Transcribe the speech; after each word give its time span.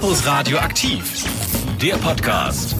Campus 0.00 0.26
Radio 0.26 0.56
aktiv, 0.56 1.24
der 1.82 1.92
Podcast. 1.96 2.74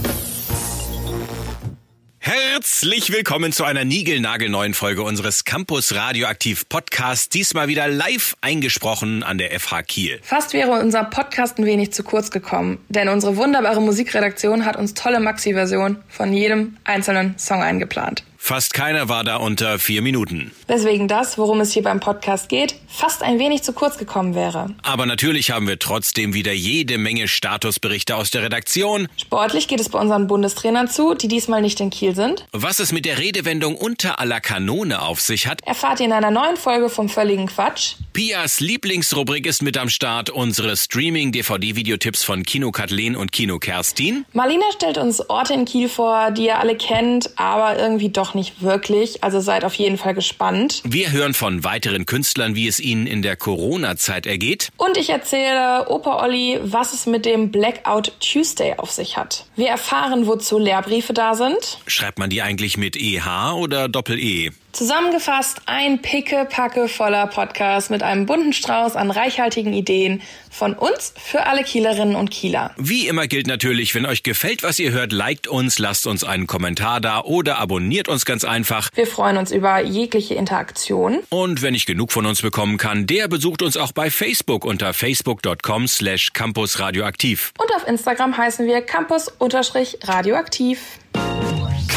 Herzlich 2.19 3.13
willkommen 3.13 3.53
zu 3.53 3.65
einer 3.65 3.85
niegelnagelneuen 3.85 4.73
Folge 4.73 5.03
unseres 5.03 5.45
Campus 5.45 5.95
Radioaktiv 5.95 6.67
Podcasts. 6.71 7.29
Diesmal 7.29 7.69
wieder 7.69 7.89
live 7.89 8.39
eingesprochen 8.41 9.23
an 9.23 9.37
der 9.37 9.51
FH 9.61 9.83
Kiel. 9.83 10.19
Fast 10.23 10.55
wäre 10.55 10.71
unser 10.81 11.05
Podcast 11.05 11.59
ein 11.59 11.67
wenig 11.67 11.93
zu 11.93 12.05
kurz 12.05 12.31
gekommen, 12.31 12.79
denn 12.89 13.11
unsere 13.11 13.37
wunderbare 13.37 13.83
Musikredaktion 13.83 14.65
hat 14.65 14.77
uns 14.77 14.95
tolle 14.95 15.21
Maxi-Version 15.21 15.99
von 16.09 16.33
jedem 16.33 16.79
einzelnen 16.85 17.37
Song 17.37 17.63
eingeplant. 17.63 18.25
Fast 18.43 18.73
keiner 18.75 19.09
war 19.09 19.23
da 19.23 19.37
unter 19.37 19.79
vier 19.79 20.01
Minuten. 20.03 20.51
Weswegen 20.67 21.07
das, 21.09 21.37
worum 21.37 21.61
es 21.61 21.73
hier 21.73 21.83
beim 21.83 22.01
Podcast 22.01 22.49
geht, 22.49 22.75
fast 22.89 23.23
ein 23.23 23.39
wenig 23.39 23.63
zu 23.63 23.73
kurz 23.75 23.99
gekommen 23.99 24.35
wäre. 24.35 24.75
Aber 24.83 25.05
natürlich 25.07 25.51
haben 25.51 25.69
wir 25.69 25.79
trotzdem 25.79 26.33
wieder 26.33 26.53
jede 26.53 26.97
Menge 26.99 27.29
Statusberichte 27.29 28.17
aus 28.17 28.31
der 28.31 28.43
Redaktion. 28.43 29.09
Sportlich 29.19 29.69
geht 29.69 29.79
es 29.79 29.91
bei 29.91 30.01
unseren 30.01 30.27
Bundestrainern 30.27 30.89
zu, 30.89 31.15
die 31.15 31.29
diesmal 31.29 31.61
nicht 31.61 31.79
in 31.81 31.91
Kiel 31.91 32.17
sind. 32.17 32.47
Was 32.51 32.81
es 32.81 32.93
mit 32.93 33.05
der 33.05 33.19
Redewendung 33.19 33.77
unter 33.77 34.19
aller 34.19 34.41
Kanone 34.41 35.03
auf 35.03 35.21
sich 35.21 35.47
hat, 35.47 35.61
Erfahrt 35.65 36.01
ihr 36.01 36.07
in 36.07 36.13
einer 36.13 36.31
neuen 36.33 36.57
Folge 36.57 36.89
vom 36.89 37.09
völligen 37.11 37.47
Quatsch. 37.47 37.97
Pias 38.15 38.59
Lieblingsrubrik 38.59 39.47
ist 39.47 39.63
mit 39.63 39.77
am 39.77 39.91
Start, 39.91 40.31
unsere 40.31 40.77
Streaming-DVD-Videotipps 40.77 42.25
von 42.25 42.43
Kino 42.43 42.73
Kathleen 42.73 43.15
und 43.17 43.31
Kino 43.33 43.59
Kerstin. 43.59 44.25
Marlina 44.33 44.65
stellt 44.75 44.99
uns 44.99 45.29
Orte 45.31 45.53
in 45.55 45.67
Kiel 45.67 45.89
vor, 45.89 46.31
die 46.33 46.47
ihr 46.47 46.59
alle 46.59 46.77
kennt, 46.77 47.39
aber 47.39 47.79
irgendwie 47.79 48.09
doch 48.09 48.30
nicht 48.35 48.63
wirklich. 48.63 49.23
Also 49.23 49.41
seid 49.41 49.65
auf 49.65 49.75
jeden 49.75 49.99
Fall 49.99 50.15
gespannt. 50.15 50.83
Wir 50.85 51.13
hören 51.13 51.35
von 51.35 51.65
weiteren 51.65 52.07
Künstlern, 52.07 52.55
wie 52.55 52.69
es 52.69 52.81
ihnen 52.81 53.07
in 53.07 53.23
der 53.23 53.37
Corona-Zeit 53.37 54.27
ergeht. 54.27 54.71
Und 54.77 54.97
ich 54.97 55.11
erzähle 55.11 55.89
Opa 55.89 56.23
Olli, 56.23 56.59
was 56.63 56.93
es 56.93 57.07
mit 57.07 57.25
dem 57.27 57.51
Blackout 57.51 58.13
Tuesday 58.21 58.75
auf 58.77 58.91
sich 58.91 59.17
hat. 59.17 59.47
Wir 59.57 59.69
erfahren, 59.69 60.27
wozu 60.27 60.59
Lehrbriefe 60.59 61.13
da 61.13 61.35
sind. 61.35 61.79
Schreibt 61.87 62.19
man 62.19 62.31
die 62.31 62.43
eigentlich 62.43 62.77
mit 62.77 62.97
EH 62.97 63.55
oder 63.55 63.89
Doppel-E? 63.89 64.51
Zusammengefasst 64.73 65.63
ein 65.67 66.01
picke-packe 66.01 66.89
voller 66.89 67.27
Podcast 67.27 67.91
mit 67.91 68.05
einem 68.05 68.27
bunten 68.27 68.53
Strauß 68.53 68.95
an 68.95 69.11
reichhaltigen 69.11 69.73
Ideen 69.73 70.23
von 70.49 70.75
uns 70.75 71.13
für 71.17 71.47
alle 71.47 71.65
Kielerinnen 71.65 72.15
und 72.15 72.31
Kieler. 72.31 72.71
Wie 72.77 73.09
immer 73.09 73.27
gilt 73.27 73.49
natürlich, 73.49 73.97
wenn 73.97 74.07
euch 74.07 74.23
gefällt, 74.23 74.63
was 74.63 74.79
ihr 74.79 74.93
hört, 74.93 75.11
liked 75.13 75.49
uns, 75.49 75.81
lasst 75.81 76.07
uns 76.07 76.23
einen 76.23 76.47
Kommentar 76.47 77.01
da 77.01 77.23
oder 77.23 77.59
abonniert 77.59 78.07
uns 78.09 78.25
ganz 78.25 78.45
einfach. 78.45 78.91
Wir 78.95 79.09
freuen 79.09 79.39
uns 79.39 79.51
über 79.51 79.83
jegliche 79.83 80.35
Interaktion. 80.35 81.19
Und 81.31 81.63
wenn 81.63 81.75
ich 81.75 81.85
genug 81.85 82.13
von 82.13 82.27
uns 82.27 82.41
bekommen 82.41 82.79
kann, 82.79 83.07
der 83.07 83.27
besucht 83.27 83.63
uns 83.63 83.77
auch 83.77 83.91
bei 83.91 84.09
Facebook 84.11 84.65
unter 84.65 84.93
facebook.com 84.93 85.89
slash 85.89 86.33
campusradioaktiv. 86.33 87.53
Und 87.59 87.75
auf 87.75 87.89
Instagram 87.89 88.37
heißen 88.37 88.67
wir 88.67 88.83
campus-radioaktiv. 88.83 91.00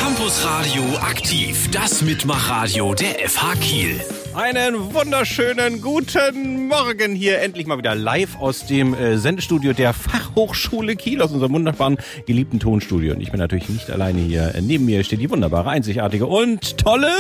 Campus 0.04 0.46
Radio 0.46 0.84
aktiv, 1.00 1.72
das 1.72 2.02
Mitmachradio 2.02 2.94
der 2.94 3.26
FH 3.26 3.56
Kiel. 3.62 4.02
Einen 4.36 4.94
wunderschönen 4.94 5.80
guten 5.80 6.68
Morgen 6.68 7.16
hier 7.16 7.40
endlich 7.40 7.68
mal 7.68 7.78
wieder 7.78 7.96
live 7.96 8.38
aus 8.38 8.68
dem 8.68 8.94
äh, 8.94 9.18
Sendestudio 9.18 9.72
der 9.72 9.94
Fachhochschule 9.94 10.98
Kiel 10.98 11.22
aus 11.22 11.32
unserem 11.32 11.54
wunderbaren 11.54 11.98
geliebten 12.26 12.60
Tonstudio. 12.60 13.14
Und 13.14 13.22
ich 13.22 13.32
bin 13.32 13.40
natürlich 13.40 13.70
nicht 13.70 13.90
alleine 13.90 14.20
hier. 14.20 14.54
Neben 14.60 14.84
mir 14.84 15.06
steht 15.06 15.22
die 15.22 15.30
wunderbare, 15.30 15.70
einzigartige 15.70 16.26
und 16.26 16.78
tolle 16.78 17.16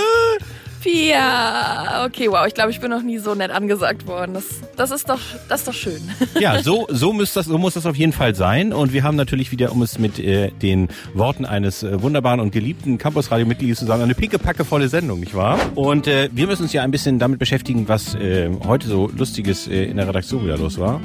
Pia. 0.84 2.06
Okay, 2.06 2.30
wow, 2.30 2.45
ich 2.45 2.53
glaube, 2.53 2.72
ich 2.72 2.81
bin 2.81 2.92
noch 2.92 3.02
nie 3.02 3.17
so 3.17 3.36
nett 3.36 3.52
angesagt 3.52 4.06
worden. 4.06 4.34
Das, 4.34 4.44
das, 4.76 4.92
ist, 4.92 5.08
doch, 5.09 5.20
das 5.48 5.62
ist 5.62 5.67
doch 5.67 5.73
schön. 5.73 6.02
Ja, 6.39 6.62
so, 6.64 6.88
so, 6.89 7.14
muss 7.14 7.34
das, 7.34 7.45
so 7.45 7.58
muss 7.58 7.76
das 7.76 7.86
auf 7.86 7.95
jeden 7.95 8.12
Fall 8.12 8.36
sein. 8.36 8.73
Und 8.73 8.92
wir 8.92 9.04
haben 9.04 9.16
natürlich 9.16 9.52
wieder, 9.52 9.72
um 9.72 9.81
es 9.81 9.98
mit 9.98 10.20
äh, 10.20 10.52
den 10.52 10.89
Worten 11.14 11.45
eines 11.45 11.84
äh, 11.84 12.02
wunderbaren 12.02 12.42
und 12.42 12.52
geliebten 12.52 12.98
Campus-Radio-Mitglieds 12.98 13.80
zu 13.80 13.86
sagen, 13.86 14.04
eine 14.04 14.14
pickepackevolle 14.14 14.89
Sendung, 14.89 15.21
nicht 15.21 15.36
wahr? 15.36 15.58
Und 15.76 16.08
äh, 16.08 16.30
wir 16.33 16.48
müssen 16.48 16.64
uns 16.64 16.73
ja 16.73 16.83
ein 16.83 16.92
bisschen 16.92 17.17
damit 17.17 17.39
beschäftigen, 17.39 17.88
was 17.88 18.15
äh, 18.15 18.50
heute 18.65 18.88
so 18.88 19.10
Lustiges 19.15 19.67
äh, 19.70 19.86
in 19.86 19.95
der 19.95 20.08
Redaktion 20.08 20.44
wieder 20.44 20.58
los 20.58 20.80
war. 20.80 21.00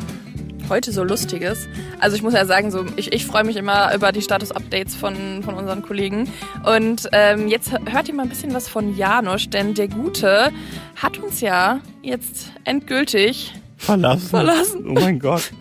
Heute 0.69 0.93
so 0.93 1.03
Lustiges. 1.03 1.67
Also 1.99 2.17
ich 2.17 2.23
muss 2.23 2.34
ja 2.34 2.45
sagen, 2.45 2.71
so 2.71 2.84
ich, 2.97 3.12
ich 3.12 3.25
freue 3.25 3.45
mich 3.45 3.56
immer 3.56 3.95
über 3.95 4.12
die 4.12 4.21
Status-Updates 4.21 4.95
von, 4.95 5.43
von 5.43 5.55
unseren 5.55 5.83
Kollegen. 5.83 6.31
Und 6.65 7.09
ähm, 7.12 7.49
jetzt 7.49 7.73
hört 7.73 8.09
ihr 8.09 8.15
mal 8.15 8.25
ein 8.25 8.29
bisschen 8.29 8.53
was 8.53 8.69
von 8.69 8.97
Janusz, 8.97 9.49
denn 9.49 9.75
der 9.75 9.89
Gute 9.89 10.51
hat 10.97 11.19
uns 11.19 11.41
ja 11.41 11.81
jetzt 12.03 12.53
endgültig 12.65 13.55
Verlassen. 13.78 14.28
Verlassen. 14.28 14.84
Oh 14.89 14.93
mein 14.95 15.19
Gott. 15.19 15.53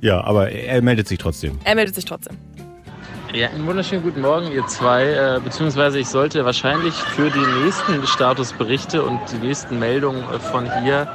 Ja, 0.00 0.24
aber 0.24 0.50
er, 0.50 0.82
meldet 0.82 1.06
sich 1.06 1.18
trotzdem. 1.18 1.58
Er 1.62 1.74
meldet 1.74 1.94
sich 1.94 2.06
trotzdem. 2.06 2.36
Ja, 3.34 3.48
einen 3.50 3.66
wunderschönen 3.66 4.02
guten 4.02 4.22
Morgen, 4.22 4.50
ihr 4.50 4.66
zwei. 4.66 5.04
Äh, 5.04 5.40
beziehungsweise 5.44 5.98
ich 5.98 6.08
sollte 6.08 6.44
wahrscheinlich 6.44 6.94
für 6.94 7.30
die 7.30 7.64
nächsten 7.64 8.06
Statusberichte 8.06 9.02
und 9.02 9.20
die 9.30 9.46
nächsten 9.46 9.78
Meldungen 9.78 10.22
äh, 10.32 10.38
von 10.40 10.64
hier 10.82 11.06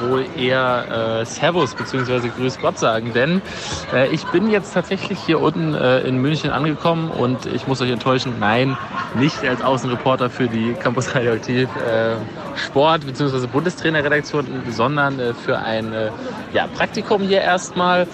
wohl 0.00 0.26
eher 0.36 1.20
äh, 1.20 1.24
Servus 1.24 1.74
beziehungsweise 1.74 2.28
Grüß 2.28 2.58
Gott 2.60 2.78
sagen, 2.78 3.12
denn 3.14 3.42
äh, 3.92 4.08
ich 4.08 4.24
bin 4.26 4.50
jetzt 4.50 4.74
tatsächlich 4.74 5.18
hier 5.18 5.40
unten 5.40 5.74
äh, 5.74 6.00
in 6.00 6.18
München 6.18 6.50
angekommen 6.50 7.10
und 7.10 7.46
ich 7.46 7.66
muss 7.66 7.80
euch 7.80 7.90
enttäuschen, 7.90 8.34
nein, 8.40 8.76
nicht 9.18 9.44
als 9.44 9.62
Außenreporter 9.62 10.30
für 10.30 10.48
die 10.48 10.74
Campus 10.74 11.14
Radioaktiv 11.14 11.68
äh, 11.76 12.16
Sport 12.56 13.06
beziehungsweise 13.06 13.48
Bundestrainerredaktion, 13.48 14.46
sondern 14.70 15.18
äh, 15.18 15.34
für 15.34 15.58
ein 15.58 15.92
äh, 15.92 16.10
ja, 16.52 16.66
Praktikum 16.66 17.22
hier 17.22 17.40
erstmal. 17.40 18.06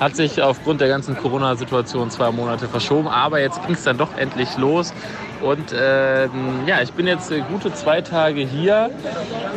Hat 0.00 0.14
sich 0.14 0.42
aufgrund 0.42 0.82
der 0.82 0.88
ganzen 0.88 1.16
Corona-Situation 1.16 2.10
zwei 2.10 2.30
Monate 2.30 2.68
verschoben, 2.68 3.08
aber 3.08 3.40
jetzt 3.40 3.62
ging 3.64 3.74
es 3.74 3.82
dann 3.82 3.96
doch 3.96 4.14
endlich 4.18 4.58
los. 4.58 4.92
Und 5.40 5.74
ähm, 5.76 6.66
ja, 6.66 6.82
ich 6.82 6.92
bin 6.92 7.06
jetzt 7.06 7.30
äh, 7.30 7.40
gute 7.40 7.72
zwei 7.74 8.00
Tage 8.00 8.40
hier. 8.40 8.90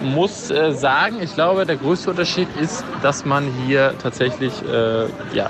Muss 0.04 0.52
äh, 0.52 0.72
sagen, 0.74 1.18
ich 1.22 1.34
glaube, 1.34 1.66
der 1.66 1.78
größte 1.78 2.10
Unterschied 2.10 2.48
ist, 2.60 2.84
dass 3.02 3.26
man 3.26 3.46
hier 3.66 3.94
tatsächlich 4.02 4.54
äh, 4.66 5.06
ja, 5.34 5.50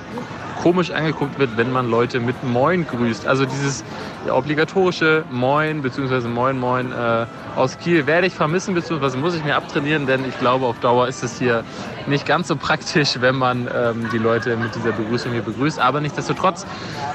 komisch 0.61 0.91
angeguckt 0.91 1.39
wird, 1.39 1.57
wenn 1.57 1.71
man 1.71 1.89
Leute 1.89 2.19
mit 2.19 2.43
Moin 2.43 2.85
grüßt. 2.85 3.27
Also 3.27 3.45
dieses 3.45 3.83
obligatorische 4.29 5.23
Moin 5.31 5.81
bzw. 5.81 6.27
Moin 6.27 6.59
Moin 6.59 6.91
äh, 6.91 7.25
aus 7.55 7.77
Kiel 7.79 8.05
werde 8.05 8.27
ich 8.27 8.33
vermissen 8.33 8.75
bzw. 8.75 9.17
muss 9.17 9.35
ich 9.35 9.43
mir 9.43 9.55
abtrainieren, 9.55 10.05
denn 10.05 10.27
ich 10.27 10.37
glaube, 10.39 10.65
auf 10.65 10.79
Dauer 10.79 11.07
ist 11.07 11.23
es 11.23 11.39
hier 11.39 11.63
nicht 12.07 12.25
ganz 12.25 12.47
so 12.47 12.55
praktisch, 12.55 13.17
wenn 13.19 13.35
man 13.35 13.69
ähm, 13.73 14.09
die 14.11 14.17
Leute 14.17 14.57
mit 14.57 14.75
dieser 14.75 14.91
Begrüßung 14.91 15.31
hier 15.31 15.41
begrüßt. 15.41 15.79
Aber 15.79 16.01
nichtsdestotrotz 16.01 16.65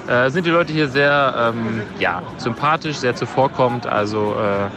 äh, 0.07 0.31
sind 0.31 0.47
die 0.47 0.51
Leute 0.51 0.73
hier 0.73 0.89
sehr 0.89 1.53
ähm, 1.55 1.83
ja, 1.99 2.23
sympathisch, 2.39 2.97
sehr 2.97 3.15
zuvorkommend. 3.15 3.87
Also 3.87 4.35
äh, 4.35 4.69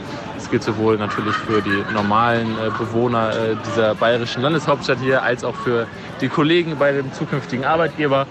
es 0.48 0.52
gilt 0.52 0.64
sowohl 0.64 0.98
natürlich 0.98 1.36
für 1.36 1.62
die 1.62 1.84
normalen 1.94 2.52
äh, 2.52 2.70
Bewohner 2.78 3.32
äh, 3.32 3.56
dieser 3.68 3.96
bayerischen 3.96 4.42
Landeshauptstadt 4.42 5.00
hier, 5.02 5.22
als 5.22 5.44
auch 5.44 5.56
für 5.56 5.88
die 6.22 6.30
Kollegen 6.30 6.78
bei 6.78 6.94
dem 6.94 7.12
zukünftigen 7.12 7.66
Arbeitgeber. 7.66 8.28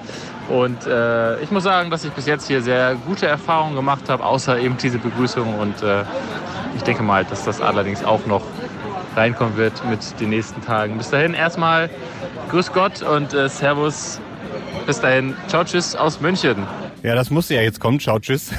Und 0.49 0.87
äh, 0.87 1.39
ich 1.43 1.51
muss 1.51 1.65
sagen, 1.65 1.91
dass 1.91 2.07
ich 2.07 2.13
bis 2.13 2.25
jetzt 2.25 2.47
hier 2.47 2.63
sehr 2.63 2.95
gute 3.07 3.27
Erfahrungen 3.27 3.77
gemacht 3.77 4.09
habe, 4.09 4.25
außer 4.25 4.59
eben 4.59 4.79
diese 4.79 4.97
Begrüßung. 4.97 5.59
Und 5.59 5.83
äh, 5.83 6.05
ich 6.75 6.83
denke 6.85 7.03
mal, 7.03 7.27
dass 7.27 7.45
das 7.45 7.61
allerdings 7.61 8.03
auch 8.03 8.25
noch 8.25 8.43
reinkommen 9.15 9.59
wird 9.59 9.75
mit 9.91 10.19
den 10.19 10.31
nächsten 10.31 10.63
Tagen. 10.63 10.97
Bis 10.97 11.11
dahin 11.11 11.35
erstmal 11.35 11.91
Grüß 12.49 12.73
Gott 12.73 13.03
und 13.03 13.35
äh, 13.35 13.51
Servus. 13.51 14.23
Bis 14.87 15.01
dahin. 15.01 15.37
Ciao, 15.49 15.65
tschüss 15.65 15.95
aus 15.95 16.19
München. 16.23 16.67
Ja, 17.07 17.15
das 17.15 17.31
musste 17.31 17.55
ja 17.55 17.63
jetzt 17.63 17.79
kommen. 17.79 18.01
Ciao, 18.01 18.19
tschüss. 18.19 18.51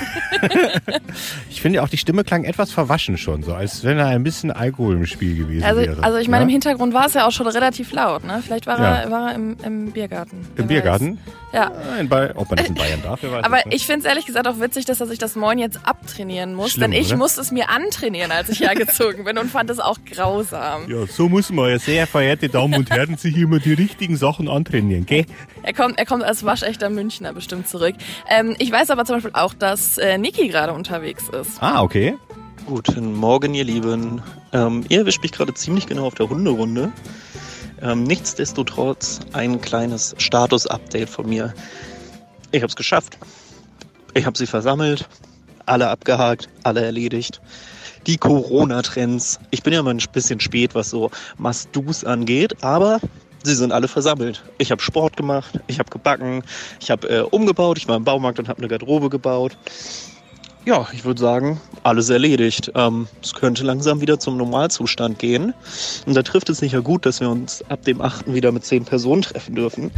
ich 1.49 1.61
finde 1.61 1.83
auch, 1.83 1.89
die 1.89 1.97
Stimme 1.97 2.23
klang 2.23 2.45
etwas 2.45 2.71
verwaschen 2.71 3.17
schon, 3.17 3.43
so 3.43 3.53
als 3.53 3.83
wenn 3.83 3.97
da 3.97 4.07
ein 4.07 4.23
bisschen 4.23 4.51
Alkohol 4.51 4.95
im 4.95 5.05
Spiel 5.05 5.35
gewesen 5.35 5.65
Also, 5.65 5.81
wäre. 5.81 6.01
also 6.01 6.17
ich 6.17 6.29
meine, 6.29 6.43
im 6.43 6.49
ja? 6.49 6.53
Hintergrund 6.53 6.93
war 6.93 7.07
es 7.07 7.13
ja 7.13 7.27
auch 7.27 7.31
schon 7.31 7.47
relativ 7.47 7.91
laut. 7.91 8.23
Ne? 8.23 8.41
Vielleicht 8.45 8.65
war 8.65 8.79
Ja. 8.79 8.95
er, 8.99 9.11
war 9.11 9.29
er 9.31 9.35
im, 9.35 9.57
im 9.65 9.91
Biergarten. 9.91 10.47
Im 10.55 10.69
weiß. 10.69 10.69
Ja. 11.53 11.71
In 11.99 12.11
ob 12.11 12.49
man 12.49 12.57
das 12.57 12.67
in 12.67 12.75
Bayern 12.75 13.01
darf, 13.01 13.19
wer 13.21 13.31
weiß 13.31 13.45
Aber 13.45 13.71
ich 13.71 13.85
finde 13.85 14.01
es 14.01 14.05
ehrlich 14.05 14.25
gesagt 14.25 14.47
auch 14.47 14.59
witzig, 14.59 14.85
dass 14.85 14.99
er 14.99 15.07
sich 15.07 15.17
das 15.17 15.35
Moin 15.35 15.59
jetzt 15.59 15.79
abtrainieren 15.83 16.53
muss. 16.53 16.71
Schlimm, 16.71 16.91
denn 16.91 17.01
ich 17.01 17.07
oder? 17.07 17.17
musste 17.17 17.41
es 17.41 17.51
mir 17.51 17.69
antrainieren, 17.69 18.31
als 18.31 18.49
ich 18.49 18.59
hergezogen 18.59 19.23
bin 19.23 19.37
und 19.37 19.49
fand 19.49 19.69
es 19.69 19.79
auch 19.79 19.97
grausam. 20.05 20.89
Ja, 20.89 21.05
so 21.07 21.29
muss 21.29 21.49
man 21.49 21.69
ja, 21.69 21.79
sehr 21.79 22.05
verehrte 22.05 22.49
Damen 22.49 22.75
und 22.75 22.89
Herren, 22.89 23.17
sich 23.17 23.37
immer 23.37 23.59
die 23.59 23.73
richtigen 23.73 24.17
Sachen 24.17 24.49
antrainieren, 24.49 25.05
gell? 25.05 25.25
Er 25.63 25.73
kommt, 25.73 25.97
er 25.97 26.05
kommt 26.05 26.23
als 26.23 26.43
waschechter 26.43 26.89
Münchner 26.89 27.33
bestimmt 27.33 27.67
zurück. 27.67 27.95
Ähm, 28.29 28.55
ich 28.59 28.71
weiß 28.71 28.89
aber 28.89 29.05
zum 29.05 29.15
Beispiel 29.15 29.31
auch, 29.33 29.53
dass 29.53 29.97
äh, 29.97 30.17
Niki 30.17 30.49
gerade 30.49 30.73
unterwegs 30.73 31.29
ist. 31.29 31.61
Ah, 31.61 31.81
okay. 31.81 32.15
Guten 32.65 33.13
Morgen, 33.13 33.53
ihr 33.53 33.63
Lieben. 33.63 34.21
Ähm, 34.51 34.83
ihr 34.89 34.99
erwischt 34.99 35.21
mich 35.21 35.31
gerade 35.31 35.53
ziemlich 35.53 35.87
genau 35.87 36.05
auf 36.05 36.15
der 36.15 36.27
Hunderunde. 36.27 36.91
Ähm, 37.81 38.03
nichtsdestotrotz 38.03 39.19
ein 39.33 39.61
kleines 39.61 40.15
Status-Update 40.17 41.09
von 41.09 41.29
mir. 41.29 41.53
Ich 42.51 42.61
habe 42.61 42.69
es 42.69 42.75
geschafft. 42.75 43.17
Ich 44.13 44.25
habe 44.25 44.37
sie 44.37 44.47
versammelt, 44.47 45.07
alle 45.65 45.89
abgehakt, 45.89 46.49
alle 46.63 46.83
erledigt. 46.83 47.39
Die 48.07 48.17
Corona-Trends. 48.17 49.39
Ich 49.51 49.63
bin 49.63 49.73
ja 49.73 49.83
mal 49.83 49.93
ein 49.93 50.01
bisschen 50.11 50.39
spät, 50.39 50.73
was 50.73 50.89
so 50.89 51.11
Must-Dos 51.37 52.03
angeht, 52.03 52.63
aber 52.63 52.99
Sie 53.43 53.55
sind 53.55 53.71
alle 53.71 53.87
versammelt. 53.87 54.43
Ich 54.57 54.71
habe 54.71 54.81
Sport 54.81 55.15
gemacht, 55.15 55.59
ich 55.67 55.79
habe 55.79 55.89
gebacken, 55.89 56.43
ich 56.81 56.91
habe 56.91 57.07
äh, 57.07 57.21
umgebaut, 57.21 57.77
ich 57.77 57.87
war 57.87 57.95
im 57.95 58.03
Baumarkt 58.03 58.39
und 58.39 58.49
habe 58.49 58.59
eine 58.59 58.67
Garderobe 58.67 59.09
gebaut. 59.09 59.55
Ja, 60.67 60.85
ich 60.91 61.05
würde 61.05 61.21
sagen, 61.21 61.61
alles 61.83 62.09
erledigt. 62.09 62.73
Ähm, 62.75 63.07
es 63.23 63.33
könnte 63.33 63.63
langsam 63.63 64.01
wieder 64.01 64.19
zum 64.19 64.35
Normalzustand 64.35 65.17
gehen. 65.17 65.53
Und 66.05 66.13
da 66.13 66.23
trifft 66.23 66.49
es 66.49 66.57
sicher 66.57 66.81
gut, 66.81 67.05
dass 67.05 67.21
wir 67.21 67.29
uns 67.29 67.63
ab 67.69 67.85
dem 67.85 68.01
8. 68.01 68.33
wieder 68.33 68.51
mit 68.51 68.65
zehn 68.65 68.83
Personen 68.83 69.21
treffen 69.21 69.55
dürfen. 69.55 69.91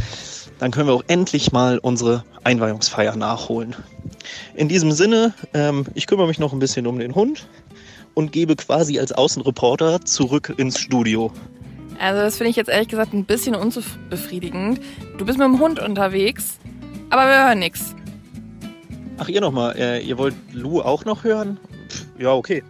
Dann 0.60 0.70
können 0.70 0.86
wir 0.86 0.94
auch 0.94 1.02
endlich 1.08 1.50
mal 1.50 1.78
unsere 1.78 2.22
Einweihungsfeier 2.44 3.16
nachholen. 3.16 3.74
In 4.54 4.68
diesem 4.68 4.92
Sinne, 4.92 5.34
ähm, 5.54 5.86
ich 5.94 6.06
kümmere 6.06 6.28
mich 6.28 6.38
noch 6.38 6.52
ein 6.52 6.60
bisschen 6.60 6.86
um 6.86 7.00
den 7.00 7.16
Hund 7.16 7.48
und 8.14 8.30
gebe 8.30 8.54
quasi 8.54 9.00
als 9.00 9.10
Außenreporter 9.10 10.02
zurück 10.02 10.54
ins 10.56 10.78
Studio. 10.78 11.32
Also 11.98 12.20
das 12.20 12.36
finde 12.36 12.50
ich 12.50 12.56
jetzt 12.56 12.70
ehrlich 12.70 12.86
gesagt 12.86 13.12
ein 13.12 13.24
bisschen 13.24 13.56
unbefriedigend. 13.56 14.80
Du 15.18 15.24
bist 15.24 15.36
mit 15.36 15.48
dem 15.48 15.58
Hund 15.58 15.80
unterwegs, 15.80 16.60
aber 17.10 17.22
wir 17.22 17.44
hören 17.44 17.58
nichts. 17.58 17.96
Ach, 19.22 19.28
ihr 19.28 19.42
nochmal, 19.42 19.76
äh, 19.76 20.00
ihr 20.00 20.16
wollt 20.16 20.34
Lou 20.50 20.80
auch 20.80 21.04
noch 21.04 21.24
hören? 21.24 21.60
Pff, 21.90 22.06
ja, 22.18 22.32
okay. 22.32 22.62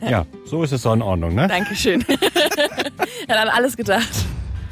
Ja, 0.00 0.26
so 0.44 0.64
ist 0.64 0.72
es 0.72 0.82
so 0.82 0.92
in 0.92 1.02
Ordnung, 1.02 1.36
ne? 1.36 1.46
Dankeschön. 1.46 2.04
er 3.28 3.36
hat 3.36 3.46
an 3.46 3.48
alles 3.48 3.76
gedacht. 3.76 4.10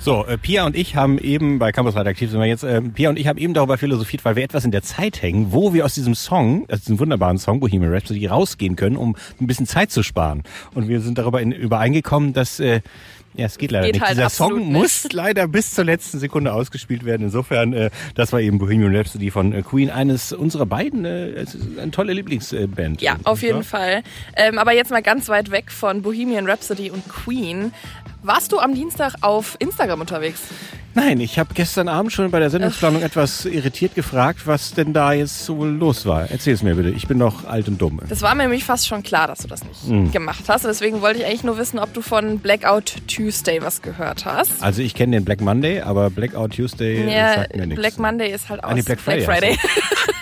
So, 0.01 0.27
äh, 0.27 0.37
Pia 0.37 0.67
und 0.67 0.75
ich 0.75 0.97
haben 0.97 1.19
eben, 1.19 1.61
bei 1.61 1.71
Campus 1.71 1.95
Radioaktiv 1.95 2.33
sind 2.33 2.41
wir 2.41 2.47
jetzt, 2.47 2.65
äh, 2.65 2.83
Pia 2.83 3.09
und 3.09 3.21
ich 3.21 3.29
haben 3.29 3.39
eben 3.39 3.55
darüber 3.55 3.79
philosophiert, 3.79 4.25
weil 4.25 4.35
wir 4.35 4.43
etwas 4.43 4.65
in 4.65 4.73
der 4.73 4.83
Zeit 4.83 5.23
hängen, 5.23 5.53
wo 5.53 5.75
wir 5.75 5.85
aus 5.85 5.95
diesem 5.95 6.17
Song, 6.17 6.67
aus 6.69 6.81
diesem 6.81 6.99
wunderbaren 6.99 7.39
Song 7.39 7.61
Bohemian 7.61 7.93
Rhapsody 7.95 8.27
rausgehen 8.27 8.75
können, 8.75 8.97
um 8.97 9.15
ein 9.41 9.47
bisschen 9.47 9.67
Zeit 9.67 9.93
zu 9.93 10.03
sparen. 10.03 10.43
Und 10.75 10.89
wir 10.89 11.01
sind 11.01 11.19
darüber 11.19 11.41
in, 11.41 11.53
übereingekommen, 11.53 12.33
dass 12.33 12.59
äh, 12.59 12.81
ja, 13.35 13.47
es 13.47 13.59
geht 13.59 13.71
leider 13.71 13.87
Geht 13.87 13.95
nicht. 13.95 14.03
halt 14.03 14.17
Dieser 14.17 14.29
Song 14.29 14.59
nicht. 14.59 14.71
muss 14.71 15.09
leider 15.13 15.49
bis 15.49 15.75
zur 15.75 15.85
letzten 15.85 16.19
Sekunde 16.19 16.53
ausgespielt 16.53 17.05
werden. 17.05 17.23
Insofern, 17.25 17.73
äh, 17.73 17.91
das 18.15 18.33
war 18.33 18.41
eben 18.41 18.59
Bohemian 18.59 18.95
Rhapsody 18.95 19.31
von 19.31 19.53
äh, 19.53 19.63
Queen, 19.63 19.91
eines 19.91 20.33
unserer 20.33 20.67
beiden, 20.67 21.05
äh, 21.05 21.45
eine 21.81 21.91
tolle 21.91 22.13
Lieblingsband. 22.13 23.01
Ja, 23.01 23.17
auf 23.25 23.43
jeden 23.43 23.65
Fall. 23.65 24.03
Ähm, 24.37 24.59
aber 24.59 24.73
jetzt 24.75 24.91
mal 24.91 25.03
ganz 25.03 25.29
weit 25.29 25.51
weg 25.51 25.71
von 25.73 26.03
Bohemian 26.03 26.49
Rhapsody 26.49 26.91
und 26.91 27.09
Queen. 27.09 27.73
Warst 28.23 28.53
du 28.53 28.59
am 28.59 28.75
Dienstag 28.75 29.15
auf 29.23 29.57
Instagram 29.59 30.01
unterwegs? 30.01 30.43
Nein, 30.95 31.21
ich 31.21 31.39
habe 31.39 31.55
gestern 31.55 31.89
Abend 31.89 32.13
schon 32.13 32.31
bei 32.31 32.39
der 32.39 32.51
Sendungsplanung 32.51 33.03
etwas 33.03 33.45
irritiert 33.47 33.95
gefragt, 33.95 34.47
was 34.47 34.75
denn 34.75 34.93
da 34.93 35.13
jetzt 35.13 35.45
so 35.45 35.65
los 35.65 36.05
war. 36.07 36.31
Erzähl 36.31 36.55
es 36.55 36.63
mir 36.63 36.75
bitte. 36.75 36.91
Ich 36.91 37.09
bin 37.09 37.19
noch 37.19 37.47
alt 37.47 37.69
und 37.69 37.81
dumm. 37.81 38.01
Das 38.09 38.21
war 38.23 38.35
mir 38.35 38.43
nämlich 38.43 38.65
fast 38.65 38.87
schon 38.87 39.03
klar, 39.03 39.27
dass 39.27 39.39
du 39.41 39.49
das 39.49 39.63
nicht 39.65 40.13
gemacht 40.13 40.45
hast. 40.49 40.65
Deswegen 40.65 41.01
wollte 41.01 41.21
ich 41.21 41.27
eigentlich 41.27 41.45
nur 41.45 41.57
wissen, 41.59 41.79
ob 41.79 41.93
du 41.95 42.03
von 42.03 42.39
Blackout 42.39 42.95
Tuesday 43.09 43.63
was 43.63 43.81
gehört 43.83 44.25
hast. 44.25 44.63
Also 44.63 44.83
ich 44.83 44.95
kenne 44.95 45.17
den 45.17 45.25
Black 45.25 45.41
Monday, 45.41 45.81
aber 45.81 46.11
Blackout 46.11 46.55
Tuesday 46.55 47.11
Ja, 47.11 47.35
sagt 47.37 47.57
mir 47.57 47.67
nichts. 47.67 47.81
Black 47.81 47.99
Monday 47.99 48.33
ist 48.33 48.49
halt 48.49 48.63
aus 48.63 48.75
nee, 48.75 48.83
Black 48.83 49.01
Friday, 49.01 49.57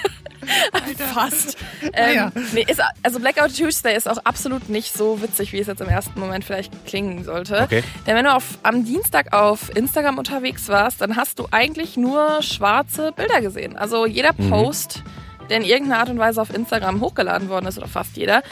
Fast. 1.14 1.56
Ähm, 1.94 2.30
nee, 2.52 2.64
ist, 2.68 2.80
also 3.02 3.18
Blackout 3.20 3.56
Tuesday 3.56 3.96
ist 3.96 4.08
auch 4.08 4.18
absolut 4.24 4.68
nicht 4.68 4.92
so 4.92 5.22
witzig, 5.22 5.52
wie 5.52 5.58
es 5.60 5.66
jetzt 5.66 5.80
im 5.80 5.88
ersten 5.88 6.20
Moment 6.20 6.44
vielleicht 6.44 6.86
klingen 6.86 7.24
sollte. 7.24 7.62
Okay. 7.62 7.82
Denn 8.06 8.14
wenn 8.16 8.24
du 8.26 8.34
auf, 8.34 8.58
am 8.62 8.84
Dienstag 8.84 9.32
auf 9.32 9.74
Instagram 9.74 10.18
unterwegs 10.18 10.68
warst, 10.68 11.00
dann 11.00 11.16
hast 11.16 11.38
du 11.38 11.48
eigentlich 11.50 11.96
nur 11.96 12.42
schwarze 12.42 13.12
Bilder 13.12 13.40
gesehen. 13.40 13.76
Also 13.76 14.04
jeder 14.06 14.32
Mhm. 14.36 14.50
Post, 14.50 15.02
der 15.48 15.56
in 15.56 15.64
irgendeiner 15.64 16.00
Art 16.00 16.10
und 16.10 16.18
Weise 16.18 16.40
auf 16.40 16.54
Instagram 16.54 17.00
hochgeladen 17.00 17.48
worden 17.48 17.66
ist, 17.66 17.78
oder 17.78 17.88
fast 17.88 18.16
jeder, 18.16 18.42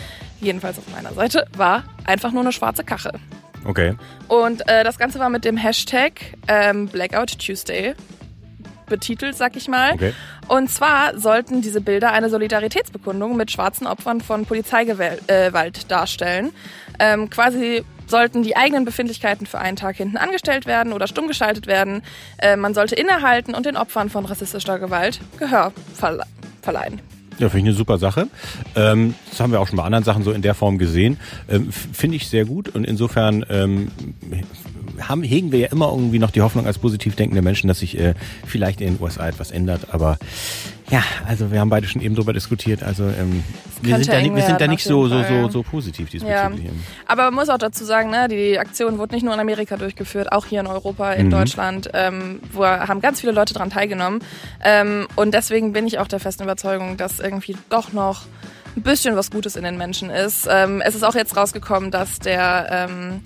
jedenfalls 0.40 0.78
auf 0.78 0.84
meiner 0.90 1.12
Seite, 1.12 1.46
war 1.56 1.84
einfach 2.04 2.32
nur 2.32 2.40
eine 2.43 2.52
schwarze 2.52 2.82
Kache. 2.82 3.12
Okay. 3.66 3.94
Und 4.28 4.66
äh, 4.69 4.84
das 4.84 4.99
Ganze 4.99 5.19
war 5.19 5.28
mit 5.28 5.44
dem 5.44 5.56
Hashtag 5.58 6.12
ähm, 6.49 6.88
Blackout 6.88 7.38
Tuesday 7.38 7.94
betitelt, 8.88 9.37
sag 9.37 9.56
ich 9.56 9.69
mal. 9.69 9.93
Okay. 9.93 10.14
Und 10.49 10.70
zwar 10.70 11.19
sollten 11.19 11.62
diese 11.62 11.81
Bilder 11.81 12.12
eine 12.12 12.31
Solidaritätsbekundung 12.31 13.37
mit 13.37 13.50
schwarzen 13.50 13.87
Opfern 13.87 14.20
von 14.20 14.46
Polizeigewalt 14.46 15.29
äh, 15.29 15.50
darstellen. 15.88 16.52
Ähm, 16.99 17.31
quasi 17.31 17.85
sollten 18.06 18.43
die 18.43 18.56
eigenen 18.56 18.85
Befindlichkeiten 18.85 19.46
für 19.46 19.58
einen 19.58 19.76
Tag 19.76 19.96
hinten 19.96 20.17
angestellt 20.17 20.67
werden 20.67 20.93
oder 20.93 21.06
stumm 21.06 21.29
geschaltet 21.29 21.67
werden. 21.67 22.02
Äh, 22.38 22.56
man 22.56 22.75
sollte 22.75 22.94
innehalten 22.94 23.55
und 23.55 23.67
den 23.67 23.76
Opfern 23.76 24.11
von 24.11 24.25
rassistischer 24.25 24.79
Gewalt 24.79 25.20
Gehör 25.38 25.73
verle 25.94 26.25
verleihen. 26.62 27.00
Ja, 27.38 27.49
finde 27.49 27.58
ich 27.58 27.64
eine 27.67 27.75
super 27.75 27.99
Sache. 27.99 28.26
Ähm, 28.75 29.14
das 29.31 29.38
haben 29.38 29.52
wir 29.52 29.61
auch 29.61 29.69
schon 29.69 29.76
bei 29.76 29.85
anderen 29.85 30.05
Sachen 30.05 30.25
so 30.25 30.32
in 30.32 30.43
der 30.43 30.55
Form 30.55 30.76
gesehen. 30.79 31.19
Ähm, 31.49 31.70
finde 31.70 32.17
ich 32.17 32.29
sehr 32.29 32.44
gut 32.44 32.69
und 32.69 32.85
insofern 32.85 33.46
ähm, 33.49 33.88
haben, 35.00 35.23
hegen 35.23 35.52
wir 35.52 35.61
ja 35.61 35.69
immer 35.69 35.88
irgendwie 35.88 36.19
noch 36.19 36.32
die 36.32 36.43
Hoffnung 36.43 36.67
als 36.67 36.79
positiv 36.79 37.14
denkende 37.14 37.43
Menschen, 37.43 37.69
dass 37.69 37.79
sich 37.79 37.99
äh, 37.99 38.14
vielleicht 38.44 38.81
in 38.81 38.94
den 38.94 39.02
USA 39.02 39.29
etwas 39.29 39.52
ändert. 39.52 39.94
Aber 39.94 40.19
ja, 40.90 41.02
also 41.26 41.50
wir 41.52 41.61
haben 41.61 41.69
beide 41.70 41.87
schon 41.87 42.00
eben 42.02 42.14
drüber 42.14 42.32
diskutiert. 42.32 42.82
Also 42.82 43.05
ähm, 43.05 43.44
wir, 43.82 43.96
sind 43.96 44.08
da, 44.08 44.23
wir 44.23 44.43
sind 44.43 44.61
da 44.61 44.67
nicht 44.67 44.82
so, 44.85 45.06
so, 45.08 45.23
so, 45.23 45.49
so 45.49 45.62
positiv 45.62 46.08
Ja, 46.12 46.49
diesbezüglich. 46.49 46.70
aber 47.06 47.25
man 47.25 47.35
muss 47.35 47.49
auch 47.49 47.58
dazu 47.58 47.85
sagen, 47.85 48.11
ne, 48.11 48.26
die 48.29 48.58
Aktion 48.58 48.99
wurde 48.99 49.14
nicht 49.14 49.25
nur 49.25 49.35
in 49.35 49.40
Amerika 49.40 49.76
durchgeführt, 49.76 50.32
auch 50.32 50.46
hier 50.46 50.61
in 50.61 50.67
Europa, 50.67 51.12
in 51.12 51.26
Mhm. 51.26 51.31
Deutschland, 51.31 51.90
ähm, 51.94 52.40
wo 52.52 52.64
haben 52.64 53.00
ganz 53.00 53.20
viele 53.20 53.32
Leute 53.32 53.52
daran 53.55 53.70
teilgenommen. 53.70 54.20
Ähm, 54.64 55.06
und 55.14 55.35
deswegen 55.35 55.73
bin 55.73 55.87
ich 55.87 55.99
auch 55.99 56.08
der 56.08 56.20
festen 56.20 56.43
Überzeugung, 56.44 56.96
dass 56.96 57.20
irgendwie 57.20 57.56
doch 57.69 57.93
noch 57.93 58.23
ein 58.76 58.82
bisschen 58.82 59.17
was 59.17 59.31
Gutes 59.31 59.56
in 59.56 59.64
den 59.64 59.76
Menschen 59.76 60.08
ist. 60.11 60.46
Ähm, 60.50 60.81
es 60.81 60.94
ist 60.94 61.02
auch 61.02 61.14
jetzt 61.14 61.37
rausgekommen, 61.37 61.90
dass 61.90 62.19
der 62.19 62.88
ähm, 62.90 63.20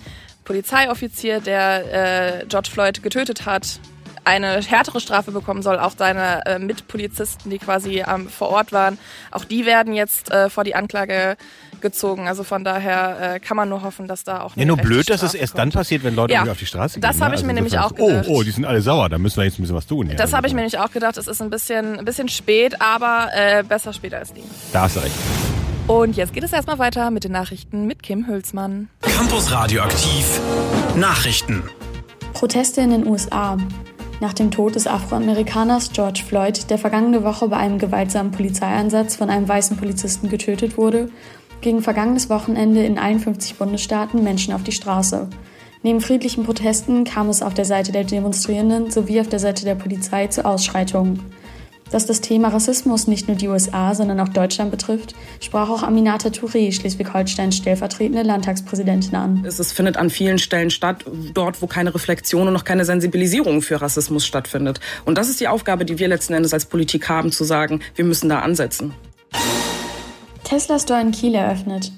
Polizeioffizier, 0.44 1.41
der 1.41 2.41
äh, 2.43 2.47
George 2.47 2.70
Floyd 2.73 3.03
getötet 3.03 3.47
hat, 3.47 3.79
eine 4.24 4.60
härtere 4.62 5.00
Strafe 5.00 5.32
bekommen 5.32 5.62
soll. 5.62 5.78
Auch 5.78 5.92
seine 5.98 6.44
äh, 6.46 6.58
Mitpolizisten, 6.58 7.50
die 7.50 7.58
quasi 7.58 8.04
ähm, 8.06 8.28
vor 8.28 8.48
Ort 8.50 8.72
waren, 8.72 8.98
auch 9.30 9.44
die 9.44 9.66
werden 9.66 9.92
jetzt 9.94 10.30
äh, 10.30 10.48
vor 10.50 10.64
die 10.64 10.74
Anklage 10.74 11.36
gezogen. 11.80 12.28
Also 12.28 12.44
von 12.44 12.62
daher 12.64 13.34
äh, 13.34 13.40
kann 13.40 13.56
man 13.56 13.69
nur 13.69 13.82
hoffen, 13.82 14.06
dass 14.06 14.22
da 14.24 14.42
auch 14.42 14.56
Ja, 14.56 14.64
nur 14.64 14.76
blöd, 14.76 15.10
dass 15.10 15.22
es 15.22 15.34
erst 15.34 15.52
kommt. 15.54 15.60
dann 15.60 15.70
passiert, 15.72 16.04
wenn 16.04 16.14
Leute 16.14 16.32
Ja, 16.32 16.40
irgendwie 16.40 16.52
auf 16.52 16.58
die 16.58 16.66
Straße 16.66 17.00
das 17.00 17.10
gehen. 17.10 17.19
ne? 17.19 17.24
habe 17.26 17.34
ich 17.34 17.42
mir 17.42 17.52
nämlich 17.54 17.78
auch 17.78 17.94
gedacht. 17.94 18.26
Oh, 18.28 18.36
oh, 18.38 18.42
die 18.44 18.50
sind 18.52 18.64
alle 18.64 18.80
sauer, 18.80 19.08
da 19.08 19.19
müssen 19.19 19.38
wir 19.38 19.44
jetzt 19.44 19.58
ein 19.58 19.62
bisschen 19.62 19.76
was 19.76 19.86
tun. 19.86 20.08
Ja, 20.08 20.14
Das 20.14 20.32
habe 20.32 20.46
ich 20.46 20.52
Also, 20.52 20.56
mir 20.56 20.62
nämlich 20.62 20.78
auch 20.78 20.90
gedacht. 20.92 21.16
Es 21.16 21.26
ist 21.26 21.42
ein 21.42 21.50
bisschen, 21.50 21.98
ein 21.98 22.04
bisschen 22.04 22.28
spät, 22.28 22.80
aber 22.80 23.28
äh, 23.34 23.64
besser 23.64 23.92
später 23.92 24.18
als 24.18 24.32
nie. 24.34 24.44
Da 24.72 24.82
hast 24.82 24.96
du 24.96 25.00
recht. 25.00 25.14
Und 25.88 26.16
jetzt 26.16 26.32
geht 26.32 26.44
es 26.44 26.52
erstmal 26.52 26.78
weiter 26.78 27.10
mit 27.10 27.25
den 27.25 27.32
Nachrichten 27.32 27.86
mit 27.88 28.04
Kim 28.04 28.28
Hülsmann. 28.28 28.88
Campus 29.00 29.50
Radioaktiv 29.50 30.40
Nachrichten. 30.94 31.64
Proteste 32.34 32.80
in 32.80 32.90
den 32.90 33.06
USA. 33.06 33.56
Nach 34.22 34.32
dem 34.32 34.52
Tod 34.52 34.76
des 34.76 34.86
Afroamerikaners 34.86 35.90
George 35.92 36.23
Floyd, 36.25 36.70
der 36.70 36.78
vergangene 36.78 37.25
Woche 37.25 37.49
bei 37.49 37.56
einem 37.56 37.80
gewaltsamen 37.80 38.30
Polizeieinsatz 38.30 39.16
von 39.16 39.28
einem 39.28 39.49
weißen 39.49 39.76
Polizisten 39.76 40.28
getötet 40.28 40.78
wurde, 40.78 41.11
gingen 41.61 41.82
vergangenes 41.82 42.30
Wochenende 42.30 42.85
in 42.85 43.00
allen 43.00 43.18
50 43.18 43.56
Bundesstaaten 43.56 44.23
Menschen 44.23 44.54
auf 44.54 44.62
die 44.62 44.70
Straße. 44.70 45.28
Neben 45.82 46.00
friedlichen 46.00 46.44
Protesten 46.44 47.02
kam 47.02 47.30
es 47.30 47.42
auf 47.42 47.54
der 47.54 47.64
Seite 47.64 47.90
der 47.90 48.04
Demonstrierenden 48.04 48.92
sowie 48.92 49.20
auf 49.20 49.28
der 49.28 49.40
Seite 49.40 49.64
der 49.64 49.75
Polizei 49.75 50.28
zu 50.28 50.44
Ausschreitungen. 50.44 51.18
Dass 51.92 52.06
das 52.06 52.22
Thema 52.22 52.49
Rassismus 52.49 53.06
nicht 53.06 53.28
nur 53.28 53.37
die 53.37 53.49
USA, 53.49 53.94
sondern 53.94 54.18
auch 54.18 54.30
Deutschland 54.30 54.70
betrifft, 54.70 55.14
sprach 55.40 55.68
auch 55.68 55.82
Aminata 55.82 56.30
Touré, 56.30 56.72
Schleswig-Holsteins 56.72 57.54
stellvertretende 57.54 58.22
Landtagspräsidentin 58.22 59.14
an. 59.14 59.44
Es 59.46 59.61
ist, 59.61 59.72
findet 59.72 59.99
an 59.99 60.08
vielen 60.08 60.38
Stellen 60.38 60.70
statt, 60.70 61.04
dort, 61.34 61.61
wo 61.61 61.66
keine 61.66 61.94
Reflexion 61.94 62.49
und 62.49 62.54
noch 62.54 62.64
keine 62.64 62.87
Sensibilisierung 62.87 63.61
für 63.61 63.82
Rassismus 63.82 64.25
stattfindet. 64.25 64.80
Und 65.04 65.18
das 65.18 65.28
ist 65.28 65.40
die 65.40 65.49
Aufgabe, 65.49 65.84
die 65.84 65.99
wir 65.99 66.08
letzten 66.08 66.32
Endes 66.32 66.54
als 66.54 66.64
Politik 66.64 67.11
haben, 67.11 67.30
zu 67.30 67.44
sagen, 67.44 67.82
wir 67.94 68.06
müssen 68.06 68.30
da 68.30 68.38
ansetzen. 68.38 68.94
Tesla 70.44 70.78
Store 70.78 71.02
in 71.02 71.11
Kiel 71.11 71.34
eröffnet. 71.34 71.92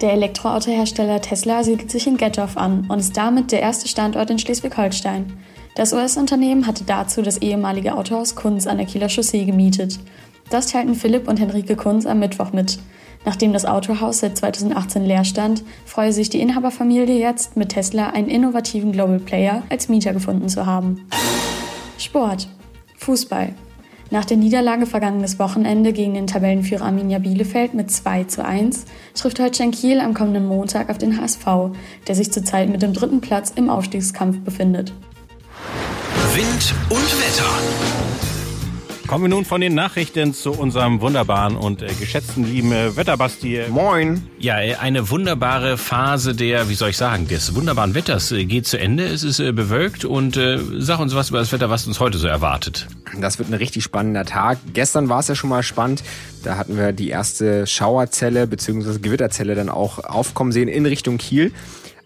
Der 0.00 0.12
Elektroautohersteller 0.14 1.20
Tesla 1.20 1.62
siedelt 1.62 1.90
sich 1.90 2.06
in 2.06 2.16
Gettorf 2.16 2.56
an 2.56 2.86
und 2.88 2.98
ist 2.98 3.14
damit 3.14 3.52
der 3.52 3.60
erste 3.60 3.88
Standort 3.88 4.30
in 4.30 4.38
Schleswig-Holstein. 4.38 5.34
Das 5.74 5.92
US-Unternehmen 5.92 6.68
hatte 6.68 6.84
dazu 6.84 7.20
das 7.20 7.38
ehemalige 7.38 7.96
Autohaus 7.96 8.36
Kunz 8.36 8.68
an 8.68 8.76
der 8.76 8.86
Kieler 8.86 9.08
Chaussee 9.08 9.44
gemietet. 9.44 9.98
Das 10.48 10.68
teilten 10.68 10.94
Philipp 10.94 11.26
und 11.26 11.40
Henrike 11.40 11.74
Kunz 11.74 12.06
am 12.06 12.20
Mittwoch 12.20 12.52
mit. 12.52 12.78
Nachdem 13.24 13.52
das 13.52 13.64
Autohaus 13.64 14.18
seit 14.18 14.38
2018 14.38 15.04
leer 15.04 15.24
stand, 15.24 15.64
freue 15.84 16.12
sich 16.12 16.30
die 16.30 16.40
Inhaberfamilie 16.40 17.18
jetzt, 17.18 17.56
mit 17.56 17.70
Tesla 17.70 18.10
einen 18.10 18.28
innovativen 18.28 18.92
Global 18.92 19.18
Player 19.18 19.64
als 19.68 19.88
Mieter 19.88 20.12
gefunden 20.12 20.48
zu 20.48 20.64
haben. 20.64 21.08
Sport. 21.98 22.48
Fußball. 22.98 23.54
Nach 24.10 24.24
der 24.24 24.36
Niederlage 24.36 24.86
vergangenes 24.86 25.40
Wochenende 25.40 25.92
gegen 25.92 26.14
den 26.14 26.28
Tabellenführer 26.28 26.84
Arminia 26.84 27.18
Bielefeld 27.18 27.74
mit 27.74 27.90
2 27.90 28.24
zu 28.24 28.44
1 28.44 28.84
trifft 29.14 29.40
Holstein 29.40 29.72
Kiel 29.72 29.98
am 29.98 30.14
kommenden 30.14 30.46
Montag 30.46 30.88
auf 30.88 30.98
den 30.98 31.20
HSV, 31.20 31.44
der 32.06 32.14
sich 32.14 32.30
zurzeit 32.30 32.68
mit 32.68 32.82
dem 32.82 32.92
dritten 32.92 33.20
Platz 33.20 33.52
im 33.56 33.70
Aufstiegskampf 33.70 34.38
befindet. 34.40 34.92
Wind 36.34 36.74
und 36.88 37.20
Wetter. 37.20 37.48
Kommen 39.06 39.24
wir 39.24 39.28
nun 39.28 39.44
von 39.44 39.60
den 39.60 39.76
Nachrichten 39.76 40.34
zu 40.34 40.50
unserem 40.50 41.00
wunderbaren 41.00 41.56
und 41.56 41.80
äh, 41.80 41.86
geschätzten 42.00 42.42
lieben 42.42 42.72
äh, 42.72 42.96
Wetterbasti. 42.96 43.60
Moin. 43.68 44.28
Ja, 44.40 44.60
äh, 44.60 44.74
eine 44.74 45.10
wunderbare 45.10 45.78
Phase 45.78 46.34
der, 46.34 46.68
wie 46.68 46.74
soll 46.74 46.90
ich 46.90 46.96
sagen, 46.96 47.28
des 47.28 47.54
wunderbaren 47.54 47.94
Wetters 47.94 48.34
geht 48.36 48.66
zu 48.66 48.80
Ende. 48.80 49.04
Es 49.04 49.22
ist 49.22 49.36
bewölkt 49.38 50.04
und 50.04 50.36
sag 50.78 50.98
uns 50.98 51.14
was 51.14 51.28
über 51.28 51.38
das 51.38 51.52
Wetter, 51.52 51.70
was 51.70 51.86
uns 51.86 52.00
heute 52.00 52.18
so 52.18 52.26
erwartet. 52.26 52.88
Das 53.20 53.38
wird 53.38 53.48
ein 53.48 53.54
richtig 53.54 53.84
spannender 53.84 54.24
Tag. 54.24 54.58
Gestern 54.72 55.08
war 55.08 55.20
es 55.20 55.28
ja 55.28 55.36
schon 55.36 55.50
mal 55.50 55.62
spannend. 55.62 56.02
Da 56.42 56.56
hatten 56.56 56.76
wir 56.76 56.90
die 56.90 57.10
erste 57.10 57.68
Schauerzelle 57.68 58.48
bzw. 58.48 58.98
Gewitterzelle 58.98 59.54
dann 59.54 59.68
auch 59.68 60.02
aufkommen 60.02 60.50
sehen 60.50 60.66
in 60.66 60.84
Richtung 60.84 61.18
Kiel 61.18 61.52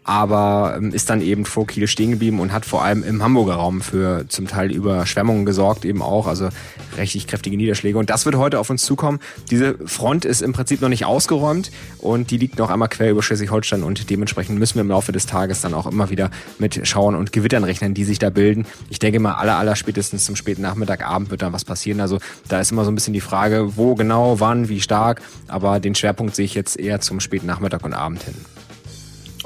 aber 0.09 0.75
ähm, 0.79 0.91
ist 0.91 1.11
dann 1.11 1.21
eben 1.21 1.45
vor 1.45 1.67
Kiel 1.67 1.87
stehen 1.87 2.13
geblieben 2.13 2.41
und 2.41 2.51
hat 2.51 2.65
vor 2.65 2.83
allem 2.83 3.03
im 3.03 3.23
Hamburger 3.23 3.57
Raum 3.57 3.83
für 3.83 4.25
zum 4.29 4.47
Teil 4.47 4.73
Überschwemmungen 4.73 5.45
gesorgt 5.45 5.85
eben 5.85 6.01
auch, 6.01 6.27
also 6.27 6.49
richtig 6.97 7.27
kräftige 7.27 7.59
Niederschläge. 7.59 7.99
Und 7.99 8.09
das 8.09 8.25
wird 8.25 8.37
heute 8.37 8.59
auf 8.59 8.71
uns 8.71 8.87
zukommen. 8.87 9.19
Diese 9.51 9.75
Front 9.85 10.25
ist 10.25 10.41
im 10.41 10.55
Prinzip 10.55 10.81
noch 10.81 10.89
nicht 10.89 11.05
ausgeräumt 11.05 11.71
und 11.99 12.31
die 12.31 12.39
liegt 12.39 12.59
noch 12.59 12.71
einmal 12.71 12.89
quer 12.89 13.11
über 13.11 13.23
Schleswig-Holstein 13.23 13.83
und 13.83 14.09
dementsprechend 14.09 14.59
müssen 14.59 14.77
wir 14.77 14.81
im 14.81 14.89
Laufe 14.89 15.13
des 15.13 15.27
Tages 15.27 15.61
dann 15.61 15.75
auch 15.75 15.87
immer 15.87 16.09
wieder 16.09 16.31
mit 16.59 16.89
Schauern 16.89 17.15
und 17.15 17.31
Gewittern 17.31 17.65
rechnen, 17.65 17.93
die 17.93 18.05
sich 18.05 18.19
da 18.19 18.31
bilden. 18.31 18.65
Ich 18.89 19.01
denke 19.01 19.21
mal, 19.21 19.35
aller, 19.35 19.59
aller 19.59 19.77
spätestens 19.77 20.25
zum 20.25 20.37
späten 20.37 20.63
Nachmittag, 20.63 21.07
Abend 21.07 21.31
wird 21.31 21.43
dann 21.43 21.53
was 21.53 21.67
passieren. 21.67 22.01
Also 22.01 22.19
da 22.49 22.61
ist 22.61 22.73
immer 22.73 22.87
so 22.87 22.91
ein 22.91 22.95
bisschen 22.95 23.13
die 23.13 23.21
Frage, 23.21 23.77
wo 23.77 23.95
genau, 23.95 24.41
wann, 24.41 24.71
wie 24.71 24.81
stark, 24.81 25.21
aber 25.49 25.81
den 25.81 25.95
Schwerpunkt 25.95 26.35
sehe 26.35 26.47
ich 26.47 26.55
jetzt 26.55 26.81
eher 26.81 27.03
zum 27.03 27.21
späten 27.21 27.45
Nachmittag 27.45 27.85
und 27.85 27.93
Abend 27.93 28.23
hin. 28.23 28.35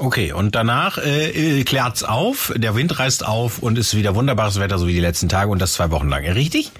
Okay, 0.03 0.33
und 0.33 0.53
danach 0.53 0.97
äh, 0.97 1.29
äh, 1.29 1.63
klärt's 1.63 2.03
auf, 2.03 2.51
der 2.57 2.75
Wind 2.75 2.99
reißt 2.99 3.25
auf 3.25 3.59
und 3.59 3.77
ist 3.77 3.95
wieder 3.95 4.15
wunderbares 4.15 4.59
Wetter, 4.59 4.77
so 4.77 4.85
wie 4.85 4.91
die 4.91 4.99
letzten 4.99 5.29
Tage 5.29 5.49
und 5.49 5.61
das 5.61 5.71
zwei 5.71 5.91
Wochen 5.91 6.09
lang. 6.09 6.25
Richtig? 6.25 6.73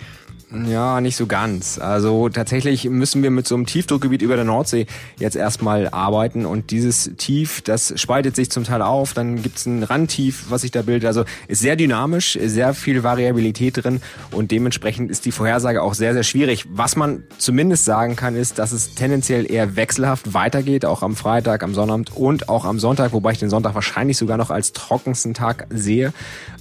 Ja, 0.53 1.01
nicht 1.01 1.15
so 1.15 1.25
ganz. 1.25 1.79
Also 1.79 2.29
tatsächlich 2.29 2.88
müssen 2.88 3.24
wir 3.24 3.31
mit 3.31 3.48
so 3.48 3.55
einem 3.55 3.65
Tiefdruckgebiet 3.65 4.22
über 4.22 4.36
der 4.36 4.45
Nordsee 4.45 4.86
jetzt 5.17 5.36
erstmal 5.36 5.89
arbeiten 5.89 6.45
und 6.45 6.69
dieses 6.69 7.12
Tief, 7.17 7.62
das 7.62 8.00
spaltet 8.00 8.36
sich 8.36 8.51
zum 8.51 8.63
Teil 8.63 8.83
auf, 8.83 9.13
dann 9.13 9.41
gibt's 9.41 9.65
ein 9.65 9.81
Randtief, 9.81 10.45
was 10.50 10.62
sich 10.62 10.69
da 10.69 10.83
bildet. 10.83 11.07
Also 11.07 11.25
ist 11.48 11.62
sehr 11.62 11.75
dynamisch, 11.75 12.38
sehr 12.39 12.75
viel 12.75 13.01
Variabilität 13.01 13.83
drin 13.83 14.00
und 14.29 14.51
dementsprechend 14.51 15.10
ist 15.10 15.25
die 15.25 15.31
Vorhersage 15.31 15.81
auch 15.81 15.95
sehr, 15.95 16.13
sehr 16.13 16.24
schwierig. 16.24 16.65
Was 16.69 16.95
man 16.95 17.24
zumindest 17.39 17.86
sagen 17.86 18.15
kann, 18.15 18.36
ist, 18.36 18.60
dass 18.60 18.74
es 18.74 18.93
tendenziell 18.93 19.51
eher 19.51 19.75
wechselhaft 19.75 20.36
weitergeht, 20.36 20.86
auch 20.86 21.01
am 21.01 21.15
Freitag, 21.15 21.63
am 21.63 21.74
Sonnabend 21.74 22.15
und 22.15 22.50
auch 22.50 22.65
am 22.65 22.77
Sonntag, 22.77 23.13
wobei 23.13 23.31
ich 23.31 23.39
den 23.39 23.50
Sonntag 23.50 23.74
wahrscheinlich 23.74 24.17
sogar 24.17 24.38
noch 24.38 24.51
als 24.51 24.72
trockensten 24.72 25.33
Tag 25.33 25.65
sehe. 25.72 26.13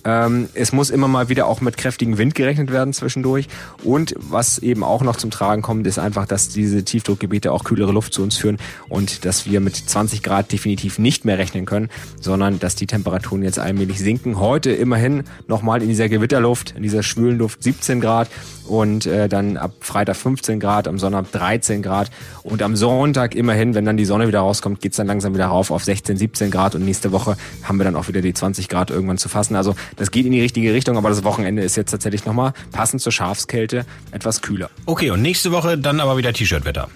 Ähm, 0.05 0.49
es 0.55 0.73
muss 0.73 0.89
immer 0.89 1.09
mal 1.09 1.29
wieder 1.29 1.47
auch 1.47 1.61
mit 1.61 1.77
kräftigem 1.77 2.17
Wind 2.17 2.35
gerechnet 2.35 2.73
werden 2.73 2.93
zwischendurch 2.93 3.49
und 3.85 4.15
was 4.19 4.59
eben 4.59 4.85
auch 4.85 5.03
noch 5.03 5.17
zum 5.17 5.31
Tragen 5.31 5.63
kommt, 5.63 5.87
ist 5.87 5.99
einfach, 5.99 6.27
dass 6.27 6.49
diese 6.49 6.85
Tiefdruckgebiete 6.85 7.53
auch 7.53 7.65
kühlere 7.65 7.93
Luft 7.93 8.13
zu 8.15 8.23
uns 8.23 8.37
führen 8.37 8.59
und 8.89 9.25
dass 9.25 9.47
wir 9.47 9.61
mit 9.61 9.77
20 9.77 10.23
Grad 10.23 10.53
definitiv 10.53 10.99
nicht 10.99 11.25
mehr 11.25 11.39
rechnen 11.39 11.67
können, 11.67 11.89
sondern 12.21 12.59
dass 12.59 12.75
die 12.75 12.87
Temperaturen 12.87 13.43
jetzt 13.43 13.59
allmählich 13.59 13.99
sinken. 13.99 14.39
Heute 14.39 14.73
immerhin 14.73 15.25
nochmal 15.49 15.83
in 15.83 15.89
dieser 15.89 16.09
Gewitterluft, 16.09 16.75
in 16.77 16.83
dieser 16.83 17.03
schwülen 17.03 17.39
Luft 17.39 17.63
17 17.63 18.01
Grad 18.01 18.29
und 18.67 19.07
äh, 19.07 19.29
dann 19.29 19.57
ab 19.57 19.73
Freitag 19.81 20.17
15 20.17 20.61
Grad, 20.61 20.87
am 20.87 20.99
Sonntag 20.99 21.33
13 21.33 21.83
Grad 21.83 22.11
und 22.43 22.63
am 22.63 22.77
Sonntag 22.77 23.35
immerhin, 23.35 23.75
wenn 23.75 23.85
dann 23.85 23.97
die 23.97 24.05
Sonne 24.05 24.29
wieder 24.29 24.41
rauskommt, 24.41 24.81
geht's 24.81 24.97
dann 24.97 25.07
langsam 25.07 25.35
wieder 25.35 25.47
rauf 25.47 25.71
auf 25.71 25.85
16, 25.85 26.17
17 26.17 26.51
Grad 26.51 26.75
und 26.75 26.85
nächste 26.85 27.13
Woche 27.13 27.37
haben 27.65 27.79
wir 27.79 27.85
dann 27.85 27.97
auch 27.97 28.09
wieder 28.09 28.21
die 28.21 28.35
20 28.35 28.69
Grad 28.69 28.91
irgendwann 28.91 29.19
zu 29.19 29.29
fassen. 29.29 29.57
Also 29.57 29.75
das 29.97 30.11
geht 30.11 30.27
in 30.27 30.33
die 30.33 30.41
richtige 30.41 30.73
Richtung, 30.73 30.97
aber 30.97 31.09
das 31.09 31.25
Wochenende 31.25 31.63
ist 31.63 31.77
jetzt 31.77 31.91
tatsächlich 31.91 32.25
nochmal 32.25 32.53
passend 32.71 33.03
zur 33.03 33.13
Schafskälte 33.13 33.72
etwas 34.11 34.43
kühler. 34.43 34.71
Okay, 34.87 35.11
und 35.11 35.23
nächste 35.23 35.53
Woche 35.53 35.79
dann 35.79 36.01
aber 36.01 36.17
wieder 36.17 36.33
T-Shirt-Wetter. 36.33 36.89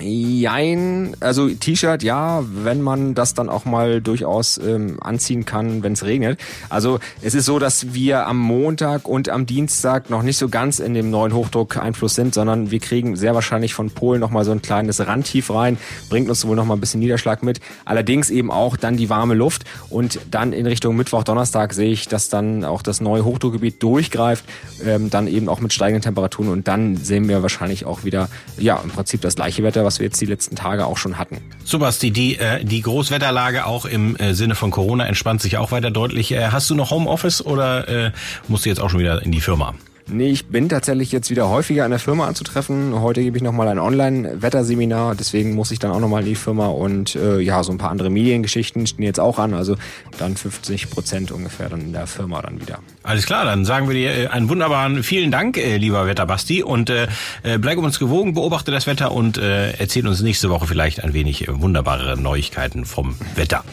Jein, 0.00 1.16
also 1.20 1.48
T-Shirt 1.48 2.02
ja, 2.02 2.42
wenn 2.46 2.82
man 2.82 3.14
das 3.14 3.34
dann 3.34 3.48
auch 3.48 3.64
mal 3.64 4.00
durchaus 4.00 4.58
ähm, 4.58 4.98
anziehen 5.00 5.44
kann, 5.44 5.82
wenn 5.82 5.92
es 5.92 6.04
regnet. 6.04 6.40
Also 6.68 6.98
es 7.22 7.34
ist 7.34 7.44
so, 7.44 7.60
dass 7.60 7.94
wir 7.94 8.26
am 8.26 8.38
Montag 8.38 9.06
und 9.06 9.28
am 9.28 9.46
Dienstag 9.46 10.10
noch 10.10 10.22
nicht 10.22 10.36
so 10.36 10.48
ganz 10.48 10.80
in 10.80 10.94
dem 10.94 11.10
neuen 11.10 11.32
Hochdruckeinfluss 11.32 12.14
sind, 12.14 12.34
sondern 12.34 12.72
wir 12.72 12.80
kriegen 12.80 13.14
sehr 13.14 13.34
wahrscheinlich 13.34 13.74
von 13.74 13.90
Polen 13.90 14.20
noch 14.20 14.30
mal 14.30 14.44
so 14.44 14.50
ein 14.50 14.62
kleines 14.62 15.06
Randtief 15.06 15.50
rein, 15.50 15.78
bringt 16.08 16.28
uns 16.28 16.44
wohl 16.44 16.56
noch 16.56 16.64
mal 16.64 16.74
ein 16.74 16.80
bisschen 16.80 17.00
Niederschlag 17.00 17.42
mit. 17.44 17.60
Allerdings 17.84 18.30
eben 18.30 18.50
auch 18.50 18.76
dann 18.76 18.96
die 18.96 19.10
warme 19.10 19.34
Luft. 19.34 19.64
Und 19.90 20.18
dann 20.30 20.52
in 20.52 20.66
Richtung 20.66 20.96
Mittwoch, 20.96 21.22
Donnerstag 21.22 21.72
sehe 21.72 21.90
ich, 21.90 22.08
dass 22.08 22.28
dann 22.28 22.64
auch 22.64 22.82
das 22.82 23.00
neue 23.00 23.24
Hochdruckgebiet 23.24 23.82
durchgreift, 23.82 24.44
ähm, 24.84 25.10
dann 25.10 25.28
eben 25.28 25.48
auch 25.48 25.60
mit 25.60 25.72
steigenden 25.72 26.02
Temperaturen. 26.02 26.50
Und 26.50 26.66
dann 26.66 26.96
sehen 26.96 27.28
wir 27.28 27.42
wahrscheinlich 27.42 27.84
auch 27.84 28.04
wieder, 28.04 28.28
ja, 28.58 28.80
im 28.82 28.90
Prinzip 28.90 29.20
das 29.20 29.36
gleiche 29.36 29.62
Wetter, 29.62 29.83
was 29.84 30.00
wir 30.00 30.06
jetzt 30.06 30.20
die 30.20 30.26
letzten 30.26 30.56
Tage 30.56 30.86
auch 30.86 30.96
schon 30.96 31.18
hatten. 31.18 31.40
So 31.64 31.78
Basti, 31.78 32.10
die, 32.10 32.38
äh, 32.38 32.64
die 32.64 32.82
Großwetterlage 32.82 33.66
auch 33.66 33.84
im 33.84 34.16
äh, 34.16 34.34
Sinne 34.34 34.54
von 34.54 34.70
Corona 34.70 35.06
entspannt 35.06 35.42
sich 35.42 35.58
auch 35.58 35.70
weiter 35.70 35.90
deutlich. 35.90 36.32
Äh, 36.32 36.48
hast 36.48 36.68
du 36.70 36.74
noch 36.74 36.90
Homeoffice 36.90 37.44
oder 37.44 37.88
äh, 37.88 38.12
musst 38.48 38.64
du 38.64 38.68
jetzt 38.68 38.80
auch 38.80 38.90
schon 38.90 39.00
wieder 39.00 39.22
in 39.22 39.32
die 39.32 39.40
Firma? 39.40 39.74
Nee, 40.06 40.28
ich 40.28 40.46
bin 40.46 40.68
tatsächlich 40.68 41.12
jetzt 41.12 41.30
wieder 41.30 41.48
häufiger 41.48 41.84
an 41.84 41.90
der 41.90 41.98
Firma 41.98 42.26
anzutreffen. 42.26 43.00
Heute 43.00 43.22
gebe 43.22 43.38
ich 43.38 43.42
nochmal 43.42 43.68
ein 43.68 43.78
Online-Wetterseminar, 43.78 45.14
deswegen 45.14 45.54
muss 45.54 45.70
ich 45.70 45.78
dann 45.78 45.92
auch 45.92 46.00
nochmal 46.00 46.22
in 46.22 46.28
die 46.28 46.34
Firma 46.34 46.66
und 46.66 47.14
äh, 47.16 47.40
ja, 47.40 47.62
so 47.62 47.72
ein 47.72 47.78
paar 47.78 47.90
andere 47.90 48.10
Mediengeschichten 48.10 48.86
stehen 48.86 49.04
jetzt 49.04 49.18
auch 49.18 49.38
an. 49.38 49.54
Also 49.54 49.76
dann 50.18 50.36
50 50.36 50.90
Prozent 50.90 51.32
ungefähr 51.32 51.70
dann 51.70 51.80
in 51.80 51.92
der 51.94 52.06
Firma 52.06 52.42
dann 52.42 52.60
wieder. 52.60 52.80
Alles 53.02 53.24
klar, 53.24 53.46
dann 53.46 53.64
sagen 53.64 53.88
wir 53.88 53.94
dir 53.94 54.10
äh, 54.10 54.26
einen 54.26 54.50
wunderbaren 54.50 55.02
vielen 55.02 55.30
Dank, 55.30 55.56
äh, 55.56 55.78
lieber 55.78 56.06
Wetterbasti. 56.06 56.62
Und 56.62 56.90
äh, 56.90 57.06
äh, 57.42 57.58
bleib 57.58 57.78
uns 57.78 57.98
gewogen, 57.98 58.34
beobachte 58.34 58.70
das 58.70 58.86
Wetter 58.86 59.10
und 59.12 59.38
äh, 59.38 59.72
erzähl 59.72 60.06
uns 60.06 60.20
nächste 60.20 60.50
Woche 60.50 60.66
vielleicht 60.66 61.02
ein 61.02 61.14
wenig 61.14 61.46
wunderbare 61.48 62.20
Neuigkeiten 62.20 62.84
vom 62.84 63.16
Wetter. 63.36 63.64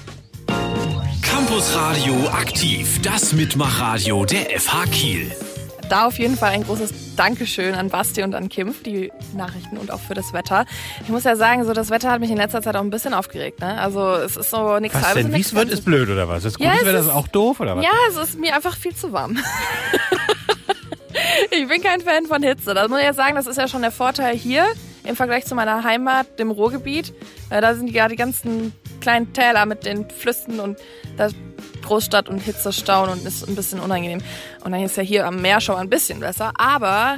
Campus 1.21 1.75
Radio 1.75 2.29
aktiv, 2.29 3.01
das 3.01 3.33
Mitmachradio 3.33 4.25
der 4.25 4.59
FH 4.59 4.85
Kiel 4.91 5.31
da 5.91 6.05
auf 6.05 6.19
jeden 6.19 6.38
Fall 6.38 6.51
ein 6.51 6.63
großes 6.63 7.15
Dankeschön 7.15 7.75
an 7.75 7.89
Basti 7.89 8.24
und 8.24 8.33
an 8.33 8.48
Kim 8.48 8.74
für 8.74 8.83
die 8.83 9.12
Nachrichten 9.36 9.77
und 9.77 9.91
auch 9.91 10.00
für 10.00 10.13
das 10.13 10.31
Wetter. 10.31 10.65
Ich 11.03 11.10
muss 11.10 11.25
ja 11.25 11.36
sagen, 11.36 11.65
so 11.65 11.74
das 11.74 11.89
Wetter 11.89 12.10
hat 12.10 12.21
mich 12.21 12.31
in 12.31 12.38
letzter 12.38 12.62
Zeit 12.62 12.77
auch 12.77 12.81
ein 12.81 12.89
bisschen 12.89 13.13
aufgeregt. 13.13 13.60
Ne? 13.60 13.79
Also 13.79 14.13
es 14.13 14.38
ist 14.38 14.50
so 14.50 14.79
nichts 14.79 14.98
was 14.98 15.07
halbes. 15.07 15.24
Denn? 15.24 15.33
Wie 15.33 15.41
es 15.41 15.53
wird, 15.53 15.69
ist 15.69 15.83
blöd 15.83 16.10
oder 16.10 16.29
was? 16.29 16.43
Das 16.43 16.55
ja, 16.60 16.71
gutes 16.71 16.88
Wetter 16.88 17.00
ist 17.00 17.10
auch 17.10 17.27
doof 17.27 17.60
oder 17.60 17.75
was? 17.75 17.83
Ja, 17.83 17.91
es 18.10 18.15
ist 18.15 18.39
mir 18.39 18.55
einfach 18.55 18.77
viel 18.77 18.95
zu 18.95 19.12
warm. 19.12 19.38
ich 21.51 21.67
bin 21.67 21.81
kein 21.81 22.00
Fan 22.00 22.25
von 22.25 22.41
Hitze. 22.41 22.74
Das 22.74 22.88
muss 22.88 23.00
ich 23.00 23.05
ja 23.05 23.13
sagen, 23.13 23.36
das 23.36 23.48
ist 23.48 23.57
ja 23.57 23.67
schon 23.67 23.81
der 23.81 23.91
Vorteil 23.91 24.36
hier 24.36 24.65
im 25.03 25.17
Vergleich 25.17 25.45
zu 25.45 25.55
meiner 25.55 25.83
Heimat, 25.83 26.39
dem 26.39 26.51
Ruhrgebiet. 26.51 27.13
Da 27.50 27.75
sind 27.75 27.91
ja 27.91 28.07
die 28.07 28.15
ganzen 28.15 28.71
kleinen 29.01 29.33
Täler 29.33 29.65
mit 29.65 29.86
den 29.86 30.10
Flüssen 30.10 30.60
und 30.60 30.77
da 31.17 31.29
Großstadt 31.81 32.29
und 32.29 32.39
Hitze 32.39 32.73
stauen 32.73 33.09
und 33.09 33.25
ist 33.25 33.47
ein 33.47 33.55
bisschen 33.55 33.79
unangenehm. 33.79 34.21
Und 34.63 34.71
dann 34.71 34.81
ist 34.81 34.97
ja 34.97 35.03
hier 35.03 35.27
am 35.27 35.41
Meer 35.41 35.61
schon 35.61 35.75
ein 35.75 35.89
bisschen 35.89 36.19
besser, 36.19 36.51
aber 36.57 37.17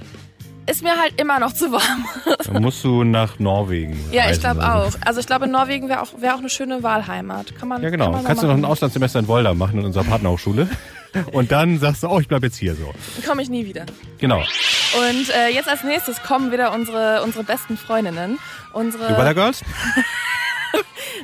ist 0.66 0.82
mir 0.82 0.98
halt 0.98 1.20
immer 1.20 1.40
noch 1.40 1.54
zu 1.54 1.72
warm. 1.72 2.06
Dann 2.46 2.62
musst 2.62 2.84
du 2.84 3.04
nach 3.04 3.38
Norwegen. 3.40 4.00
Ja, 4.12 4.32
ich 4.32 4.40
glaube 4.40 4.62
auch. 4.62 4.94
Also 5.02 5.20
ich 5.20 5.28
glaube, 5.28 5.46
in 5.46 5.52
Norwegen 5.52 5.90
wäre 5.90 6.02
auch, 6.02 6.10
wär 6.20 6.36
auch 6.36 6.40
eine 6.40 6.50
schöne 6.50 6.84
Wahlheimat. 6.84 7.56
Kann 7.58 7.68
man, 7.68 7.82
ja, 7.84 7.90
genau. 7.90 8.06
Kann 8.06 8.14
man 8.14 8.24
Kannst 8.24 8.44
du 8.44 8.48
noch 8.48 8.56
ein 8.56 8.66
Auslandssemester 8.66 9.20
in 9.20 9.28
Wolda 9.28 9.54
machen 9.54 9.80
in 9.80 9.86
unserer 9.86 10.06
Partnerhochschule. 10.06 10.70
Und 11.32 11.52
dann 11.52 11.80
sagst 11.80 12.04
du, 12.04 12.08
oh, 12.08 12.20
ich 12.20 12.28
bleib 12.28 12.44
jetzt 12.44 12.58
hier 12.58 12.76
so. 12.76 12.92
Dann 13.16 13.26
komme 13.26 13.42
ich 13.44 13.50
nie 13.50 13.66
wieder. 13.66 13.86
Genau. 14.18 14.40
Und 14.40 15.30
äh, 15.30 15.50
jetzt 15.50 15.68
als 15.68 15.84
nächstes 15.84 16.24
kommen 16.24 16.52
wieder 16.52 16.74
unsere, 16.74 17.22
unsere 17.24 17.44
besten 17.44 17.78
Freundinnen. 17.78 18.40
Unsere 18.74 19.08
die 19.08 19.34
Girls? 19.36 19.62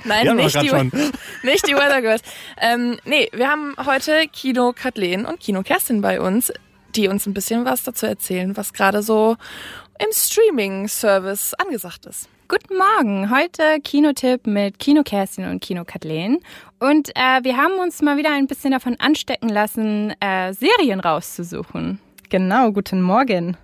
Nein, 0.03 0.35
nicht 0.35 0.61
die, 0.61 0.69
nicht 1.43 1.67
die 1.67 1.73
Weather 1.73 2.01
Girls. 2.01 2.21
Ähm, 2.59 2.99
nee, 3.05 3.29
wir 3.33 3.49
haben 3.49 3.75
heute 3.85 4.27
Kino 4.31 4.73
Kathleen 4.73 5.25
und 5.25 5.39
Kino 5.39 5.61
Kerstin 5.63 6.01
bei 6.01 6.19
uns, 6.19 6.51
die 6.95 7.07
uns 7.07 7.25
ein 7.25 7.33
bisschen 7.33 7.65
was 7.65 7.83
dazu 7.83 8.05
erzählen, 8.05 8.55
was 8.57 8.73
gerade 8.73 9.01
so 9.01 9.35
im 9.99 10.11
Streaming-Service 10.11 11.53
angesagt 11.55 12.05
ist. 12.05 12.29
Guten 12.47 12.77
Morgen, 12.77 13.29
heute 13.29 13.79
Kinotipp 13.83 14.47
mit 14.47 14.79
Kino 14.79 15.03
Kerstin 15.03 15.45
und 15.45 15.61
Kino 15.61 15.83
Kathleen. 15.85 16.39
Und 16.79 17.09
äh, 17.09 17.43
wir 17.43 17.57
haben 17.57 17.77
uns 17.77 18.01
mal 18.01 18.17
wieder 18.17 18.31
ein 18.31 18.47
bisschen 18.47 18.71
davon 18.71 18.95
anstecken 18.99 19.49
lassen, 19.49 20.15
äh, 20.19 20.51
Serien 20.53 20.99
rauszusuchen. 20.99 21.99
Genau, 22.29 22.71
guten 22.71 23.01
Morgen. 23.01 23.55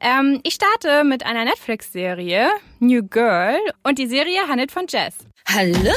Ähm, 0.00 0.40
ich 0.42 0.54
starte 0.54 1.04
mit 1.04 1.24
einer 1.24 1.44
Netflix-Serie, 1.44 2.48
New 2.80 3.04
Girl, 3.04 3.56
und 3.84 3.98
die 3.98 4.06
Serie 4.06 4.48
handelt 4.48 4.72
von 4.72 4.86
Jess. 4.88 5.14
Hallo! 5.46 5.92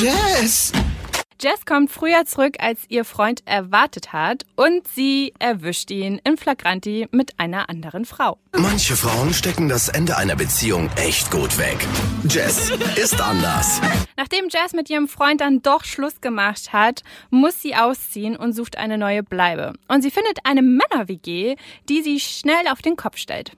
Jess! 0.00 0.72
Jess 1.40 1.64
kommt 1.64 1.92
früher 1.92 2.24
zurück, 2.24 2.56
als 2.58 2.80
ihr 2.88 3.04
Freund 3.04 3.42
erwartet 3.44 4.12
hat 4.12 4.44
und 4.56 4.88
sie 4.88 5.32
erwischt 5.38 5.88
ihn 5.92 6.20
in 6.24 6.36
Flagranti 6.36 7.06
mit 7.12 7.38
einer 7.38 7.70
anderen 7.70 8.06
Frau. 8.06 8.38
Manche 8.56 8.96
Frauen 8.96 9.32
stecken 9.32 9.68
das 9.68 9.88
Ende 9.88 10.16
einer 10.16 10.34
Beziehung 10.34 10.90
echt 10.96 11.30
gut 11.30 11.56
weg. 11.56 11.76
Jess 12.28 12.72
ist 12.96 13.20
anders. 13.20 13.80
Nachdem 14.16 14.48
Jess 14.48 14.72
mit 14.72 14.90
ihrem 14.90 15.06
Freund 15.06 15.40
dann 15.40 15.62
doch 15.62 15.84
Schluss 15.84 16.20
gemacht 16.20 16.72
hat, 16.72 17.04
muss 17.30 17.62
sie 17.62 17.76
ausziehen 17.76 18.34
und 18.34 18.52
sucht 18.52 18.76
eine 18.76 18.98
neue 18.98 19.22
Bleibe. 19.22 19.74
Und 19.86 20.02
sie 20.02 20.10
findet 20.10 20.40
eine 20.42 20.62
Männer-WG, 20.62 21.54
die 21.88 22.02
sie 22.02 22.18
schnell 22.18 22.66
auf 22.68 22.82
den 22.82 22.96
Kopf 22.96 23.16
stellt. 23.16 23.52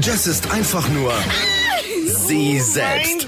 Jess 0.00 0.26
ist 0.26 0.50
einfach 0.50 0.88
nur 0.88 1.12
sie 2.06 2.58
selbst. 2.60 3.26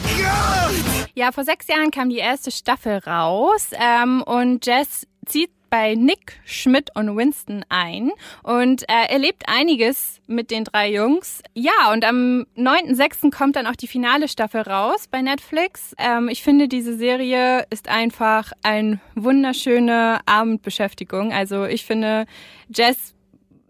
Ja, 1.15 1.31
vor 1.33 1.45
sechs 1.45 1.67
Jahren 1.69 1.91
kam 1.91 2.09
die 2.09 2.19
erste 2.19 2.51
Staffel 2.63 2.99
raus 2.99 3.71
ähm, 3.73 4.23
und 4.23 4.65
Jess 4.65 5.07
zieht 5.27 5.51
bei 5.69 5.95
Nick, 5.95 6.39
Schmidt 6.45 6.91
und 6.95 7.17
Winston 7.17 7.65
ein 7.71 8.13
und 8.43 8.83
äh, 8.89 9.11
erlebt 9.11 9.45
einiges 9.47 10.21
mit 10.27 10.51
den 10.51 10.65
drei 10.65 10.93
Jungs. 10.93 11.43
Ja, 11.55 11.91
und 11.93 12.05
am 12.05 12.47
9.6. 12.57 13.35
kommt 13.35 13.57
dann 13.57 13.67
auch 13.67 13.75
die 13.75 13.89
finale 13.89 14.29
Staffel 14.29 14.61
raus 14.61 15.09
bei 15.11 15.23
Netflix. 15.23 15.95
Ähm, 15.99 16.29
ich 16.29 16.43
finde, 16.43 16.69
diese 16.69 16.97
Serie 16.97 17.67
ist 17.71 17.89
einfach 17.89 18.53
eine 18.63 19.01
wunderschöne 19.15 20.21
Abendbeschäftigung. 20.27 21.33
Also 21.33 21.65
ich 21.65 21.87
finde, 21.87 22.27
Jess 22.69 23.15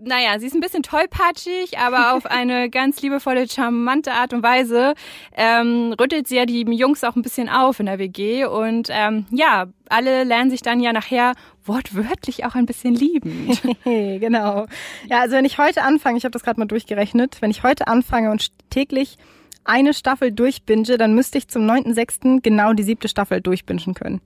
naja, 0.05 0.39
sie 0.39 0.47
ist 0.47 0.55
ein 0.55 0.61
bisschen 0.61 0.83
tollpatschig, 0.83 1.79
aber 1.79 2.15
auf 2.15 2.27
eine 2.31 2.71
ganz 2.71 3.01
liebevolle, 3.03 3.49
charmante 3.49 4.13
Art 4.13 4.33
und 4.33 4.43
Weise 4.43 4.95
ähm, 5.37 5.95
rüttelt 5.99 6.29
sie 6.29 6.37
ja 6.37 6.47
die 6.47 6.63
Jungs 6.63 7.05
auch 7.05 7.17
ein 7.17 7.23
bisschen 7.23 7.49
auf 7.49 7.81
in 7.81 7.87
der 7.87 7.99
WG. 7.99 8.45
Und 8.45 8.89
ähm, 8.91 9.27
ja, 9.31 9.67
alle 9.89 10.25
lernen 10.25 10.51
sich 10.51 10.63
dann 10.63 10.81
ja 10.81 10.93
nachher 10.93 11.35
wortwörtlich 11.65 12.45
auch 12.45 12.55
ein 12.55 12.67
bisschen 12.67 12.95
lieben. 12.95 13.51
genau. 13.85 14.67
Ja, 15.09 15.21
also 15.21 15.37
wenn 15.37 15.45
ich 15.45 15.59
heute 15.59 15.83
anfange, 15.83 16.19
ich 16.19 16.25
habe 16.25 16.33
das 16.33 16.43
gerade 16.43 16.59
mal 16.59 16.67
durchgerechnet, 16.67 17.41
wenn 17.41 17.51
ich 17.51 17.63
heute 17.63 17.87
anfange 17.87 18.31
und 18.31 18.49
täglich 18.71 19.19
eine 19.65 19.95
Staffel 19.95 20.33
durchbinge, 20.33 20.99
dann 20.99 21.15
müsste 21.15 21.39
ich 21.39 21.49
zum 21.49 21.69
9.6. 21.69 22.41
genau 22.43 22.73
die 22.73 22.83
siebte 22.83 23.09
Staffel 23.09 23.41
durchbingen 23.41 23.95
können. 23.95 24.21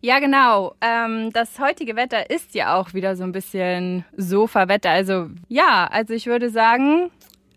Ja, 0.00 0.18
genau. 0.18 0.74
Ähm, 0.82 1.32
das 1.32 1.58
heutige 1.58 1.96
Wetter 1.96 2.30
ist 2.30 2.54
ja 2.54 2.76
auch 2.76 2.92
wieder 2.92 3.16
so 3.16 3.24
ein 3.24 3.32
bisschen 3.32 4.04
Sofa-Wetter. 4.16 4.90
Also 4.90 5.28
ja, 5.48 5.88
also 5.90 6.12
ich 6.12 6.26
würde 6.26 6.50
sagen, 6.50 7.10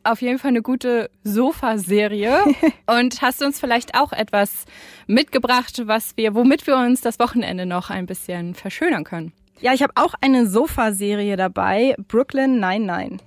auf 0.03 0.21
jeden 0.21 0.39
Fall 0.39 0.49
eine 0.49 0.61
gute 0.61 1.09
Sofa-Serie. 1.23 2.39
Und 2.87 3.21
hast 3.21 3.41
du 3.41 3.45
uns 3.45 3.59
vielleicht 3.59 3.95
auch 3.95 4.13
etwas 4.13 4.65
mitgebracht, 5.07 5.81
was 5.85 6.15
wir, 6.15 6.35
womit 6.35 6.65
wir 6.67 6.77
uns 6.77 7.01
das 7.01 7.19
Wochenende 7.19 7.65
noch 7.65 7.89
ein 7.89 8.05
bisschen 8.05 8.55
verschönern 8.55 9.03
können? 9.03 9.33
Ja, 9.59 9.73
ich 9.73 9.81
habe 9.81 9.93
auch 9.95 10.13
eine 10.21 10.47
Sofa-Serie 10.47 11.35
dabei, 11.35 11.95
Brooklyn 12.07 12.59
99. 12.59 13.19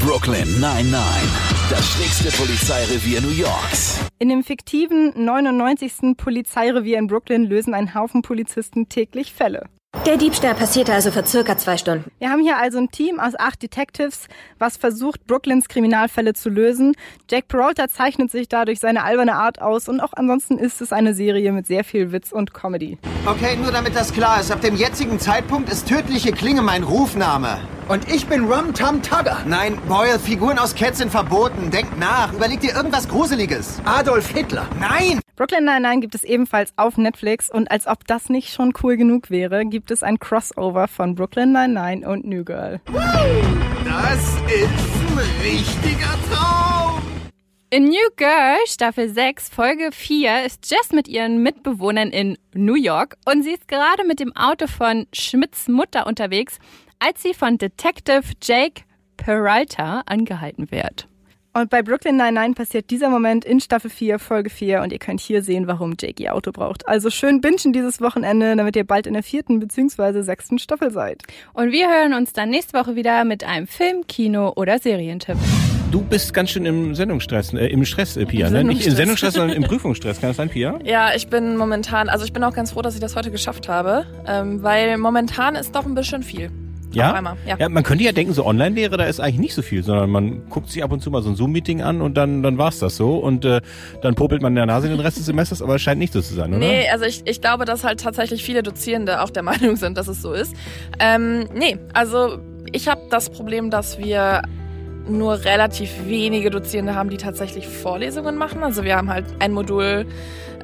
Brooklyn 0.00 0.60
99. 0.60 1.55
Das 1.68 1.84
schrägste 1.84 2.30
Polizeirevier 2.40 3.20
New 3.20 3.30
Yorks. 3.30 3.98
In 4.20 4.28
dem 4.28 4.44
fiktiven 4.44 5.12
99. 5.16 6.16
Polizeirevier 6.16 6.96
in 6.96 7.08
Brooklyn 7.08 7.42
lösen 7.42 7.74
ein 7.74 7.92
Haufen 7.92 8.22
Polizisten 8.22 8.88
täglich 8.88 9.32
Fälle. 9.32 9.68
Der 10.04 10.16
Diebstahl 10.16 10.54
passierte 10.54 10.92
also 10.92 11.10
vor 11.10 11.24
circa 11.24 11.56
zwei 11.56 11.76
Stunden. 11.76 12.10
Wir 12.18 12.30
haben 12.30 12.42
hier 12.42 12.58
also 12.58 12.78
ein 12.78 12.90
Team 12.90 13.18
aus 13.18 13.34
acht 13.38 13.62
Detectives, 13.62 14.28
was 14.58 14.76
versucht, 14.76 15.26
Brooklyns 15.26 15.68
Kriminalfälle 15.68 16.34
zu 16.34 16.48
lösen. 16.48 16.94
Jack 17.30 17.48
Peralta 17.48 17.88
zeichnet 17.88 18.30
sich 18.30 18.48
dadurch 18.48 18.78
seine 18.78 19.02
alberne 19.04 19.34
Art 19.34 19.60
aus 19.60 19.88
und 19.88 20.00
auch 20.00 20.12
ansonsten 20.14 20.58
ist 20.58 20.80
es 20.80 20.92
eine 20.92 21.14
Serie 21.14 21.52
mit 21.52 21.66
sehr 21.66 21.82
viel 21.82 22.12
Witz 22.12 22.32
und 22.32 22.54
Comedy. 22.54 22.98
Okay, 23.24 23.56
nur 23.56 23.72
damit 23.72 23.96
das 23.96 24.12
klar 24.12 24.40
ist, 24.40 24.52
ab 24.52 24.60
dem 24.60 24.76
jetzigen 24.76 25.18
Zeitpunkt 25.18 25.70
ist 25.70 25.88
tödliche 25.88 26.32
Klinge 26.32 26.62
mein 26.62 26.84
Rufname. 26.84 27.58
Und 27.88 28.12
ich 28.12 28.26
bin 28.26 28.44
Rum 28.52 28.74
Tum 28.74 29.00
Tugger. 29.00 29.38
Nein, 29.46 29.78
Boyle, 29.86 30.18
Figuren 30.18 30.58
aus 30.58 30.74
Cats 30.74 30.98
sind 30.98 31.10
verboten. 31.10 31.70
Denk 31.70 31.96
nach, 31.98 32.32
überleg 32.32 32.60
dir 32.60 32.74
irgendwas 32.74 33.08
Gruseliges. 33.08 33.80
Adolf 33.84 34.28
Hitler. 34.28 34.66
Nein! 34.80 35.20
Brooklyn 35.36 35.66
Nine-Nine 35.66 36.00
gibt 36.00 36.14
es 36.14 36.24
ebenfalls 36.24 36.72
auf 36.76 36.96
Netflix 36.96 37.50
und 37.50 37.70
als 37.70 37.86
ob 37.86 38.06
das 38.06 38.30
nicht 38.30 38.54
schon 38.54 38.72
cool 38.82 38.96
genug 38.96 39.30
wäre, 39.30 39.66
gibt 39.66 39.85
es 39.90 40.02
ein 40.02 40.18
Crossover 40.18 40.88
von 40.88 41.14
Brooklyn 41.14 41.52
Nine-Nine 41.52 42.08
und 42.08 42.24
New 42.24 42.44
Girl. 42.44 42.80
Das 42.86 44.36
ist 44.46 44.70
ein 45.10 45.18
richtiger 45.42 46.14
Traum! 46.30 47.02
In 47.70 47.84
New 47.84 48.10
Girl, 48.16 48.58
Staffel 48.66 49.08
6, 49.08 49.48
Folge 49.48 49.90
4, 49.92 50.44
ist 50.44 50.70
Jess 50.70 50.92
mit 50.92 51.08
ihren 51.08 51.42
Mitbewohnern 51.42 52.10
in 52.10 52.38
New 52.54 52.76
York 52.76 53.16
und 53.24 53.42
sie 53.42 53.52
ist 53.52 53.66
gerade 53.66 54.04
mit 54.06 54.20
dem 54.20 54.34
Auto 54.36 54.66
von 54.66 55.06
Schmidts 55.12 55.66
Mutter 55.68 56.06
unterwegs, 56.06 56.58
als 57.00 57.22
sie 57.22 57.34
von 57.34 57.58
Detective 57.58 58.22
Jake 58.42 58.82
Peralta 59.16 60.02
angehalten 60.06 60.70
wird. 60.70 61.08
Und 61.56 61.70
bei 61.70 61.80
Brooklyn 61.80 62.18
Nine-Nine 62.18 62.52
passiert 62.52 62.90
dieser 62.90 63.08
Moment 63.08 63.46
in 63.46 63.60
Staffel 63.60 63.88
4, 63.88 64.18
Folge 64.18 64.50
4 64.50 64.82
und 64.82 64.92
ihr 64.92 64.98
könnt 64.98 65.20
hier 65.20 65.42
sehen, 65.42 65.66
warum 65.66 65.94
Jake 65.98 66.22
ihr 66.22 66.34
Auto 66.34 66.52
braucht. 66.52 66.86
Also 66.86 67.08
schön 67.08 67.40
bingen 67.40 67.72
dieses 67.72 68.02
Wochenende, 68.02 68.54
damit 68.56 68.76
ihr 68.76 68.84
bald 68.84 69.06
in 69.06 69.14
der 69.14 69.22
vierten 69.22 69.58
bzw. 69.58 70.20
sechsten 70.20 70.58
Staffel 70.58 70.90
seid. 70.90 71.22
Und 71.54 71.72
wir 71.72 71.88
hören 71.88 72.12
uns 72.12 72.34
dann 72.34 72.50
nächste 72.50 72.78
Woche 72.78 72.94
wieder 72.94 73.24
mit 73.24 73.42
einem 73.42 73.66
Film, 73.66 74.06
Kino 74.06 74.52
oder 74.54 74.78
Serientipp. 74.78 75.38
Du 75.90 76.02
bist 76.02 76.34
ganz 76.34 76.50
schön 76.50 76.66
im 76.66 76.94
Sendungsstress, 76.94 77.54
äh, 77.54 77.68
im 77.68 77.86
Stress, 77.86 78.18
äh, 78.18 78.26
Pia. 78.26 78.50
Ne? 78.50 78.62
Nicht 78.62 78.86
im 78.86 78.92
Sendungsstress, 78.92 79.32
sondern 79.32 79.56
im 79.56 79.62
Prüfungsstress. 79.66 80.20
Kann 80.20 80.28
das 80.28 80.36
sein, 80.36 80.50
Pia? 80.50 80.78
Ja, 80.84 81.14
ich 81.14 81.28
bin 81.28 81.56
momentan, 81.56 82.10
also 82.10 82.26
ich 82.26 82.34
bin 82.34 82.44
auch 82.44 82.52
ganz 82.52 82.72
froh, 82.72 82.82
dass 82.82 82.92
ich 82.92 83.00
das 83.00 83.16
heute 83.16 83.30
geschafft 83.30 83.70
habe, 83.70 84.04
ähm, 84.26 84.62
weil 84.62 84.98
momentan 84.98 85.54
ist 85.54 85.74
doch 85.74 85.86
ein 85.86 85.94
bisschen 85.94 86.22
viel. 86.22 86.50
Ja? 86.92 87.10
Auf 87.10 87.16
einmal, 87.16 87.36
ja. 87.46 87.56
ja, 87.58 87.68
man 87.68 87.82
könnte 87.82 88.04
ja 88.04 88.12
denken, 88.12 88.32
so 88.32 88.44
Online-Lehre, 88.46 88.96
da 88.96 89.04
ist 89.04 89.20
eigentlich 89.20 89.40
nicht 89.40 89.54
so 89.54 89.62
viel, 89.62 89.82
sondern 89.82 90.10
man 90.10 90.48
guckt 90.48 90.70
sich 90.70 90.82
ab 90.82 90.92
und 90.92 91.00
zu 91.00 91.10
mal 91.10 91.22
so 91.22 91.30
ein 91.30 91.36
Zoom-Meeting 91.36 91.82
an 91.82 92.00
und 92.00 92.16
dann, 92.16 92.42
dann 92.42 92.58
war's 92.58 92.78
das 92.78 92.96
so 92.96 93.16
und 93.16 93.44
äh, 93.44 93.60
dann 94.02 94.14
popelt 94.14 94.42
man 94.42 94.52
in 94.52 94.56
der 94.56 94.66
Nase 94.66 94.88
den 94.88 95.00
Rest 95.00 95.18
des 95.18 95.26
Semesters, 95.26 95.62
aber 95.62 95.76
es 95.76 95.82
scheint 95.82 95.98
nicht 95.98 96.12
so 96.12 96.20
zu 96.20 96.34
sein, 96.34 96.50
oder? 96.50 96.58
Nee, 96.58 96.88
also 96.88 97.04
ich, 97.04 97.22
ich 97.26 97.40
glaube, 97.40 97.64
dass 97.64 97.84
halt 97.84 98.00
tatsächlich 98.00 98.42
viele 98.42 98.62
Dozierende 98.62 99.22
auch 99.22 99.30
der 99.30 99.42
Meinung 99.46 99.76
sind, 99.76 99.98
dass 99.98 100.08
es 100.08 100.22
so 100.22 100.32
ist. 100.32 100.54
Ähm, 100.98 101.48
nee, 101.54 101.78
also 101.92 102.38
ich 102.72 102.88
habe 102.88 103.02
das 103.10 103.30
Problem, 103.30 103.70
dass 103.70 103.98
wir 103.98 104.42
nur 105.08 105.44
relativ 105.44 105.90
wenige 106.06 106.50
Dozierende 106.50 106.94
haben, 106.94 107.10
die 107.10 107.16
tatsächlich 107.16 107.68
Vorlesungen 107.68 108.36
machen. 108.36 108.62
Also 108.62 108.84
wir 108.84 108.96
haben 108.96 109.08
halt 109.08 109.26
ein 109.38 109.52
Modul, 109.52 110.06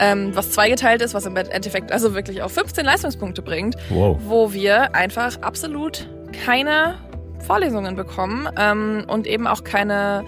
ähm, 0.01 0.35
was 0.35 0.51
zweigeteilt 0.51 1.03
ist, 1.03 1.15
was 1.15 1.27
im 1.27 1.37
Endeffekt 1.37 1.93
also 1.93 2.15
wirklich 2.15 2.43
auf 2.43 2.53
15 2.53 2.85
Leistungspunkte 2.85 3.43
bringt, 3.43 3.77
Wow. 3.91 4.19
wo 4.27 4.53
wir 4.53 4.95
einfach 4.95 5.41
absolut 5.43 6.09
keine 6.45 6.95
Vorlesungen 7.41 7.97
bekommen 7.97 8.49
ähm, 8.59 9.05
und 9.09 9.27
eben 9.27 9.47
auch 9.47 9.65
keine 9.65 10.25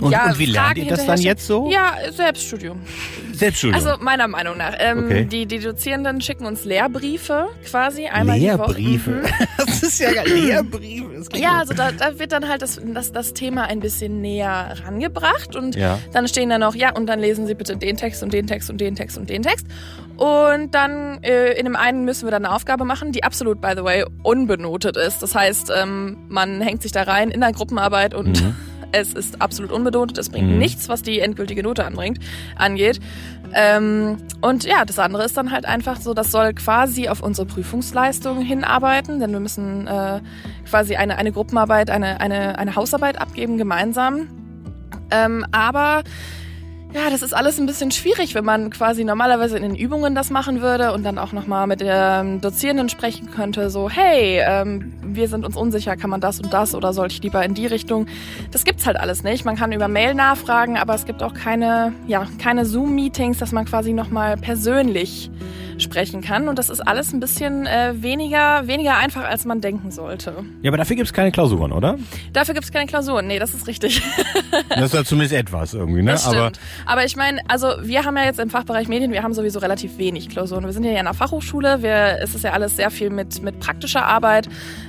Und- 0.00 0.12
ja, 0.12 0.26
und 0.26 0.38
wie 0.38 0.46
lernt 0.46 0.76
ihr 0.78 0.86
das 0.86 1.06
dann 1.06 1.20
jetzt 1.20 1.46
so? 1.46 1.70
Ja, 1.70 1.94
Selbststudium. 2.12 2.80
Selbststudium. 3.32 3.74
Also 3.86 4.02
meiner 4.02 4.28
Meinung 4.28 4.56
nach. 4.58 4.74
Ähm, 4.78 5.04
Okay. 5.06 5.24
die, 5.24 5.46
die 5.46 5.58
Dozierenden 5.58 6.20
schicken 6.20 6.44
uns 6.46 6.64
Lehrbriefe 6.64 7.48
quasi 7.64 8.06
einmal 8.06 8.38
Lehrbriefe? 8.38 9.10
die 9.10 9.22
Woche. 9.28 9.32
Mhm. 9.32 9.46
Das 9.66 9.82
ist 9.82 9.98
ja. 10.00 10.10
Lehrbriefe. 10.22 11.06
Ja, 11.34 11.58
also 11.58 11.74
da, 11.74 11.92
da 11.92 12.18
wird 12.18 12.32
dann 12.32 12.48
halt 12.48 12.62
das, 12.62 12.80
das, 12.94 13.12
das 13.12 13.34
Thema 13.34 13.64
ein 13.64 13.80
bisschen 13.80 14.20
näher 14.20 14.74
rangebracht 14.84 15.56
und 15.56 15.74
Ja. 15.76 15.98
dann 16.12 16.28
stehen 16.28 16.48
da 16.50 16.58
noch, 16.58 16.74
ja, 16.74 16.92
und 16.94 17.06
dann 17.06 17.18
lesen 17.20 17.46
Sie 17.46 17.54
bitte 17.54 17.76
den 17.76 17.96
Text 17.96 18.22
und 18.22 18.32
den 18.32 18.46
Text 18.46 18.70
und 18.70 18.80
den 18.80 18.94
Text 18.96 19.16
und 19.18 19.28
den 19.30 19.42
Text. 19.42 19.66
Und 20.16 20.74
dann 20.74 21.22
äh, 21.22 21.52
in 21.58 21.64
dem 21.66 21.76
einen 21.76 22.04
müssen 22.04 22.26
wir 22.26 22.30
dann 22.30 22.44
eine 22.46 22.54
Aufgabe 22.54 22.84
machen, 22.84 23.12
die 23.12 23.22
absolut, 23.24 23.60
by 23.60 23.72
the 23.76 23.84
way, 23.84 24.04
unbenotet 24.22 24.96
ist. 24.96 25.22
Das 25.22 25.34
heißt, 25.34 25.70
ähm, 25.76 26.16
man 26.28 26.60
hängt 26.62 26.82
sich 26.82 26.92
da 26.92 27.02
rein 27.02 27.30
in 27.30 27.40
der 27.40 27.52
Gruppenarbeit 27.52 28.14
und 28.14 28.42
es 28.92 29.12
ist 29.12 29.40
absolut 29.42 29.72
unbenotet. 29.72 30.18
Es 30.18 30.30
bringt 30.30 30.50
Mhm. 30.50 30.58
nichts, 30.58 30.88
was 30.88 31.02
die 31.02 31.20
endgültige 31.20 31.62
Note 31.62 31.84
anbringt, 31.84 32.18
angeht. 32.56 33.00
Ähm, 33.54 34.16
und 34.40 34.64
ja, 34.64 34.84
das 34.84 34.98
andere 34.98 35.24
ist 35.24 35.36
dann 35.36 35.50
halt 35.50 35.66
einfach 35.66 36.00
so, 36.00 36.14
das 36.14 36.30
soll 36.30 36.52
quasi 36.54 37.08
auf 37.08 37.22
unsere 37.22 37.46
Prüfungsleistung 37.46 38.40
hinarbeiten, 38.40 39.20
denn 39.20 39.32
wir 39.32 39.40
müssen 39.40 39.86
äh, 39.86 40.20
quasi 40.68 40.96
eine, 40.96 41.16
eine 41.18 41.32
Gruppenarbeit, 41.32 41.90
eine, 41.90 42.20
eine, 42.20 42.58
eine 42.58 42.74
Hausarbeit 42.76 43.20
abgeben 43.20 43.56
gemeinsam. 43.56 44.28
Ähm, 45.10 45.46
aber 45.52 46.02
ja, 46.96 47.10
das 47.10 47.20
ist 47.20 47.34
alles 47.34 47.58
ein 47.58 47.66
bisschen 47.66 47.90
schwierig, 47.90 48.34
wenn 48.34 48.44
man 48.44 48.70
quasi 48.70 49.04
normalerweise 49.04 49.56
in 49.56 49.62
den 49.62 49.76
Übungen 49.76 50.14
das 50.14 50.30
machen 50.30 50.62
würde 50.62 50.92
und 50.92 51.02
dann 51.04 51.18
auch 51.18 51.32
nochmal 51.32 51.66
mit 51.66 51.82
dem 51.82 52.40
Dozierenden 52.40 52.88
sprechen 52.88 53.30
könnte, 53.30 53.68
so, 53.68 53.90
hey, 53.90 54.40
ähm, 54.42 54.94
wir 55.02 55.28
sind 55.28 55.44
uns 55.44 55.56
unsicher, 55.56 55.96
kann 55.96 56.08
man 56.08 56.22
das 56.22 56.40
und 56.40 56.52
das 56.54 56.74
oder 56.74 56.94
sollte 56.94 57.14
ich 57.14 57.22
lieber 57.22 57.44
in 57.44 57.52
die 57.52 57.66
Richtung? 57.66 58.06
Das 58.50 58.64
gibt's 58.64 58.86
halt 58.86 58.96
alles 58.98 59.22
nicht. 59.22 59.44
Man 59.44 59.56
kann 59.56 59.72
über 59.72 59.88
Mail 59.88 60.14
nachfragen, 60.14 60.78
aber 60.78 60.94
es 60.94 61.04
gibt 61.04 61.22
auch 61.22 61.34
keine, 61.34 61.92
ja, 62.06 62.26
keine 62.38 62.64
Zoom-Meetings, 62.64 63.38
dass 63.38 63.52
man 63.52 63.66
quasi 63.66 63.92
nochmal 63.92 64.38
persönlich 64.38 65.30
sprechen 65.78 66.22
kann 66.22 66.48
und 66.48 66.58
das 66.58 66.70
ist 66.70 66.80
alles 66.80 67.12
ein 67.12 67.20
bisschen 67.20 67.66
äh, 67.66 67.94
weniger, 68.02 68.66
weniger 68.66 68.96
einfach, 68.96 69.24
als 69.24 69.44
man 69.44 69.60
denken 69.60 69.90
sollte. 69.90 70.32
Ja, 70.62 70.70
aber 70.70 70.78
dafür 70.78 70.96
gibt's 70.96 71.12
keine 71.12 71.32
Klausuren, 71.32 71.72
oder? 71.72 71.96
Dafür 72.32 72.54
gibt's 72.54 72.72
keine 72.72 72.86
Klausuren. 72.86 73.26
Nee, 73.26 73.38
das 73.38 73.54
ist 73.54 73.66
richtig. 73.66 74.02
Das 74.68 74.86
ist 74.86 74.94
ja 74.94 75.04
zumindest 75.04 75.34
etwas 75.34 75.74
irgendwie, 75.74 76.02
ne? 76.02 76.12
Das 76.12 76.22
stimmt. 76.22 76.36
Aber 76.36 76.52
ich 77.04 77.16
meine, 77.16 77.40
also 77.48 77.68
wir 77.82 78.04
haben 78.04 78.16
ja 78.16 78.24
jetzt 78.24 78.38
im 78.38 78.50
Fachbereich 78.50 78.88
Medien, 78.88 79.12
wir 79.12 79.22
haben 79.22 79.34
sowieso 79.34 79.58
relativ 79.58 79.98
wenig 79.98 80.28
Klausuren. 80.28 80.64
Wir 80.64 80.72
sind 80.72 80.84
ja 80.84 80.92
in 80.92 80.98
einer 80.98 81.14
Fachhochschule, 81.14 81.82
wir, 81.82 82.18
es 82.22 82.34
ist 82.34 82.44
ja 82.44 82.52
alles 82.52 82.76
sehr 82.76 82.90
viel 82.90 83.10
mit, 83.10 83.42
mit 83.42 83.60
praktischer 83.60 84.04
Arbeit 84.04 84.48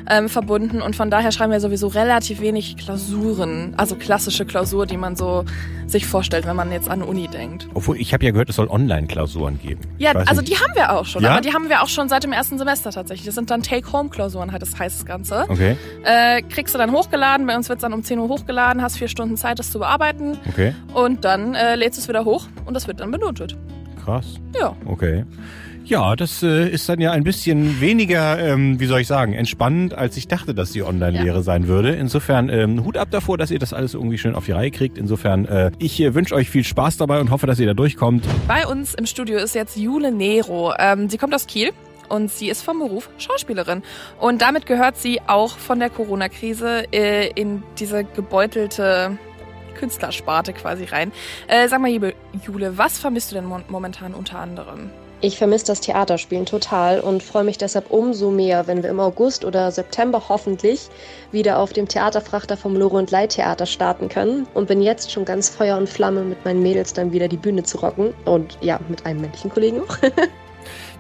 ähm, 0.10 0.30
verbunden 0.30 0.82
und 0.82 0.96
von 0.96 1.10
daher 1.10 1.32
schreiben 1.32 1.52
wir 1.52 1.60
sowieso 1.60 1.88
relativ 1.88 2.40
wenig 2.42 2.78
Klausuren, 2.78 3.74
also 3.78 3.96
klassische 3.96 4.46
Klausur, 4.46 4.86
die 4.86 4.98
man 4.98 5.16
so 5.16 5.44
sich 5.88 6.06
vorstellt, 6.06 6.46
wenn 6.46 6.56
man 6.56 6.70
jetzt 6.72 6.90
an 6.90 7.02
Uni 7.02 7.30
denkt. 7.30 7.68
Obwohl, 7.74 7.98
ich 7.98 8.14
habe 8.14 8.26
ja 8.26 8.32
gehört, 8.32 8.50
es 8.50 8.58
soll 8.58 8.68
Online-Klausuren 8.68 9.58
geben. 9.62 9.80
Ja, 9.98 10.12
also 10.12 10.42
nicht. 10.42 10.52
die 10.52 10.58
haben 10.62 10.76
wir 10.76 10.92
auch 10.92 11.06
schon, 11.06 11.24
Ja? 11.24 11.32
aber 11.32 11.42
die 11.42 11.54
haben 11.54 11.70
wir 11.70 11.82
auch 11.82 11.88
schon 11.88 12.10
seit 12.10 12.24
dem 12.24 12.34
ersten 12.34 12.58
Semester 12.58 12.92
tatsächlich. 12.92 13.26
Das 13.26 13.36
sind 13.36 13.50
dann 13.50 13.64
Take-Home-Klausuren, 13.64 14.52
halt 14.52 14.62
das 14.62 14.78
heißt 14.78 15.00
das 15.00 15.06
Ganze. 15.06 15.46
Okay. 15.48 15.78
Äh, 16.04 16.42
kriegst 16.42 16.74
du 16.76 16.78
dann 16.78 16.92
hochgeladen, 16.92 17.48
bei 17.48 17.56
uns 17.56 17.70
wird's 17.70 17.82
dann 17.84 17.94
um 17.94 18.04
10 18.04 18.20
Uhr 18.20 18.28
hochgeladen, 18.28 18.82
hast 18.82 18.98
vier 18.98 19.08
Stunden 19.08 19.38
Zeit, 19.38 19.60
das 19.60 19.72
zu 19.72 19.80
bearbeiten 19.80 20.38
Okay, 20.50 20.74
und 20.94 21.24
dann 21.24 21.56
äh, 21.56 21.76
lädst 21.78 21.98
du 21.98 22.02
es 22.02 22.08
wieder 22.08 22.26
hoch 22.26 22.48
und 22.66 22.74
das 22.74 22.88
wird 22.88 23.00
dann 23.00 23.12
benotet. 23.12 23.56
krass. 24.04 24.36
Ja. 24.58 24.76
Okay. 24.86 25.26
Ja, 25.88 26.18
das 26.18 26.44
äh, 26.44 26.68
ist 26.68 26.90
dann 26.90 27.00
ja 27.00 27.12
ein 27.12 27.24
bisschen 27.24 27.80
weniger, 27.80 28.38
ähm, 28.40 28.78
wie 28.78 28.88
soll 28.88 29.00
ich 29.00 29.08
sagen, 29.08 29.32
entspannend, 29.32 29.94
als 29.94 30.18
ich 30.18 30.28
dachte, 30.28 30.54
dass 30.54 30.72
die 30.72 30.84
Online-Lehre 30.84 31.44
sein 31.44 31.70
würde. 31.70 31.92
Insofern 31.92 32.50
ähm, 32.50 32.84
Hut 32.84 32.98
ab 32.98 33.08
davor, 33.10 33.38
dass 33.38 33.52
ihr 33.52 33.60
das 33.60 33.72
alles 33.72 33.94
irgendwie 33.94 34.18
schön 34.18 34.36
auf 34.36 34.46
die 34.46 34.52
Reihe 34.52 34.70
kriegt. 34.70 34.98
Insofern, 34.98 35.46
äh, 35.46 35.72
ich 35.80 36.02
äh, 36.02 36.14
wünsche 36.14 36.36
euch 36.36 36.50
viel 36.50 36.66
Spaß 36.66 36.98
dabei 36.98 37.22
und 37.22 37.32
hoffe, 37.32 37.48
dass 37.48 37.58
ihr 37.60 37.68
da 37.68 37.74
durchkommt. 37.74 38.26
Bei 38.50 38.68
uns 38.68 38.96
im 38.96 39.06
Studio 39.06 39.38
ist 39.38 39.56
jetzt 39.56 39.78
Jule 39.78 40.12
Nero. 40.12 40.74
Ähm, 40.78 41.08
sie 41.08 41.18
kommt 41.18 41.34
aus 41.34 41.48
Kiel 41.48 41.72
und 42.10 42.32
sie 42.32 42.50
ist 42.50 42.64
vom 42.64 42.80
Beruf 42.80 43.10
Schauspielerin. 43.18 43.82
Und 44.20 44.42
damit 44.42 44.66
gehört 44.66 44.98
sie 44.98 45.22
auch 45.28 45.58
von 45.58 45.80
der 45.80 45.90
Corona-Krise 45.90 46.92
äh, 46.92 47.30
in 47.32 47.64
diese 47.80 48.04
gebeutelte 48.04 49.18
Künstlersparte 49.78 50.54
quasi 50.54 50.86
rein. 50.86 51.12
Äh, 51.48 51.68
sag 51.70 51.80
mal, 51.80 51.90
liebe 51.90 52.14
Jule, 52.46 52.78
was 52.78 53.00
vermisst 53.00 53.32
du 53.32 53.36
denn 53.36 53.46
mo 53.46 53.60
momentan 53.70 54.14
unter 54.14 54.40
anderem? 54.40 54.90
Ich 55.20 55.40
vermisse 55.40 55.66
das 55.66 55.82
Theaterspielen 55.82 56.46
total 56.46 57.00
und 57.00 57.24
freue 57.24 57.44
mich 57.44 57.58
deshalb 57.58 57.90
umso 57.90 58.30
mehr, 58.30 58.68
wenn 58.68 58.84
wir 58.84 58.92
im 58.92 59.00
August 59.00 59.46
oder 59.46 59.72
September 59.72 60.22
hoffentlich 60.30 60.90
wieder 61.32 61.58
auf 61.58 61.74
dem 61.74 61.88
Theaterfrachter 61.88 62.56
vom 62.56 62.76
Lore 62.76 62.98
und 62.98 63.10
Leih 63.10 63.26
Theater 63.26 63.66
starten 63.66 64.10
können 64.10 64.46
und 64.54 64.68
bin 64.68 64.80
jetzt 64.80 65.12
schon 65.12 65.26
ganz 65.26 65.50
Feuer 65.50 65.78
und 65.78 65.90
Flamme 65.90 66.22
mit 66.22 66.46
meinen 66.46 66.62
Mädels 66.62 66.94
dann 66.94 67.12
wieder 67.14 67.28
die 67.28 67.38
Bühne 67.38 67.64
zu 67.64 67.80
rocken 67.80 68.14
und 68.26 68.60
ja, 68.62 68.80
mit 68.90 69.08
einem 69.08 69.22
männlichen 69.22 69.50
Kollegen 69.50 69.82
auch. 69.82 69.98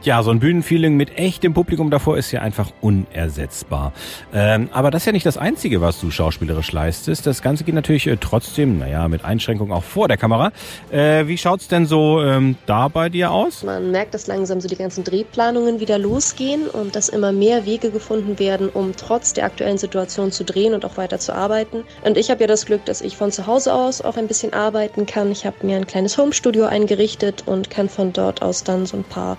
Ja, 0.07 0.23
so 0.23 0.31
ein 0.31 0.39
Bühnenfeeling 0.39 0.95
mit 0.95 1.17
echtem 1.17 1.53
Publikum 1.53 1.91
davor 1.91 2.17
ist 2.17 2.31
ja 2.31 2.39
einfach 2.39 2.71
unersetzbar. 2.79 3.91
Ähm, 4.33 4.69
aber 4.71 4.89
das 4.89 5.01
ist 5.01 5.07
ja 5.07 5.11
nicht 5.11 5.25
das 5.25 5.37
Einzige, 5.37 5.81
was 5.81 5.99
du 5.99 6.11
schauspielerisch 6.11 6.71
leistest. 6.71 7.27
Das 7.27 7.41
Ganze 7.41 7.65
geht 7.65 7.75
natürlich 7.75 8.07
äh, 8.07 8.15
trotzdem, 8.15 8.79
naja, 8.79 9.09
mit 9.09 9.25
Einschränkungen 9.25 9.73
auch 9.73 9.83
vor 9.83 10.07
der 10.07 10.15
Kamera. 10.15 10.53
Äh, 10.91 11.27
wie 11.27 11.37
schaut's 11.37 11.67
denn 11.67 11.85
so 11.85 12.21
ähm, 12.21 12.55
da 12.67 12.87
bei 12.87 13.09
dir 13.09 13.31
aus? 13.31 13.63
Man 13.63 13.91
merkt, 13.91 14.13
dass 14.13 14.27
langsam 14.27 14.61
so 14.61 14.69
die 14.69 14.77
ganzen 14.77 15.03
Drehplanungen 15.03 15.81
wieder 15.81 15.99
losgehen 15.99 16.69
und 16.69 16.95
dass 16.95 17.09
immer 17.09 17.33
mehr 17.33 17.65
Wege 17.65 17.91
gefunden 17.91 18.39
werden, 18.39 18.69
um 18.69 18.95
trotz 18.95 19.33
der 19.33 19.43
aktuellen 19.43 19.77
Situation 19.77 20.31
zu 20.31 20.45
drehen 20.45 20.73
und 20.73 20.85
auch 20.85 20.95
weiter 20.95 21.19
zu 21.19 21.35
arbeiten. 21.35 21.83
Und 22.05 22.15
ich 22.15 22.31
habe 22.31 22.39
ja 22.39 22.47
das 22.47 22.65
Glück, 22.65 22.85
dass 22.85 23.01
ich 23.01 23.17
von 23.17 23.33
zu 23.33 23.45
Hause 23.45 23.73
aus 23.73 24.01
auch 24.01 24.15
ein 24.15 24.27
bisschen 24.27 24.53
arbeiten 24.53 25.05
kann. 25.05 25.33
Ich 25.33 25.45
habe 25.45 25.67
mir 25.67 25.75
ein 25.75 25.85
kleines 25.85 26.17
Homestudio 26.17 26.63
eingerichtet 26.63 27.43
und 27.45 27.69
kann 27.69 27.89
von 27.89 28.13
dort 28.13 28.41
aus 28.41 28.63
dann 28.63 28.85
so 28.85 28.95
ein 28.95 29.03
paar 29.03 29.35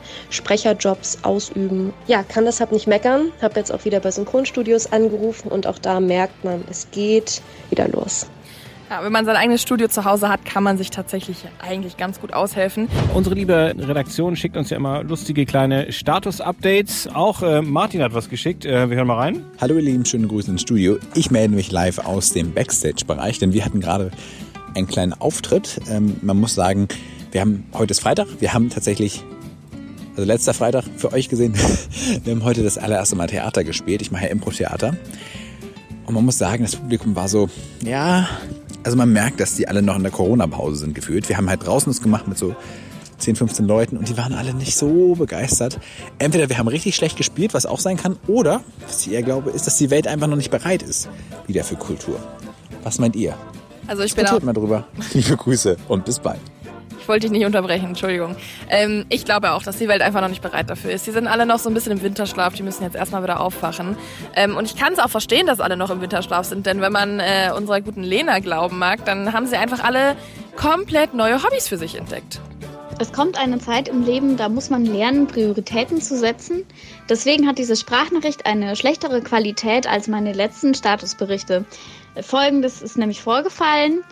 Sprecherjobs 0.58 1.18
ausüben. 1.22 1.92
Ja, 2.06 2.22
kann 2.22 2.44
deshalb 2.44 2.72
nicht 2.72 2.86
meckern. 2.86 3.32
Habe 3.40 3.58
jetzt 3.58 3.72
auch 3.72 3.84
wieder 3.84 4.00
bei 4.00 4.10
Synchronstudios 4.10 4.92
angerufen 4.92 5.48
und 5.48 5.66
auch 5.66 5.78
da 5.78 6.00
merkt 6.00 6.44
man, 6.44 6.64
es 6.68 6.90
geht 6.90 7.42
wieder 7.70 7.88
los. 7.88 8.26
Ja, 8.90 9.04
wenn 9.04 9.12
man 9.12 9.26
sein 9.26 9.36
eigenes 9.36 9.60
Studio 9.60 9.86
zu 9.88 10.06
Hause 10.06 10.30
hat, 10.30 10.46
kann 10.46 10.62
man 10.62 10.78
sich 10.78 10.88
tatsächlich 10.90 11.44
eigentlich 11.58 11.98
ganz 11.98 12.20
gut 12.20 12.32
aushelfen. 12.32 12.88
Unsere 13.12 13.34
liebe 13.34 13.74
Redaktion 13.78 14.34
schickt 14.34 14.56
uns 14.56 14.70
ja 14.70 14.78
immer 14.78 15.04
lustige 15.04 15.44
kleine 15.44 15.92
Status-Updates. 15.92 17.08
Auch 17.12 17.42
äh, 17.42 17.60
Martin 17.60 18.02
hat 18.02 18.14
was 18.14 18.30
geschickt. 18.30 18.64
Äh, 18.64 18.88
wir 18.88 18.96
hören 18.96 19.06
mal 19.06 19.18
rein. 19.18 19.44
Hallo 19.60 19.74
ihr 19.74 19.82
Lieben, 19.82 20.06
schönen 20.06 20.26
Grüße 20.26 20.50
ins 20.50 20.62
Studio. 20.62 20.96
Ich 21.14 21.30
melde 21.30 21.54
mich 21.54 21.70
live 21.70 21.98
aus 21.98 22.32
dem 22.32 22.54
Backstage-Bereich, 22.54 23.38
denn 23.38 23.52
wir 23.52 23.64
hatten 23.64 23.80
gerade 23.80 24.10
einen 24.74 24.86
kleinen 24.86 25.12
Auftritt. 25.12 25.80
Ähm, 25.90 26.16
man 26.22 26.38
muss 26.38 26.54
sagen, 26.54 26.88
wir 27.30 27.42
haben 27.42 27.66
heute 27.74 27.90
ist 27.90 28.00
Freitag, 28.00 28.26
wir 28.40 28.54
haben 28.54 28.70
tatsächlich, 28.70 29.22
also 30.18 30.26
letzter 30.26 30.52
Freitag 30.52 30.84
für 30.96 31.12
euch 31.12 31.28
gesehen, 31.28 31.54
wir 32.24 32.34
haben 32.34 32.42
heute 32.42 32.64
das 32.64 32.76
allererste 32.76 33.14
Mal 33.14 33.28
Theater 33.28 33.62
gespielt. 33.62 34.02
Ich 34.02 34.10
mache 34.10 34.24
ja 34.24 34.30
Impro-Theater. 34.30 34.96
Und 36.06 36.14
man 36.14 36.24
muss 36.24 36.38
sagen, 36.38 36.64
das 36.64 36.74
Publikum 36.74 37.14
war 37.14 37.28
so, 37.28 37.48
ja, 37.84 38.28
also 38.82 38.96
man 38.96 39.12
merkt, 39.12 39.38
dass 39.38 39.54
die 39.54 39.68
alle 39.68 39.80
noch 39.80 39.94
in 39.94 40.02
der 40.02 40.10
Corona-Pause 40.10 40.76
sind 40.76 40.94
gefühlt. 40.96 41.28
Wir 41.28 41.36
haben 41.36 41.48
halt 41.48 41.64
draußen 41.64 41.92
das 41.92 42.02
gemacht 42.02 42.26
mit 42.26 42.36
so 42.36 42.56
10, 43.18 43.36
15 43.36 43.66
Leuten 43.66 43.96
und 43.96 44.08
die 44.08 44.16
waren 44.16 44.32
alle 44.32 44.54
nicht 44.54 44.76
so 44.76 45.14
begeistert. 45.14 45.78
Entweder 46.18 46.48
wir 46.48 46.58
haben 46.58 46.66
richtig 46.66 46.96
schlecht 46.96 47.16
gespielt, 47.16 47.54
was 47.54 47.64
auch 47.64 47.78
sein 47.78 47.96
kann, 47.96 48.16
oder, 48.26 48.62
was 48.88 49.06
ich 49.06 49.12
eher 49.12 49.22
glaube, 49.22 49.50
ist, 49.50 49.68
dass 49.68 49.76
die 49.76 49.90
Welt 49.90 50.08
einfach 50.08 50.26
noch 50.26 50.36
nicht 50.36 50.50
bereit 50.50 50.82
ist 50.82 51.08
wieder 51.46 51.62
für 51.62 51.76
Kultur. 51.76 52.18
Was 52.82 52.98
meint 52.98 53.14
ihr? 53.14 53.34
Also 53.86 54.02
ich 54.02 54.16
bin 54.16 54.26
auch, 54.26 54.42
mal 54.42 54.52
drüber. 54.52 54.88
Liebe 55.12 55.36
Grüße 55.36 55.76
und 55.86 56.04
bis 56.04 56.18
bald. 56.18 56.40
Ich 57.08 57.10
wollte 57.10 57.26
dich 57.26 57.30
nicht 57.30 57.46
unterbrechen, 57.46 57.86
Entschuldigung. 57.86 58.36
Ähm, 58.68 59.06
ich 59.08 59.24
glaube 59.24 59.52
auch, 59.52 59.62
dass 59.62 59.78
die 59.78 59.88
Welt 59.88 60.02
einfach 60.02 60.20
noch 60.20 60.28
nicht 60.28 60.42
bereit 60.42 60.68
dafür 60.68 60.90
ist. 60.90 61.06
Die 61.06 61.10
sind 61.10 61.26
alle 61.26 61.46
noch 61.46 61.58
so 61.58 61.70
ein 61.70 61.74
bisschen 61.74 61.92
im 61.92 62.02
Winterschlaf, 62.02 62.52
die 62.52 62.62
müssen 62.62 62.82
jetzt 62.82 62.96
erstmal 62.96 63.22
wieder 63.22 63.40
aufwachen. 63.40 63.96
Ähm, 64.36 64.58
und 64.58 64.66
ich 64.66 64.76
kann 64.76 64.92
es 64.92 64.98
auch 64.98 65.08
verstehen, 65.08 65.46
dass 65.46 65.58
alle 65.58 65.78
noch 65.78 65.88
im 65.88 66.02
Winterschlaf 66.02 66.44
sind, 66.44 66.66
denn 66.66 66.82
wenn 66.82 66.92
man 66.92 67.18
äh, 67.18 67.50
unserer 67.56 67.80
guten 67.80 68.02
Lena 68.02 68.40
glauben 68.40 68.78
mag, 68.78 69.06
dann 69.06 69.32
haben 69.32 69.46
sie 69.46 69.56
einfach 69.56 69.82
alle 69.82 70.16
komplett 70.54 71.14
neue 71.14 71.42
Hobbys 71.42 71.66
für 71.66 71.78
sich 71.78 71.94
entdeckt. 71.94 72.42
Es 72.98 73.10
kommt 73.10 73.38
eine 73.38 73.58
Zeit 73.58 73.88
im 73.88 74.04
Leben, 74.04 74.36
da 74.36 74.50
muss 74.50 74.68
man 74.68 74.84
lernen, 74.84 75.28
Prioritäten 75.28 76.02
zu 76.02 76.18
setzen. 76.18 76.66
Deswegen 77.08 77.48
hat 77.48 77.56
diese 77.56 77.76
Sprachnachricht 77.76 78.44
eine 78.44 78.76
schlechtere 78.76 79.22
Qualität 79.22 79.86
als 79.86 80.08
meine 80.08 80.34
letzten 80.34 80.74
Statusberichte. 80.74 81.64
Folgendes 82.20 82.82
ist 82.82 82.98
nämlich 82.98 83.22
vorgefallen. 83.22 84.04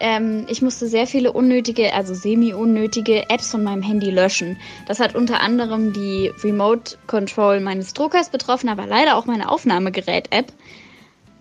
Ähm, 0.00 0.46
ich 0.48 0.60
musste 0.60 0.88
sehr 0.88 1.06
viele 1.06 1.32
unnötige, 1.32 1.94
also 1.94 2.14
semi-unnötige 2.14 3.30
Apps 3.30 3.50
von 3.50 3.62
meinem 3.62 3.82
Handy 3.82 4.10
löschen. 4.10 4.58
Das 4.86 5.00
hat 5.00 5.14
unter 5.14 5.40
anderem 5.40 5.92
die 5.92 6.32
Remote 6.42 6.96
Control 7.06 7.60
meines 7.60 7.94
Druckers 7.94 8.30
betroffen, 8.30 8.68
aber 8.68 8.86
leider 8.86 9.16
auch 9.16 9.26
meine 9.26 9.48
Aufnahmegerät-App. 9.50 10.52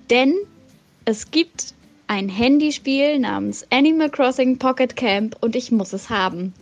Denn 0.09 0.35
es 1.05 1.31
gibt 1.31 1.73
ein 2.07 2.29
Handyspiel 2.29 3.19
namens 3.19 3.65
Animal 3.71 4.09
Crossing 4.09 4.59
Pocket 4.59 4.95
Camp 4.95 5.35
und 5.41 5.55
ich 5.55 5.71
muss 5.71 5.93
es 5.93 6.09
haben. 6.09 6.53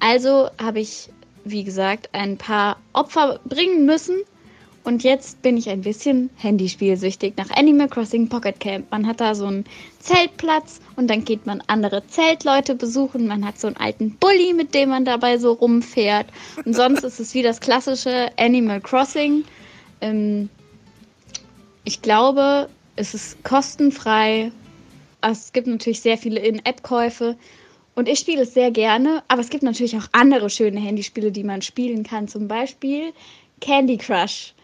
Also 0.00 0.48
habe 0.60 0.80
ich, 0.80 1.10
wie 1.44 1.64
gesagt, 1.64 2.10
ein 2.12 2.38
paar 2.38 2.78
Opfer 2.92 3.40
bringen 3.44 3.84
müssen. 3.86 4.16
Und 4.86 5.02
jetzt 5.02 5.42
bin 5.42 5.56
ich 5.56 5.68
ein 5.68 5.80
bisschen 5.80 6.30
Handyspielsüchtig 6.36 7.34
nach 7.36 7.50
Animal 7.50 7.88
Crossing 7.88 8.28
Pocket 8.28 8.60
Camp. 8.60 8.88
Man 8.92 9.04
hat 9.04 9.20
da 9.20 9.34
so 9.34 9.46
einen 9.46 9.64
Zeltplatz 9.98 10.80
und 10.94 11.10
dann 11.10 11.24
geht 11.24 11.44
man 11.44 11.60
andere 11.66 12.06
Zeltleute 12.06 12.76
besuchen. 12.76 13.26
Man 13.26 13.44
hat 13.44 13.58
so 13.58 13.66
einen 13.66 13.78
alten 13.78 14.12
Bulli, 14.12 14.54
mit 14.54 14.74
dem 14.74 14.90
man 14.90 15.04
dabei 15.04 15.38
so 15.38 15.54
rumfährt. 15.54 16.28
Und 16.64 16.76
sonst 16.76 17.02
ist 17.02 17.18
es 17.18 17.34
wie 17.34 17.42
das 17.42 17.58
klassische 17.58 18.30
Animal 18.38 18.80
Crossing. 18.80 19.42
Ähm, 20.00 20.50
ich 21.82 22.00
glaube, 22.00 22.68
es 22.94 23.12
ist 23.12 23.42
kostenfrei. 23.42 24.52
Es 25.20 25.52
gibt 25.52 25.66
natürlich 25.66 26.00
sehr 26.00 26.16
viele 26.16 26.38
In-App-Käufe. 26.38 27.36
Und 27.96 28.08
ich 28.08 28.20
spiele 28.20 28.42
es 28.42 28.54
sehr 28.54 28.70
gerne, 28.70 29.24
aber 29.26 29.40
es 29.40 29.50
gibt 29.50 29.64
natürlich 29.64 29.96
auch 29.96 30.06
andere 30.12 30.48
schöne 30.48 30.78
Handyspiele, 30.78 31.32
die 31.32 31.42
man 31.42 31.60
spielen 31.60 32.04
kann. 32.04 32.28
Zum 32.28 32.46
Beispiel 32.46 33.12
Candy 33.60 33.96
Crush 33.96 34.54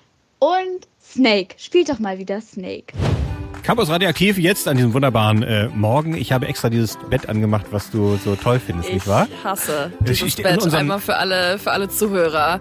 und 0.43 0.89
Snake. 1.01 1.55
Spielt 1.57 1.89
doch 1.89 1.99
mal 2.01 2.19
wieder 2.19 2.41
Snake. 2.41 2.87
Campus 3.63 3.89
Radioaktiv 3.89 4.39
jetzt 4.39 4.67
an 4.67 4.77
diesem 4.77 4.93
wunderbaren 4.93 5.45
äh, 5.45 5.69
Morgen. 5.69 6.17
Ich 6.17 6.33
habe 6.33 6.49
extra 6.49 6.69
dieses 6.69 6.99
Bett 7.11 7.29
angemacht, 7.29 7.67
was 7.71 7.91
du 7.93 8.17
so 8.17 8.35
toll 8.35 8.59
findest, 8.59 8.89
Ich 8.89 8.95
nicht 8.97 9.07
wahr? 9.07 9.29
hasse 9.45 9.93
Ich- 10.01 10.07
dieses 10.07 10.23
ich- 10.29 10.39
in 10.39 10.43
Bett 10.43 10.61
unserem- 10.63 10.81
einmal 10.81 10.99
für 10.99 11.17
alle, 11.17 11.59
für 11.59 11.71
alle 11.71 11.89
Zuhörer. 11.89 12.61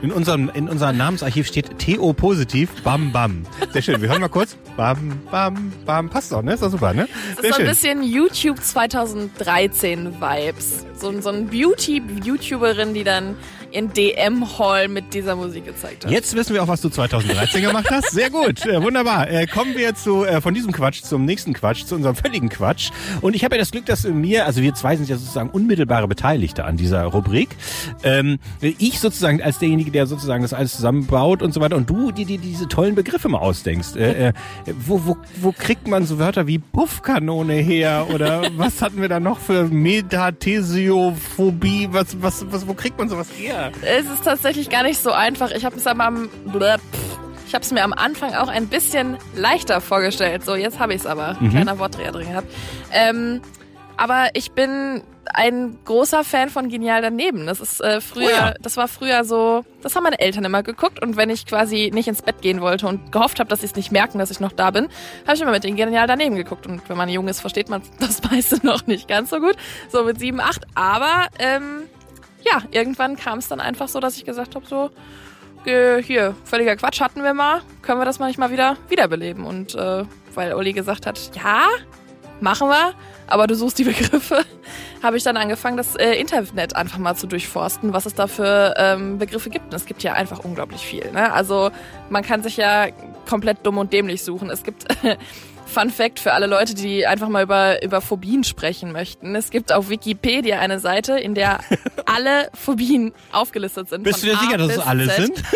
In 0.00 0.12
unserem, 0.12 0.48
in 0.54 0.68
unserem 0.68 0.96
Namensarchiv 0.96 1.48
steht 1.48 1.78
TO 1.80 2.12
positiv, 2.12 2.70
bam 2.84 3.10
bam. 3.12 3.42
Sehr 3.72 3.82
schön. 3.82 4.00
Wir 4.00 4.08
hören 4.08 4.20
mal 4.20 4.28
kurz. 4.28 4.56
Bam, 4.76 5.20
bam, 5.30 5.72
bam. 5.84 6.08
Passt 6.08 6.30
doch, 6.32 6.40
ne? 6.40 6.54
Ist 6.54 6.62
doch 6.62 6.70
super, 6.70 6.94
ne? 6.94 7.08
Das 7.34 7.40
Sehr 7.42 7.50
ist 7.50 7.56
so 7.56 7.62
ein 7.62 7.68
bisschen 7.68 8.02
YouTube 8.04 8.62
2013 8.62 10.14
Vibes. 10.20 10.86
So, 10.96 11.20
so 11.20 11.30
ein 11.30 11.48
Beauty-YouTuberin, 11.48 12.94
die 12.94 13.02
dann 13.04 13.36
ihren 13.72 13.92
DM-Hall 13.92 14.88
mit 14.88 15.14
dieser 15.14 15.36
Musik 15.36 15.66
gezeigt 15.66 16.04
hat. 16.04 16.10
Jetzt 16.10 16.34
wissen 16.34 16.54
wir 16.54 16.62
auch, 16.62 16.68
was 16.68 16.80
du 16.80 16.88
2013 16.88 17.62
gemacht 17.62 17.88
hast. 17.90 18.10
Sehr 18.10 18.30
gut, 18.30 18.64
äh, 18.66 18.82
wunderbar. 18.82 19.30
Äh, 19.30 19.46
kommen 19.46 19.76
wir 19.76 19.94
zu 19.94 20.24
äh, 20.24 20.40
von 20.40 20.54
diesem 20.54 20.72
Quatsch 20.72 21.02
zum 21.02 21.24
nächsten 21.24 21.52
Quatsch, 21.52 21.84
zu 21.84 21.94
unserem 21.94 22.16
völligen 22.16 22.48
Quatsch. 22.48 22.90
Und 23.20 23.36
ich 23.36 23.44
habe 23.44 23.56
ja 23.56 23.60
das 23.60 23.70
Glück, 23.70 23.86
dass 23.86 24.04
mir, 24.04 24.46
also 24.46 24.62
wir 24.62 24.74
zwei 24.74 24.96
sind 24.96 25.08
ja 25.08 25.16
sozusagen 25.16 25.50
unmittelbare 25.50 26.08
Beteiligte 26.08 26.64
an 26.64 26.76
dieser 26.76 27.04
Rubrik. 27.04 27.50
Ähm, 28.02 28.38
ich 28.60 28.98
sozusagen 29.00 29.42
als 29.42 29.58
derjenige, 29.58 29.90
der 29.90 30.06
sozusagen 30.06 30.42
das 30.42 30.52
alles 30.52 30.76
zusammenbaut 30.76 31.42
und 31.42 31.52
so 31.52 31.60
weiter, 31.60 31.74
und 31.76 31.90
du, 31.90 32.12
die, 32.12 32.24
die 32.24 32.38
diese 32.38 32.68
tollen 32.68 32.94
Begriffe 32.94 33.28
mal 33.28 33.38
ausdenkst. 33.38 33.96
Äh, 33.96 34.28
äh, 34.28 34.32
wo, 34.86 35.06
wo, 35.06 35.16
wo 35.36 35.52
kriegt 35.52 35.88
man 35.88 36.04
so 36.06 36.18
Wörter 36.18 36.46
wie 36.46 36.58
Puffkanone 36.58 37.54
her? 37.54 38.08
Oder 38.14 38.42
was 38.56 38.82
hatten 38.82 39.00
wir 39.00 39.08
da 39.08 39.20
noch 39.20 39.38
für 39.38 39.64
Metathesiophobie? 39.64 41.88
Was, 41.90 42.20
was, 42.20 42.44
was, 42.50 42.66
wo 42.66 42.74
kriegt 42.74 42.98
man 42.98 43.08
sowas 43.08 43.28
her? 43.36 43.57
Es 43.82 44.06
ist 44.06 44.24
tatsächlich 44.24 44.70
gar 44.70 44.82
nicht 44.82 45.02
so 45.02 45.12
einfach. 45.12 45.50
Ich 45.50 45.64
habe 45.64 45.76
es 45.76 45.86
am 45.86 46.28
ich 47.46 47.54
habe 47.54 47.64
es 47.64 47.72
mir 47.72 47.82
am 47.82 47.94
Anfang 47.94 48.34
auch 48.34 48.48
ein 48.48 48.68
bisschen 48.68 49.16
leichter 49.34 49.80
vorgestellt. 49.80 50.44
So, 50.44 50.54
jetzt 50.54 50.78
habe 50.78 50.92
ich 50.92 51.00
es 51.00 51.06
aber. 51.06 51.36
Mhm. 51.40 51.50
Kleiner 51.50 51.78
Wortdreher 51.78 52.12
drin 52.12 52.28
gehabt. 52.28 52.52
Ähm, 52.92 53.40
aber 53.96 54.28
ich 54.34 54.52
bin 54.52 55.02
ein 55.34 55.78
großer 55.84 56.24
Fan 56.24 56.50
von 56.50 56.68
Genial 56.68 57.02
daneben. 57.02 57.46
Das 57.46 57.60
ist 57.60 57.80
äh, 57.80 58.00
früher, 58.00 58.26
Oh 58.26 58.30
ja. 58.30 58.54
das 58.60 58.76
war 58.76 58.88
früher 58.88 59.24
so, 59.24 59.64
das 59.82 59.94
haben 59.96 60.04
meine 60.04 60.18
Eltern 60.20 60.44
immer 60.44 60.62
geguckt 60.62 61.02
und 61.02 61.16
wenn 61.16 61.30
ich 61.30 61.46
quasi 61.46 61.90
nicht 61.92 62.08
ins 62.08 62.22
Bett 62.22 62.40
gehen 62.40 62.60
wollte 62.60 62.86
und 62.86 63.12
gehofft 63.12 63.38
habe, 63.40 63.48
dass 63.50 63.60
sie 63.60 63.66
es 63.66 63.74
nicht 63.76 63.92
merken, 63.92 64.18
dass 64.18 64.30
ich 64.30 64.40
noch 64.40 64.52
da 64.52 64.70
bin, 64.70 64.88
habe 65.26 65.34
ich 65.36 65.42
immer 65.42 65.50
mit 65.50 65.64
den 65.64 65.76
Genial 65.76 66.06
daneben 66.06 66.34
geguckt 66.36 66.66
und 66.66 66.88
wenn 66.88 66.96
man 66.96 67.08
jung 67.08 67.28
ist, 67.28 67.40
versteht 67.40 67.68
man 67.68 67.82
das 67.98 68.22
meiste 68.22 68.64
noch 68.66 68.86
nicht 68.86 69.08
ganz 69.08 69.30
so 69.30 69.40
gut, 69.40 69.56
so 69.90 70.04
mit 70.04 70.18
sieben, 70.18 70.40
acht. 70.40 70.66
Aber 70.74 71.26
ähm, 71.38 71.82
ja, 72.44 72.62
irgendwann 72.70 73.16
kam 73.16 73.38
es 73.38 73.48
dann 73.48 73.60
einfach 73.60 73.88
so, 73.88 74.00
dass 74.00 74.16
ich 74.16 74.24
gesagt 74.24 74.54
habe, 74.54 74.66
so 74.66 74.90
äh, 75.64 76.02
hier 76.02 76.34
völliger 76.44 76.76
Quatsch 76.76 77.00
hatten 77.00 77.22
wir 77.22 77.34
mal, 77.34 77.62
können 77.82 78.00
wir 78.00 78.04
das 78.04 78.18
mal 78.18 78.28
nicht 78.28 78.38
mal 78.38 78.50
wieder 78.50 78.76
wiederbeleben 78.88 79.44
und 79.44 79.74
äh, 79.74 80.04
weil 80.34 80.54
Uli 80.54 80.72
gesagt 80.72 81.06
hat, 81.06 81.18
ja, 81.34 81.66
machen 82.40 82.68
wir, 82.68 82.94
aber 83.26 83.46
du 83.46 83.54
suchst 83.54 83.78
die 83.78 83.84
Begriffe, 83.92 84.44
habe 85.02 85.16
ich 85.16 85.22
dann 85.22 85.36
angefangen, 85.36 85.76
das 85.76 85.96
äh, 85.96 86.12
Internet 86.14 86.76
einfach 86.76 86.98
mal 86.98 87.14
zu 87.14 87.26
durchforsten, 87.26 87.92
was 87.92 88.06
es 88.06 88.14
da 88.14 88.26
für 88.26 88.74
ähm, 88.76 89.18
Begriffe 89.18 89.50
gibt. 89.50 89.66
Und 89.66 89.74
es 89.74 89.86
gibt 89.86 90.02
ja 90.02 90.14
einfach 90.14 90.40
unglaublich 90.40 90.80
viel. 90.80 91.10
Ne? 91.12 91.32
Also 91.32 91.70
man 92.10 92.22
kann 92.22 92.42
sich 92.42 92.56
ja 92.56 92.88
komplett 93.28 93.64
dumm 93.64 93.78
und 93.78 93.92
dämlich 93.92 94.22
suchen. 94.22 94.50
Es 94.50 94.62
gibt 94.62 94.86
Fun 95.68 95.90
Fact 95.90 96.18
für 96.18 96.32
alle 96.32 96.46
Leute, 96.46 96.74
die 96.74 97.06
einfach 97.06 97.28
mal 97.28 97.42
über, 97.42 97.82
über 97.82 98.00
Phobien 98.00 98.42
sprechen 98.42 98.90
möchten. 98.90 99.34
Es 99.36 99.50
gibt 99.50 99.72
auf 99.72 99.90
Wikipedia 99.90 100.58
eine 100.58 100.80
Seite, 100.80 101.18
in 101.18 101.34
der 101.34 101.60
alle 102.06 102.50
Phobien 102.54 103.12
aufgelistet 103.32 103.88
sind. 103.90 104.02
Bist 104.02 104.22
du 104.22 104.28
dir 104.28 104.36
A 104.36 104.40
sicher, 104.40 104.56
dass 104.58 104.72
es 104.72 104.78
alle 104.78 105.06
Z. 105.06 105.16
sind? 105.16 105.42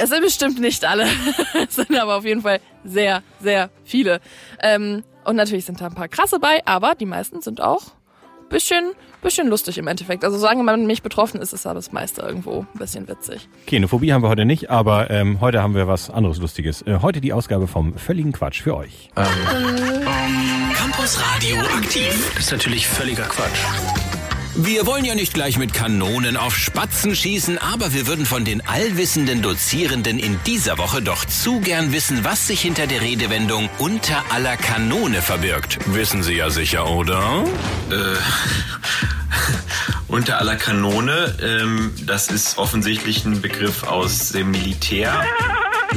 Es 0.00 0.10
sind 0.10 0.20
bestimmt 0.22 0.60
nicht 0.60 0.84
alle. 0.84 1.08
es 1.68 1.74
sind 1.74 1.98
aber 1.98 2.18
auf 2.18 2.24
jeden 2.24 2.42
Fall 2.42 2.60
sehr, 2.84 3.24
sehr 3.40 3.68
viele. 3.82 4.20
Ähm, 4.62 5.02
und 5.24 5.34
natürlich 5.34 5.64
sind 5.64 5.80
da 5.80 5.86
ein 5.86 5.94
paar 5.96 6.06
krasse 6.06 6.38
bei, 6.38 6.64
aber 6.66 6.94
die 6.94 7.04
meisten 7.04 7.42
sind 7.42 7.60
auch 7.60 7.82
bisschen, 8.48 8.92
bisschen 9.22 9.48
lustig 9.48 9.78
im 9.78 9.86
Endeffekt. 9.86 10.24
Also 10.24 10.38
solange 10.38 10.62
man 10.62 10.86
nicht 10.86 11.02
betroffen 11.02 11.40
ist, 11.40 11.52
ist 11.52 11.64
ja 11.64 11.74
das 11.74 11.92
meiste 11.92 12.22
irgendwo 12.22 12.60
ein 12.60 12.78
bisschen 12.78 13.08
witzig. 13.08 13.48
Okay, 13.66 13.76
eine 13.76 13.88
Phobie 13.88 14.12
haben 14.12 14.22
wir 14.22 14.28
heute 14.28 14.44
nicht, 14.44 14.70
aber 14.70 15.10
ähm, 15.10 15.40
heute 15.40 15.62
haben 15.62 15.74
wir 15.74 15.88
was 15.88 16.10
anderes 16.10 16.38
Lustiges. 16.38 16.82
Äh, 16.82 16.98
heute 17.02 17.20
die 17.20 17.32
Ausgabe 17.32 17.66
vom 17.66 17.94
völligen 17.94 18.32
Quatsch 18.32 18.62
für 18.62 18.76
euch. 18.76 19.10
Campus 20.74 21.20
Radio 21.20 21.56
aktiv. 21.76 22.32
Das 22.34 22.46
ist 22.46 22.52
natürlich 22.52 22.86
völliger 22.86 23.24
Quatsch. 23.24 24.07
Wir 24.60 24.86
wollen 24.86 25.04
ja 25.04 25.14
nicht 25.14 25.34
gleich 25.34 25.56
mit 25.56 25.72
Kanonen 25.72 26.36
auf 26.36 26.56
Spatzen 26.56 27.14
schießen, 27.14 27.58
aber 27.58 27.92
wir 27.92 28.08
würden 28.08 28.26
von 28.26 28.44
den 28.44 28.60
allwissenden 28.66 29.40
Dozierenden 29.40 30.18
in 30.18 30.36
dieser 30.48 30.78
Woche 30.78 31.00
doch 31.00 31.24
zu 31.24 31.60
gern 31.60 31.92
wissen, 31.92 32.24
was 32.24 32.48
sich 32.48 32.62
hinter 32.62 32.88
der 32.88 33.00
Redewendung 33.00 33.70
unter 33.78 34.24
aller 34.32 34.56
Kanone 34.56 35.22
verbirgt. 35.22 35.78
Wissen 35.94 36.24
Sie 36.24 36.34
ja 36.34 36.50
sicher, 36.50 36.90
oder? 36.90 37.44
Äh, 37.90 38.16
unter 40.08 40.40
aller 40.40 40.56
Kanone, 40.56 41.36
ähm, 41.40 41.92
das 42.04 42.26
ist 42.26 42.58
offensichtlich 42.58 43.24
ein 43.24 43.40
Begriff 43.40 43.84
aus 43.84 44.30
dem 44.30 44.50
Militär. 44.50 45.24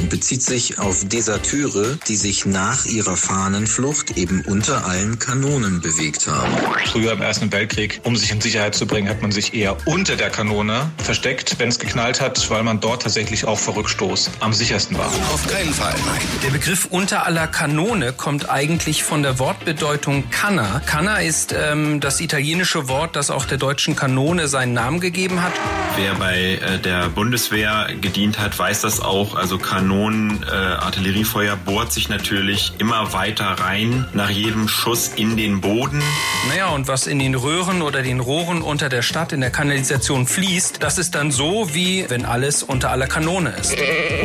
Bezieht 0.08 0.42
sich 0.42 0.78
auf 0.78 1.04
Deserteure, 1.04 1.98
die 2.08 2.16
sich 2.16 2.46
nach 2.46 2.86
ihrer 2.86 3.16
Fahnenflucht 3.16 4.16
eben 4.16 4.42
unter 4.42 4.86
allen 4.86 5.18
Kanonen 5.18 5.80
bewegt 5.80 6.26
haben. 6.26 6.52
Früher 6.90 7.12
im 7.12 7.22
Ersten 7.22 7.52
Weltkrieg, 7.52 8.00
um 8.04 8.16
sich 8.16 8.30
in 8.30 8.40
Sicherheit 8.40 8.74
zu 8.74 8.86
bringen, 8.86 9.08
hat 9.08 9.22
man 9.22 9.32
sich 9.32 9.54
eher 9.54 9.76
unter 9.86 10.16
der 10.16 10.30
Kanone 10.30 10.90
versteckt, 10.98 11.58
wenn 11.58 11.68
es 11.68 11.78
geknallt 11.78 12.20
hat, 12.20 12.50
weil 12.50 12.62
man 12.62 12.80
dort 12.80 13.02
tatsächlich 13.02 13.44
auch 13.44 13.58
vor 13.58 13.76
Rückstoß 13.76 14.30
am 14.40 14.52
sichersten 14.52 14.96
war. 14.98 15.06
Auf 15.32 15.46
keinen 15.46 15.72
Fall. 15.72 15.94
Der 16.42 16.50
Begriff 16.50 16.86
unter 16.90 17.26
aller 17.26 17.46
Kanone 17.46 18.12
kommt 18.12 18.48
eigentlich 18.48 19.02
von 19.02 19.22
der 19.22 19.38
Wortbedeutung 19.38 20.30
Canna. 20.30 20.80
Canna 20.86 21.20
ist 21.20 21.54
ähm, 21.56 22.00
das 22.00 22.20
italienische 22.20 22.88
Wort, 22.88 23.16
das 23.16 23.30
auch 23.30 23.44
der 23.44 23.58
deutschen 23.58 23.96
Kanone 23.96 24.48
seinen 24.48 24.72
Namen 24.72 25.00
gegeben 25.00 25.42
hat. 25.42 25.52
Wer 25.96 26.14
bei 26.14 26.54
äh, 26.54 26.78
der 26.78 27.08
Bundeswehr 27.08 27.88
gedient 28.00 28.38
hat, 28.38 28.58
weiß 28.58 28.80
das 28.82 29.00
auch. 29.00 29.34
Also 29.34 29.58
Kanonen, 29.82 30.44
äh, 30.44 31.56
bohrt 31.64 31.92
sich 31.92 32.08
natürlich 32.08 32.72
immer 32.78 33.12
weiter 33.12 33.46
rein 33.46 34.06
nach 34.12 34.30
jedem 34.30 34.68
Schuss 34.68 35.08
in 35.16 35.36
den 35.36 35.60
Boden. 35.60 36.00
Naja, 36.48 36.68
und 36.68 36.86
was 36.86 37.08
in 37.08 37.18
den 37.18 37.34
Röhren 37.34 37.82
oder 37.82 38.02
den 38.02 38.20
Rohren 38.20 38.62
unter 38.62 38.88
der 38.88 39.02
Stadt 39.02 39.32
in 39.32 39.40
der 39.40 39.50
Kanalisation 39.50 40.26
fließt, 40.26 40.82
das 40.82 40.98
ist 40.98 41.16
dann 41.16 41.32
so, 41.32 41.74
wie 41.74 42.06
wenn 42.08 42.24
alles 42.24 42.62
unter 42.62 42.90
aller 42.90 43.08
Kanone 43.08 43.54
ist. 43.60 43.74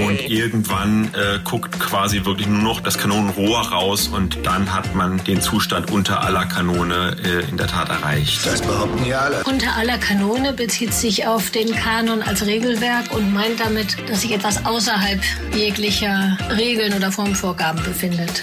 Und 0.05 0.21
irgendwann 0.29 1.05
äh, 1.15 1.39
guckt 1.43 1.79
quasi 1.79 2.23
wirklich 2.23 2.47
nur 2.47 2.61
noch 2.61 2.79
das 2.81 2.97
Kanonenrohr 2.99 3.61
raus 3.71 4.07
und 4.07 4.45
dann 4.45 4.71
hat 4.73 4.93
man 4.93 5.23
den 5.23 5.41
Zustand 5.41 5.89
unter 5.89 6.21
aller 6.23 6.45
Kanone 6.45 7.15
äh, 7.23 7.49
in 7.49 7.57
der 7.57 7.67
Tat 7.67 7.89
erreicht. 7.89 8.45
Das 8.45 8.61
behaupten 8.61 9.05
ja 9.05 9.21
alle. 9.21 9.43
Unter 9.45 9.75
aller 9.75 9.97
Kanone 9.97 10.53
bezieht 10.53 10.93
sich 10.93 11.25
auf 11.25 11.49
den 11.49 11.73
Kanon 11.75 12.21
als 12.21 12.45
Regelwerk 12.45 13.11
und 13.11 13.33
meint 13.33 13.59
damit, 13.59 13.97
dass 14.07 14.21
sich 14.21 14.33
etwas 14.33 14.65
außerhalb 14.65 15.19
jeglicher 15.55 16.37
Regeln 16.57 16.93
oder 16.93 17.11
Formvorgaben 17.11 17.83
befindet. 17.83 18.41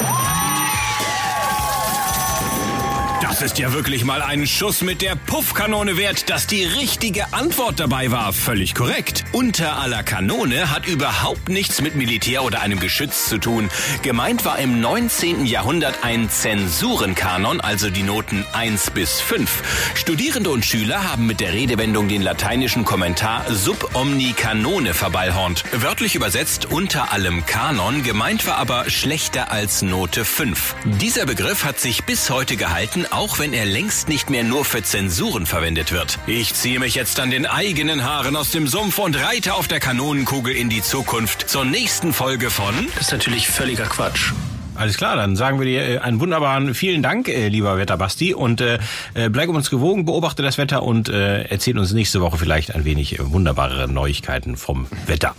Das 3.34 3.42
ist 3.42 3.58
ja 3.58 3.72
wirklich 3.72 4.04
mal 4.04 4.22
ein 4.22 4.46
Schuss 4.46 4.82
mit 4.82 5.02
der 5.02 5.16
Puffkanone 5.16 5.96
wert, 5.96 6.30
dass 6.30 6.46
die 6.46 6.62
richtige 6.62 7.32
Antwort 7.32 7.80
dabei 7.80 8.12
war. 8.12 8.32
Völlig 8.32 8.76
korrekt. 8.76 9.24
Unter 9.32 9.80
aller 9.80 10.04
Kanone 10.04 10.70
hat 10.70 10.86
überhaupt 10.86 11.48
nichts 11.48 11.82
mit 11.82 11.96
Militär 11.96 12.44
oder 12.44 12.60
einem 12.60 12.78
Geschütz 12.78 13.28
zu 13.28 13.38
tun. 13.38 13.70
Gemeint 14.02 14.44
war 14.44 14.60
im 14.60 14.80
19. 14.80 15.46
Jahrhundert 15.46 16.04
ein 16.04 16.30
Zensurenkanon, 16.30 17.60
also 17.60 17.90
die 17.90 18.04
Noten 18.04 18.46
1 18.52 18.92
bis 18.92 19.20
5. 19.20 19.96
Studierende 19.96 20.50
und 20.50 20.64
Schüler 20.64 21.10
haben 21.10 21.26
mit 21.26 21.40
der 21.40 21.54
Redewendung 21.54 22.06
den 22.06 22.22
lateinischen 22.22 22.84
Kommentar 22.84 23.52
sub 23.52 23.96
omni 23.96 24.32
canone 24.32 24.94
verballhornt. 24.94 25.64
Wörtlich 25.72 26.14
übersetzt 26.14 26.66
unter 26.66 27.10
allem 27.10 27.44
Kanon, 27.46 28.04
gemeint 28.04 28.46
war 28.46 28.58
aber 28.58 28.88
schlechter 28.88 29.50
als 29.50 29.82
Note 29.82 30.24
5. 30.24 30.76
Dieser 30.84 31.26
Begriff 31.26 31.64
hat 31.64 31.80
sich 31.80 32.04
bis 32.04 32.30
heute 32.30 32.56
gehalten, 32.56 33.06
auch 33.10 33.23
wenn 33.38 33.52
er 33.52 33.64
längst 33.64 34.08
nicht 34.08 34.30
mehr 34.30 34.44
nur 34.44 34.64
für 34.64 34.82
Zensuren 34.82 35.46
verwendet 35.46 35.92
wird. 35.92 36.18
Ich 36.26 36.54
ziehe 36.54 36.78
mich 36.78 36.94
jetzt 36.94 37.18
an 37.20 37.30
den 37.30 37.46
eigenen 37.46 38.04
Haaren 38.04 38.36
aus 38.36 38.50
dem 38.50 38.68
Sumpf 38.68 38.98
und 38.98 39.16
reite 39.16 39.54
auf 39.54 39.66
der 39.66 39.80
Kanonenkugel 39.80 40.54
in 40.54 40.68
die 40.68 40.82
Zukunft 40.82 41.48
zur 41.48 41.64
nächsten 41.64 42.12
Folge 42.12 42.50
von... 42.50 42.74
Das 42.94 43.06
ist 43.06 43.12
natürlich 43.12 43.48
völliger 43.48 43.86
Quatsch. 43.86 44.32
Alles 44.74 44.96
klar, 44.96 45.16
dann 45.16 45.36
sagen 45.36 45.58
wir 45.58 45.66
dir 45.66 45.82
äh, 45.88 45.98
einen 45.98 46.20
wunderbaren 46.20 46.74
vielen 46.74 47.02
Dank, 47.02 47.28
äh, 47.28 47.48
lieber 47.48 47.78
Wetterbasti. 47.78 48.34
Und 48.34 48.60
äh, 48.60 48.78
äh, 49.14 49.30
bleib 49.30 49.48
uns 49.48 49.70
gewogen, 49.70 50.04
beobachte 50.04 50.42
das 50.42 50.58
Wetter 50.58 50.82
und 50.82 51.08
äh, 51.08 51.44
erzähl 51.44 51.78
uns 51.78 51.92
nächste 51.92 52.20
Woche 52.20 52.36
vielleicht 52.36 52.74
ein 52.74 52.84
wenig 52.84 53.18
wunderbare 53.20 53.88
Neuigkeiten 53.88 54.56
vom 54.56 54.86
Wetter. 55.06 55.34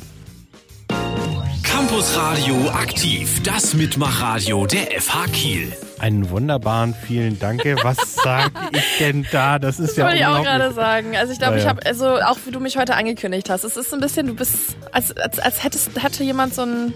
Campus 1.95 2.17
Radio 2.17 2.69
aktiv, 2.71 3.41
das 3.43 3.73
Mitmachradio 3.73 4.65
der 4.65 4.99
FH 4.99 5.27
Kiel. 5.31 5.71
Einen 5.97 6.29
wunderbaren 6.29 6.93
vielen 6.93 7.39
Dank. 7.39 7.63
Was 7.83 8.15
sag 8.15 8.51
ich 8.73 8.97
denn 8.99 9.25
da? 9.31 9.59
Das 9.59 9.79
ist 9.79 9.91
Das 9.91 9.95
ja 9.95 10.03
wollte 10.03 10.17
ich 10.17 10.25
auch 10.25 10.43
gerade 10.43 10.73
sagen. 10.73 11.15
Also 11.15 11.31
ich 11.31 11.39
glaube, 11.39 11.55
Ja, 11.55 11.61
ich 11.61 11.67
habe, 11.69 11.85
also 11.85 12.17
auch 12.17 12.37
wie 12.45 12.51
du 12.51 12.59
mich 12.59 12.75
heute 12.75 12.95
angekündigt 12.95 13.49
hast, 13.49 13.63
es 13.63 13.77
ist 13.77 13.93
ein 13.93 14.01
bisschen, 14.01 14.27
du 14.27 14.33
bist, 14.33 14.75
als, 14.91 15.15
als, 15.15 15.39
als 15.39 15.63
hättest, 15.63 16.03
hätte 16.03 16.25
jemand 16.25 16.53
so 16.53 16.63
ein, 16.63 16.93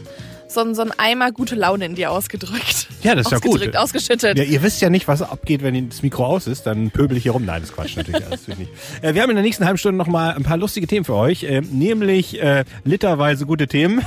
so 0.49 0.59
ein, 0.59 0.75
so 0.75 0.81
ein 0.81 0.91
Eimer 0.97 1.31
gute 1.31 1.55
Laune 1.55 1.85
in 1.85 1.95
dir 1.95 2.12
ausgedrückt. 2.12 2.89
Ja, 3.01 3.15
das 3.15 3.27
ist 3.27 3.31
ja 3.31 3.38
gut. 3.38 3.51
Ausgedrückt, 3.51 3.77
ausgeschüttet. 3.77 4.38
Ja, 4.38 4.43
ihr 4.43 4.62
wisst 4.63 4.81
ja 4.81 4.89
nicht, 4.89 5.07
was 5.07 5.21
abgeht, 5.21 5.63
wenn 5.63 5.88
das 5.88 6.03
Mikro 6.03 6.25
aus 6.25 6.45
ist, 6.45 6.63
dann 6.67 6.91
pöbel 6.91 7.15
ich 7.15 7.23
hier 7.23 7.31
rum. 7.31 7.45
Nein, 7.45 7.62
das 7.62 7.69
ist 7.69 7.75
Quatsch 7.77 7.95
natürlich. 7.95 8.25
Alles 8.25 8.49
nicht. 8.49 8.69
Äh, 9.01 9.13
wir 9.13 9.21
haben 9.21 9.29
in 9.29 9.38
der 9.38 9.45
nächsten 9.45 9.63
halben 9.63 9.77
Stunde 9.77 9.97
noch 9.97 10.07
mal 10.07 10.33
ein 10.33 10.43
paar 10.43 10.57
lustige 10.57 10.88
Themen 10.88 11.05
für 11.05 11.15
euch, 11.15 11.43
äh, 11.43 11.62
nämlich 11.62 12.41
äh, 12.41 12.65
literweise 12.83 13.45
gute 13.45 13.69
Themen. 13.69 14.05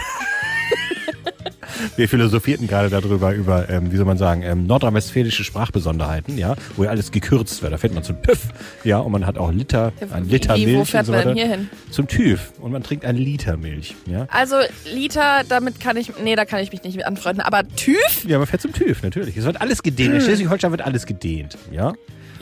Wir 1.96 2.08
philosophierten 2.08 2.66
gerade 2.66 2.88
darüber, 2.90 3.34
über, 3.34 3.68
ähm, 3.68 3.92
wie 3.92 3.96
soll 3.96 4.06
man 4.06 4.18
sagen, 4.18 4.42
ähm, 4.42 4.66
nordrhein-westfälische 4.66 5.44
Sprachbesonderheiten, 5.44 6.38
ja, 6.38 6.54
wo 6.76 6.84
ja 6.84 6.90
alles 6.90 7.10
gekürzt 7.10 7.62
wird. 7.62 7.72
Da 7.72 7.78
fährt 7.78 7.94
man 7.94 8.02
zum 8.02 8.22
TÜV, 8.22 8.48
ja, 8.84 8.98
und 8.98 9.12
man 9.12 9.26
hat 9.26 9.38
auch 9.38 9.52
Liter, 9.52 9.92
ein 10.10 10.28
Liter 10.28 10.56
wie, 10.56 10.66
Milch 10.66 10.78
wo 10.78 10.84
fährt 10.84 11.02
und 11.02 11.06
so 11.06 11.12
man 11.12 11.18
weiter. 11.20 11.34
denn 11.34 11.48
hier 11.48 11.56
hin? 11.56 11.70
Zum 11.90 12.08
TÜV. 12.08 12.52
Und 12.60 12.72
man 12.72 12.82
trinkt 12.82 13.04
einen 13.04 13.18
Liter 13.18 13.56
Milch, 13.56 13.94
ja. 14.06 14.26
Also 14.30 14.56
Liter, 14.92 15.42
damit 15.48 15.80
kann 15.80 15.96
ich, 15.96 16.12
nee, 16.22 16.36
da 16.36 16.44
kann 16.44 16.60
ich 16.60 16.72
mich 16.72 16.82
nicht 16.82 16.96
mit 16.96 17.06
anfreunden. 17.06 17.42
Aber 17.42 17.62
TÜV? 17.68 18.24
Ja, 18.26 18.38
man 18.38 18.46
fährt 18.46 18.62
zum 18.62 18.72
TÜV, 18.72 19.02
natürlich. 19.02 19.36
Es 19.36 19.44
wird 19.44 19.60
alles 19.60 19.82
gedehnt. 19.82 20.14
In 20.14 20.20
Schleswig-Holstein 20.20 20.70
wird 20.70 20.82
alles 20.82 21.06
gedehnt, 21.06 21.56
ja. 21.70 21.92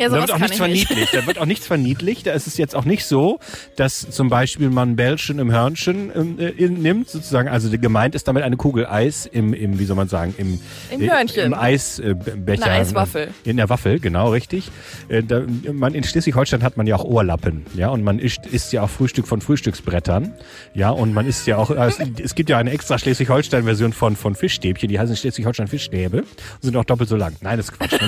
Ja, 0.00 0.08
da 0.08 0.20
wird 0.20 0.32
auch 0.32 0.38
nichts 0.38 0.56
ich 0.58 0.60
nicht. 0.66 0.86
verniedlicht. 0.88 1.14
Da 1.14 1.26
wird 1.26 1.38
auch 1.38 1.44
nichts 1.46 1.66
verniedlicht. 1.66 2.26
Da 2.26 2.32
ist 2.32 2.46
es 2.46 2.56
jetzt 2.56 2.74
auch 2.74 2.84
nicht 2.84 3.04
so, 3.04 3.38
dass 3.76 4.08
zum 4.10 4.28
Beispiel 4.30 4.70
man 4.70 4.96
Bällchen 4.96 5.38
im 5.38 5.52
Hörnchen 5.52 6.10
ähm, 6.14 6.38
äh, 6.38 6.48
in- 6.48 6.80
nimmt, 6.82 7.08
sozusagen. 7.10 7.48
Also 7.48 7.70
gemeint 7.70 8.14
ist 8.14 8.26
damit 8.26 8.42
eine 8.42 8.56
Kugel 8.56 8.86
Eis 8.86 9.26
im, 9.26 9.52
im 9.54 9.78
wie 9.78 9.84
soll 9.84 9.96
man 9.96 10.08
sagen, 10.08 10.34
im, 10.38 10.60
Im 10.90 11.02
äh, 11.02 11.10
Hörnchen. 11.10 11.44
Im 11.46 11.54
Eisbecher. 11.54 12.64
Eine 12.64 12.64
Eiswaffel. 12.64 13.28
In 13.44 13.56
der 13.58 13.68
Waffel, 13.68 14.00
genau, 14.00 14.30
richtig. 14.30 14.70
Äh, 15.08 15.22
da, 15.22 15.42
man, 15.72 15.94
in 15.94 16.02
Schleswig-Holstein 16.04 16.62
hat 16.62 16.76
man 16.76 16.86
ja 16.86 16.96
auch 16.96 17.04
Ohrlappen, 17.04 17.66
ja, 17.74 17.88
und 17.90 18.02
man 18.02 18.18
isst, 18.18 18.46
isst 18.46 18.72
ja 18.72 18.82
auch 18.82 18.90
Frühstück 18.90 19.26
von 19.28 19.40
Frühstücksbrettern, 19.40 20.32
ja, 20.74 20.90
und 20.90 21.12
man 21.12 21.26
isst 21.26 21.46
ja 21.46 21.56
auch, 21.58 21.70
äh, 21.70 21.74
es, 21.86 21.98
es 22.22 22.34
gibt 22.34 22.48
ja 22.50 22.58
eine 22.58 22.70
extra 22.70 22.98
Schleswig-Holstein-Version 22.98 23.92
von, 23.92 24.16
von 24.16 24.34
Fischstäbchen, 24.34 24.88
die 24.88 24.98
heißen 24.98 25.16
Schleswig-Holstein 25.16 25.68
Fischstäbe 25.68 26.18
und 26.18 26.26
sind 26.62 26.76
auch 26.76 26.84
doppelt 26.84 27.08
so 27.08 27.16
lang. 27.16 27.34
Nein, 27.42 27.58
das 27.58 27.66
ist 27.66 27.72
Quatsch. 27.78 27.92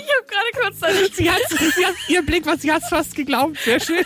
Ich 0.00 0.14
habe 0.14 0.26
gerade 0.26 0.50
kurz 0.66 0.67
da 0.67 0.67
sie 1.12 1.30
hat, 1.30 1.40
sie 1.48 1.86
hat, 1.86 1.94
ihr 2.08 2.22
Blick, 2.22 2.46
was 2.46 2.62
sie 2.62 2.72
hat 2.72 2.82
fast 2.88 3.14
geglaubt. 3.14 3.58
Sehr 3.64 3.80
schön. 3.80 4.04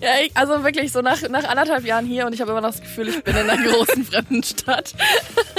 Ja, 0.00 0.10
ich, 0.24 0.36
also 0.36 0.62
wirklich 0.64 0.92
so 0.92 1.00
nach, 1.00 1.20
nach 1.28 1.44
anderthalb 1.44 1.84
Jahren 1.84 2.06
hier 2.06 2.26
und 2.26 2.34
ich 2.34 2.40
habe 2.40 2.50
immer 2.52 2.60
noch 2.60 2.70
das 2.70 2.80
Gefühl, 2.80 3.08
ich 3.08 3.22
bin 3.24 3.34
in 3.34 3.48
einer 3.48 3.62
großen 3.62 4.04
fremden 4.10 4.42
Stadt. 4.42 4.94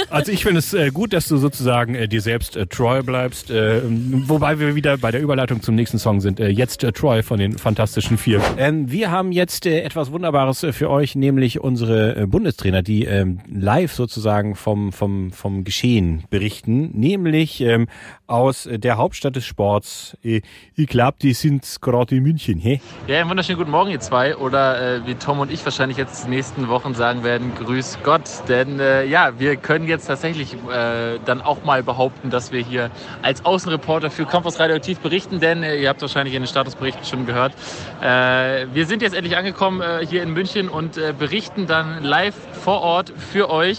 Also 0.08 0.32
ich 0.32 0.42
finde 0.42 0.60
es 0.60 0.72
äh, 0.72 0.90
gut, 0.90 1.12
dass 1.12 1.28
du 1.28 1.36
sozusagen 1.36 1.94
äh, 1.94 2.08
dir 2.08 2.20
selbst 2.20 2.56
äh, 2.56 2.66
treu 2.66 3.02
bleibst. 3.02 3.50
Äh, 3.50 3.82
wobei 3.84 4.58
wir 4.58 4.74
wieder 4.74 4.96
bei 4.98 5.10
der 5.10 5.20
Überleitung 5.20 5.62
zum 5.62 5.74
nächsten 5.74 5.98
Song 5.98 6.20
sind. 6.20 6.40
Äh, 6.40 6.48
jetzt 6.48 6.82
äh, 6.84 6.92
Troy 6.92 7.22
von 7.22 7.38
den 7.38 7.58
Fantastischen 7.58 8.18
Vier. 8.18 8.40
Ähm, 8.56 8.90
wir 8.90 9.10
haben 9.10 9.32
jetzt 9.32 9.66
äh, 9.66 9.80
etwas 9.82 10.10
Wunderbares 10.10 10.62
äh, 10.62 10.72
für 10.72 10.90
euch, 10.90 11.14
nämlich 11.14 11.60
unsere 11.60 12.16
äh, 12.16 12.26
Bundestrainer, 12.26 12.82
die 12.82 13.04
ähm, 13.04 13.40
live 13.50 13.92
sozusagen 13.92 14.54
vom, 14.54 14.92
vom, 14.92 15.32
vom 15.32 15.64
Geschehen 15.64 16.24
berichten. 16.30 16.90
Nämlich 16.94 17.60
ähm, 17.60 17.88
aus 18.26 18.66
äh, 18.66 18.78
der 18.78 18.96
Hauptstadt 18.96 19.36
des 19.36 19.44
Sports. 19.44 20.16
Äh, 20.22 20.40
ich 20.76 20.86
glaube, 20.86 21.18
die 21.20 21.34
sind 21.34 21.66
gerade 21.80 22.16
in 22.16 22.22
München. 22.22 22.58
Hä? 22.58 22.80
Ja, 23.06 23.20
einen 23.20 23.30
wunderschönen 23.30 23.58
guten 23.58 23.70
Morgen, 23.70 23.90
ihr 23.90 24.00
zwei. 24.00 24.29
Oder 24.38 24.96
äh, 24.96 25.06
wie 25.06 25.14
Tom 25.14 25.40
und 25.40 25.50
ich 25.50 25.64
wahrscheinlich 25.64 25.98
jetzt 25.98 26.26
die 26.26 26.30
nächsten 26.30 26.68
Wochen 26.68 26.94
sagen 26.94 27.24
werden, 27.24 27.52
grüß 27.54 27.98
Gott. 28.02 28.22
Denn 28.48 28.80
äh, 28.80 29.04
ja, 29.04 29.38
wir 29.38 29.56
können 29.56 29.86
jetzt 29.86 30.06
tatsächlich 30.06 30.54
äh, 30.54 31.18
dann 31.24 31.40
auch 31.40 31.64
mal 31.64 31.82
behaupten, 31.82 32.30
dass 32.30 32.52
wir 32.52 32.60
hier 32.62 32.90
als 33.22 33.44
Außenreporter 33.44 34.10
für 34.10 34.26
Campus 34.26 34.58
Radioaktiv 34.58 35.00
berichten. 35.00 35.40
Denn 35.40 35.62
äh, 35.62 35.76
ihr 35.76 35.88
habt 35.88 36.02
wahrscheinlich 36.02 36.34
in 36.34 36.42
den 36.42 36.48
Statusberichten 36.48 37.04
schon 37.04 37.26
gehört. 37.26 37.52
Äh, 38.00 38.66
wir 38.72 38.86
sind 38.86 39.02
jetzt 39.02 39.14
endlich 39.14 39.36
angekommen 39.36 39.80
äh, 39.80 40.06
hier 40.06 40.22
in 40.22 40.32
München 40.32 40.68
und 40.68 40.98
berichten 41.18 41.66
dann 41.66 42.02
live 42.02 42.34
vor 42.62 42.80
Ort 42.80 43.12
für 43.16 43.50
euch 43.50 43.78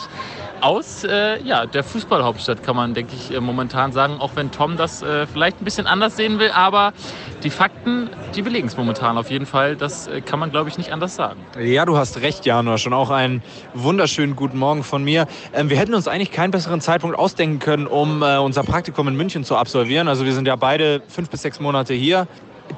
aus 0.62 1.04
äh, 1.04 1.42
ja, 1.44 1.66
der 1.66 1.84
Fußballhauptstadt, 1.84 2.64
kann 2.64 2.76
man, 2.76 2.94
denke 2.94 3.14
ich, 3.16 3.34
äh, 3.36 3.40
momentan 3.40 3.92
sagen. 3.92 4.20
Auch 4.20 4.32
wenn 4.36 4.52
Tom 4.52 4.78
das 4.78 5.02
äh, 5.02 5.28
vielleicht 5.28 5.62
ein 5.62 5.66
bisschen 5.66 5.88
anders 5.88 6.16
sehen 6.16 6.40
will. 6.40 6.52
Aber 6.52 6.94
die 7.44 7.50
Fakten, 7.50 8.10
die 8.36 8.42
belegen 8.42 8.68
es 8.68 8.78
momentan 8.78 9.18
auf 9.18 9.30
jeden 9.30 9.46
Fall. 9.46 9.76
Das 9.76 10.08
äh, 10.08 10.22
kann 10.22 10.40
man, 10.40 10.52
glaube 10.52 10.70
ich, 10.70 10.78
nicht 10.78 10.94
anders 10.94 11.16
sagen. 11.16 11.40
Ja, 11.60 11.86
du 11.86 11.98
hast 11.98 12.22
recht, 12.22 12.46
Janosch. 12.46 12.86
Und 12.88 12.94
auch 12.94 13.10
einen 13.10 13.42
wunderschönen 13.74 14.36
guten 14.36 14.58
Morgen 14.58 14.84
von 14.84 15.04
mir. 15.04 15.28
Ähm, 15.54 15.70
wir 15.70 15.78
hätten 15.78 15.94
uns 15.94 16.08
eigentlich 16.08 16.32
keinen 16.32 16.52
besseren 16.52 16.82
Zeitpunkt 16.82 17.18
ausdenken 17.18 17.60
können, 17.60 17.88
um 17.88 18.22
äh, 18.22 18.38
unser 18.38 18.64
Praktikum 18.64 19.08
in 19.08 19.16
München 19.16 19.44
zu 19.44 19.56
absolvieren. 19.56 20.08
Also 20.08 20.26
wir 20.26 20.34
sind 20.34 20.48
ja 20.48 20.56
beide 20.56 21.02
fünf 21.08 21.30
bis 21.30 21.42
sechs 21.42 21.60
Monate 21.60 21.94
hier. 21.94 22.28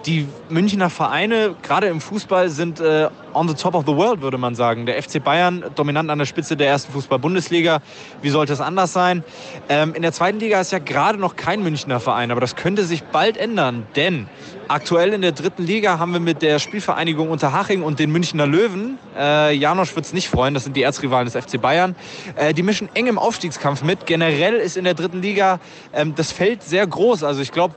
Die 0.05 0.27
Münchner 0.49 0.89
Vereine, 0.89 1.55
gerade 1.61 1.87
im 1.87 2.01
Fußball, 2.01 2.49
sind 2.49 2.81
äh, 2.81 3.07
on 3.33 3.47
the 3.47 3.53
top 3.53 3.73
of 3.73 3.85
the 3.87 3.95
world, 3.95 4.21
würde 4.21 4.37
man 4.37 4.53
sagen. 4.53 4.85
Der 4.85 5.01
FC 5.01 5.23
Bayern 5.23 5.63
dominant 5.75 6.09
an 6.09 6.19
der 6.19 6.25
Spitze 6.25 6.57
der 6.57 6.67
ersten 6.67 6.91
Fußball-Bundesliga. 6.91 7.79
Wie 8.21 8.29
sollte 8.29 8.51
es 8.51 8.59
anders 8.59 8.91
sein? 8.91 9.23
Ähm, 9.69 9.93
in 9.93 10.01
der 10.01 10.11
zweiten 10.11 10.39
Liga 10.39 10.59
ist 10.59 10.73
ja 10.73 10.79
gerade 10.79 11.17
noch 11.17 11.37
kein 11.37 11.63
Münchner 11.63 12.01
Verein, 12.01 12.31
aber 12.31 12.41
das 12.41 12.57
könnte 12.57 12.83
sich 12.83 13.03
bald 13.03 13.37
ändern, 13.37 13.85
denn 13.95 14.27
aktuell 14.67 15.13
in 15.13 15.21
der 15.21 15.31
dritten 15.31 15.63
Liga 15.63 15.99
haben 15.99 16.11
wir 16.11 16.19
mit 16.19 16.41
der 16.41 16.59
Spielvereinigung 16.59 17.29
Unterhaching 17.29 17.83
und 17.83 17.99
den 17.99 18.11
Münchner 18.11 18.45
Löwen, 18.45 18.97
äh, 19.17 19.55
Janosch 19.55 19.95
wird 19.95 20.05
es 20.05 20.13
nicht 20.13 20.27
freuen, 20.27 20.53
das 20.53 20.65
sind 20.65 20.75
die 20.75 20.81
Erzrivalen 20.81 21.29
des 21.29 21.35
FC 21.35 21.61
Bayern, 21.61 21.95
äh, 22.35 22.53
die 22.53 22.63
mischen 22.63 22.89
eng 22.93 23.07
im 23.07 23.17
Aufstiegskampf 23.17 23.83
mit. 23.83 24.05
Generell 24.05 24.55
ist 24.55 24.75
in 24.75 24.83
der 24.83 24.95
dritten 24.95 25.21
Liga 25.21 25.59
ähm, 25.93 26.13
das 26.15 26.31
Feld 26.31 26.63
sehr 26.63 26.85
groß. 26.85 27.23
Also 27.23 27.41
ich 27.41 27.51
glaube, 27.51 27.75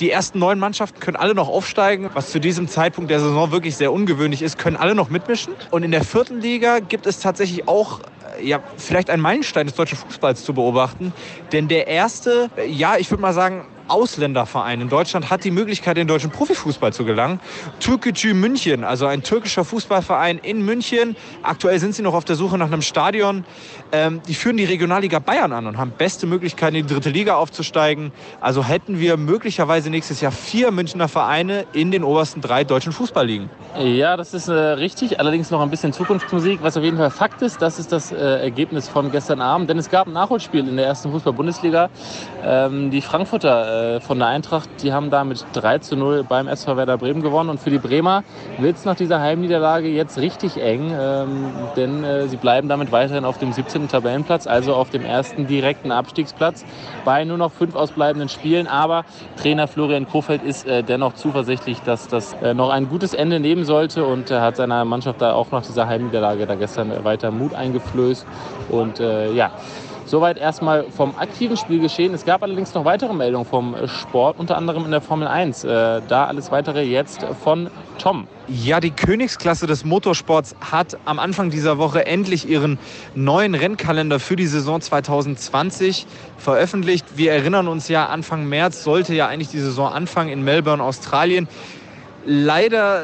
die 0.00 0.10
ersten 0.10 0.38
neun 0.38 0.58
Mannschaften 0.58 1.00
können 1.00 1.16
alle 1.16 1.34
noch 1.34 1.48
aufsteigen, 1.48 2.10
was 2.14 2.30
zu 2.30 2.38
diesem 2.40 2.68
Zeitpunkt 2.68 3.10
der 3.10 3.20
Saison 3.20 3.50
wirklich 3.50 3.76
sehr 3.76 3.92
ungewöhnlich 3.92 4.42
ist, 4.42 4.58
können 4.58 4.76
alle 4.76 4.94
noch 4.94 5.10
mitmischen. 5.10 5.54
Und 5.70 5.82
in 5.82 5.90
der 5.90 6.04
vierten 6.04 6.40
Liga 6.40 6.78
gibt 6.78 7.06
es 7.06 7.18
tatsächlich 7.20 7.66
auch 7.68 8.00
äh, 8.38 8.46
ja, 8.46 8.60
vielleicht 8.76 9.10
einen 9.10 9.22
Meilenstein 9.22 9.66
des 9.66 9.76
deutschen 9.76 9.98
Fußballs 9.98 10.44
zu 10.44 10.54
beobachten. 10.54 11.12
Denn 11.52 11.68
der 11.68 11.86
erste, 11.86 12.50
äh, 12.56 12.70
ja, 12.70 12.96
ich 12.96 13.10
würde 13.10 13.22
mal 13.22 13.34
sagen, 13.34 13.64
Ausländerverein 13.88 14.80
in 14.80 14.88
Deutschland 14.88 15.30
hat 15.30 15.44
die 15.44 15.50
Möglichkeit, 15.50 15.96
in 15.96 16.02
den 16.02 16.08
deutschen 16.08 16.30
Profifußball 16.30 16.92
zu 16.92 17.04
gelangen. 17.04 17.40
Türkgücü 17.80 18.34
München, 18.34 18.84
also 18.84 19.06
ein 19.06 19.22
türkischer 19.22 19.64
Fußballverein 19.64 20.38
in 20.38 20.64
München. 20.64 21.16
Aktuell 21.42 21.78
sind 21.78 21.94
sie 21.94 22.02
noch 22.02 22.14
auf 22.14 22.24
der 22.24 22.36
Suche 22.36 22.58
nach 22.58 22.66
einem 22.66 22.82
Stadion. 22.82 23.44
Ähm, 23.92 24.20
die 24.28 24.34
führen 24.34 24.56
die 24.56 24.64
Regionalliga 24.64 25.18
Bayern 25.18 25.52
an 25.52 25.66
und 25.66 25.78
haben 25.78 25.92
beste 25.96 26.26
Möglichkeiten, 26.26 26.76
in 26.76 26.86
die 26.86 26.94
dritte 26.94 27.10
Liga 27.10 27.36
aufzusteigen. 27.36 28.12
Also 28.40 28.64
hätten 28.64 29.00
wir 29.00 29.16
möglicherweise 29.16 29.90
nächstes 29.90 30.20
Jahr 30.20 30.32
vier 30.32 30.70
Münchner 30.70 31.08
Vereine 31.08 31.66
in 31.72 31.90
den 31.90 32.04
obersten 32.04 32.40
drei 32.40 32.64
deutschen 32.64 32.92
Fußballligen. 32.92 33.50
Ja, 33.78 34.16
das 34.16 34.34
ist 34.34 34.48
äh, 34.48 34.52
richtig. 34.52 35.20
Allerdings 35.20 35.50
noch 35.50 35.60
ein 35.60 35.70
bisschen 35.70 35.92
Zukunftsmusik. 35.92 36.60
Was 36.62 36.76
auf 36.76 36.82
jeden 36.82 36.96
Fall 36.96 37.10
Fakt 37.10 37.42
ist, 37.42 37.62
das 37.62 37.78
ist 37.78 37.92
das 37.92 38.12
äh, 38.12 38.16
Ergebnis 38.16 38.88
von 38.88 39.10
gestern 39.10 39.40
Abend. 39.40 39.70
Denn 39.70 39.78
es 39.78 39.90
gab 39.90 40.06
ein 40.06 40.12
Nachholspiel 40.12 40.66
in 40.66 40.76
der 40.76 40.86
ersten 40.86 41.10
Fußball-Bundesliga. 41.10 41.90
Ähm, 42.44 42.90
die 42.90 43.00
Frankfurter 43.00 43.77
äh, 43.78 44.00
von 44.00 44.18
der 44.18 44.28
Eintracht, 44.28 44.68
die 44.82 44.92
haben 44.92 45.10
da 45.10 45.24
mit 45.24 45.44
3 45.52 45.78
zu 45.78 45.96
0 45.96 46.24
beim 46.24 46.48
SV 46.48 46.76
Werder 46.76 46.98
Bremen 46.98 47.22
gewonnen. 47.22 47.50
Und 47.50 47.60
für 47.60 47.70
die 47.70 47.78
Bremer 47.78 48.24
wird 48.58 48.76
es 48.76 48.84
nach 48.84 48.96
dieser 48.96 49.20
Heimniederlage 49.20 49.88
jetzt 49.88 50.18
richtig 50.18 50.60
eng. 50.60 50.92
Ähm, 50.98 51.50
denn 51.76 52.04
äh, 52.04 52.28
sie 52.28 52.36
bleiben 52.36 52.68
damit 52.68 52.92
weiterhin 52.92 53.24
auf 53.24 53.38
dem 53.38 53.52
17. 53.52 53.88
Tabellenplatz, 53.88 54.46
also 54.46 54.74
auf 54.74 54.90
dem 54.90 55.04
ersten 55.04 55.46
direkten 55.46 55.92
Abstiegsplatz 55.92 56.64
bei 57.04 57.24
nur 57.24 57.38
noch 57.38 57.52
fünf 57.52 57.74
ausbleibenden 57.74 58.28
Spielen. 58.28 58.66
Aber 58.66 59.04
Trainer 59.40 59.68
Florian 59.68 60.08
Kofeld 60.08 60.42
ist 60.42 60.66
äh, 60.66 60.82
dennoch 60.82 61.14
zuversichtlich, 61.14 61.80
dass 61.82 62.08
das 62.08 62.34
äh, 62.42 62.54
noch 62.54 62.70
ein 62.70 62.88
gutes 62.88 63.14
Ende 63.14 63.40
nehmen 63.40 63.64
sollte 63.64 64.04
und 64.04 64.30
hat 64.30 64.56
seiner 64.56 64.84
Mannschaft 64.84 65.20
da 65.20 65.32
auch 65.32 65.50
nach 65.50 65.62
dieser 65.62 65.86
Heimniederlage 65.86 66.46
da 66.46 66.54
gestern 66.54 67.04
weiter 67.04 67.30
Mut 67.30 67.54
eingeflößt. 67.54 68.26
Und 68.70 69.00
äh, 69.00 69.32
ja, 69.32 69.50
Soweit 70.08 70.38
erstmal 70.38 70.84
vom 70.84 71.14
aktiven 71.18 71.58
Spielgeschehen. 71.58 72.14
Es 72.14 72.24
gab 72.24 72.42
allerdings 72.42 72.72
noch 72.72 72.86
weitere 72.86 73.12
Meldungen 73.12 73.44
vom 73.44 73.76
Sport, 73.86 74.38
unter 74.38 74.56
anderem 74.56 74.86
in 74.86 74.90
der 74.90 75.02
Formel 75.02 75.28
1. 75.28 75.64
Äh, 75.64 76.00
da 76.08 76.24
alles 76.24 76.50
weitere 76.50 76.82
jetzt 76.82 77.26
von 77.44 77.68
Tom. 77.98 78.26
Ja, 78.46 78.80
die 78.80 78.90
Königsklasse 78.90 79.66
des 79.66 79.84
Motorsports 79.84 80.56
hat 80.62 80.96
am 81.04 81.18
Anfang 81.18 81.50
dieser 81.50 81.76
Woche 81.76 82.06
endlich 82.06 82.48
ihren 82.48 82.78
neuen 83.14 83.54
Rennkalender 83.54 84.18
für 84.18 84.34
die 84.34 84.46
Saison 84.46 84.80
2020 84.80 86.06
veröffentlicht. 86.38 87.04
Wir 87.16 87.32
erinnern 87.32 87.68
uns 87.68 87.88
ja, 87.88 88.06
Anfang 88.06 88.48
März 88.48 88.84
sollte 88.84 89.14
ja 89.14 89.26
eigentlich 89.26 89.50
die 89.50 89.60
Saison 89.60 89.92
anfangen 89.92 90.30
in 90.30 90.42
Melbourne, 90.42 90.82
Australien. 90.82 91.48
Leider, 92.24 93.02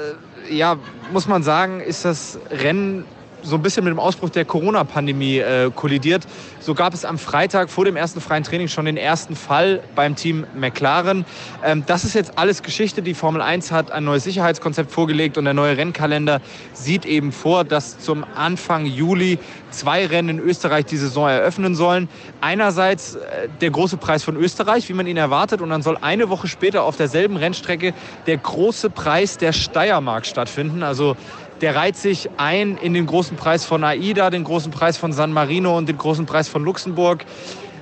ja, 0.49 0.77
muss 1.13 1.29
man 1.29 1.43
sagen, 1.43 1.81
ist 1.81 2.07
das 2.07 2.39
Rennen 2.51 3.05
so 3.45 3.57
ein 3.57 3.63
bisschen 3.63 3.85
mit 3.85 3.93
dem 3.93 4.01
Ausbruch 4.01 4.31
der 4.31 4.45
Corona-Pandemie 4.45 5.39
äh, 5.39 5.71
kollidiert. 5.75 6.27
So 6.61 6.75
gab 6.75 6.95
es 6.95 7.05
am 7.05 7.19
Freitag 7.19 7.71
vor 7.71 7.85
dem 7.85 7.95
ersten 7.95 8.21
freien 8.21 8.43
Training 8.43 8.69
schon 8.69 8.87
den 8.87 8.97
ersten 8.97 9.37
Fall 9.37 9.83
beim 9.95 10.17
Team 10.17 10.47
McLaren. 10.55 11.25
Ähm, 11.63 11.85
das 11.87 12.05
ist 12.05 12.15
jetzt 12.15 12.39
alles 12.39 12.63
Geschichte. 12.63 13.03
Die 13.03 13.15
Formel 13.15 13.43
1 13.43 13.71
hat 13.71 13.91
ein 13.91 14.05
neues 14.05 14.25
Sicherheitskonzept 14.25 14.91
vorgelegt 14.91 15.37
und 15.37 15.45
der 15.45 15.55
neue 15.55 15.77
Rennkalender 15.77 16.41
sieht 16.73 17.05
eben 17.05 17.33
vor, 17.33 17.65
dass 17.65 17.99
zum 17.99 18.25
Anfang 18.35 18.87
Juli 18.87 19.39
zwei 19.71 20.07
Rennen 20.07 20.39
in 20.39 20.39
Österreich 20.39 20.87
die 20.87 20.97
Saison 20.97 21.29
eröffnen 21.29 21.75
sollen. 21.75 22.09
Einerseits 22.41 23.17
äh, 23.17 23.49
der 23.61 23.71
große 23.71 23.99
Preis 23.99 24.25
von 24.25 24.37
Österreich, 24.37 24.89
wie 24.89 24.95
man 24.95 25.07
ihn 25.07 25.17
erwartet, 25.17 25.61
und 25.61 25.69
dann 25.69 25.83
soll 25.83 25.99
eine 26.01 26.31
Woche 26.31 26.49
später 26.49 26.85
auf 26.85 26.97
derselben 26.97 27.37
Rennstrecke 27.37 27.93
der 28.27 28.39
große 28.39 28.89
Preis 28.89 29.37
der 29.37 29.53
Steiermark 29.53 30.25
stattfinden. 30.25 30.83
Also 30.83 31.17
der 31.65 31.77
reiht 31.77 31.97
sich 31.97 32.29
ein 32.37 32.77
in 32.77 32.93
den 32.93 33.07
großen 33.07 33.39
Preis 33.39 33.65
von 33.65 33.85
AIDA, 33.85 34.29
den 34.29 34.45
großen 34.45 34.71
Preis 34.71 34.99
von 34.99 35.15
San 35.15 35.33
Marino 35.33 35.79
und 35.79 35.89
den 35.89 35.97
großen 35.97 36.27
Preis 36.27 36.47
von 36.47 36.63
Luxemburg. 36.63 37.25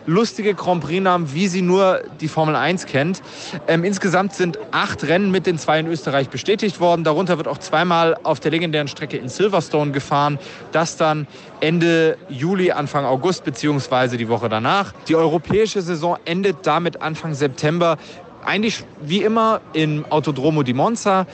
lustige 0.07 0.55
Grand 0.55 0.85
Prix-Namen, 0.85 1.35
wie 1.35 1.49
sie 1.49 1.63
nur 1.63 2.05
die 2.21 2.29
Formel 2.29 2.55
1 2.55 2.87
kennt. 2.87 3.23
Ähm, 3.67 3.83
insgesamt 3.83 4.35
sind 4.35 4.57
acht 4.71 5.03
Rennen 5.03 5.33
mit 5.33 5.47
den 5.47 5.59
zwei 5.59 5.81
in 5.81 5.89
Österreich 5.89 6.29
bestätigt 6.29 6.79
worden. 6.79 7.03
Darunter 7.03 7.39
wird 7.39 7.49
auch 7.49 7.59
zweimal 7.59 8.17
auf 8.23 8.39
der 8.39 8.53
legendären 8.53 8.87
Strecke 8.87 9.17
in 9.17 9.29
Silverstone 9.29 9.91
gefahren. 9.91 10.39
Das 10.71 10.97
dann 10.97 11.27
Ende 11.59 12.19
Juli, 12.29 12.71
Anfang 12.71 13.05
August 13.05 13.43
beziehungsweise 13.43 14.17
die 14.17 14.29
Woche 14.29 14.49
danach. 14.49 14.93
Die 15.09 15.17
europäische 15.17 15.83
Saison 15.83 16.19
endet 16.25 16.69
damit 16.69 17.03
Anfang 17.03 17.35
September. 17.35 17.97
Eigentlich 18.45 18.85
wie 19.01 19.23
immer 19.23 19.61
im 19.73 20.05
Autodromo 20.09 20.63
di 20.63 20.73
Monza. 20.73 21.27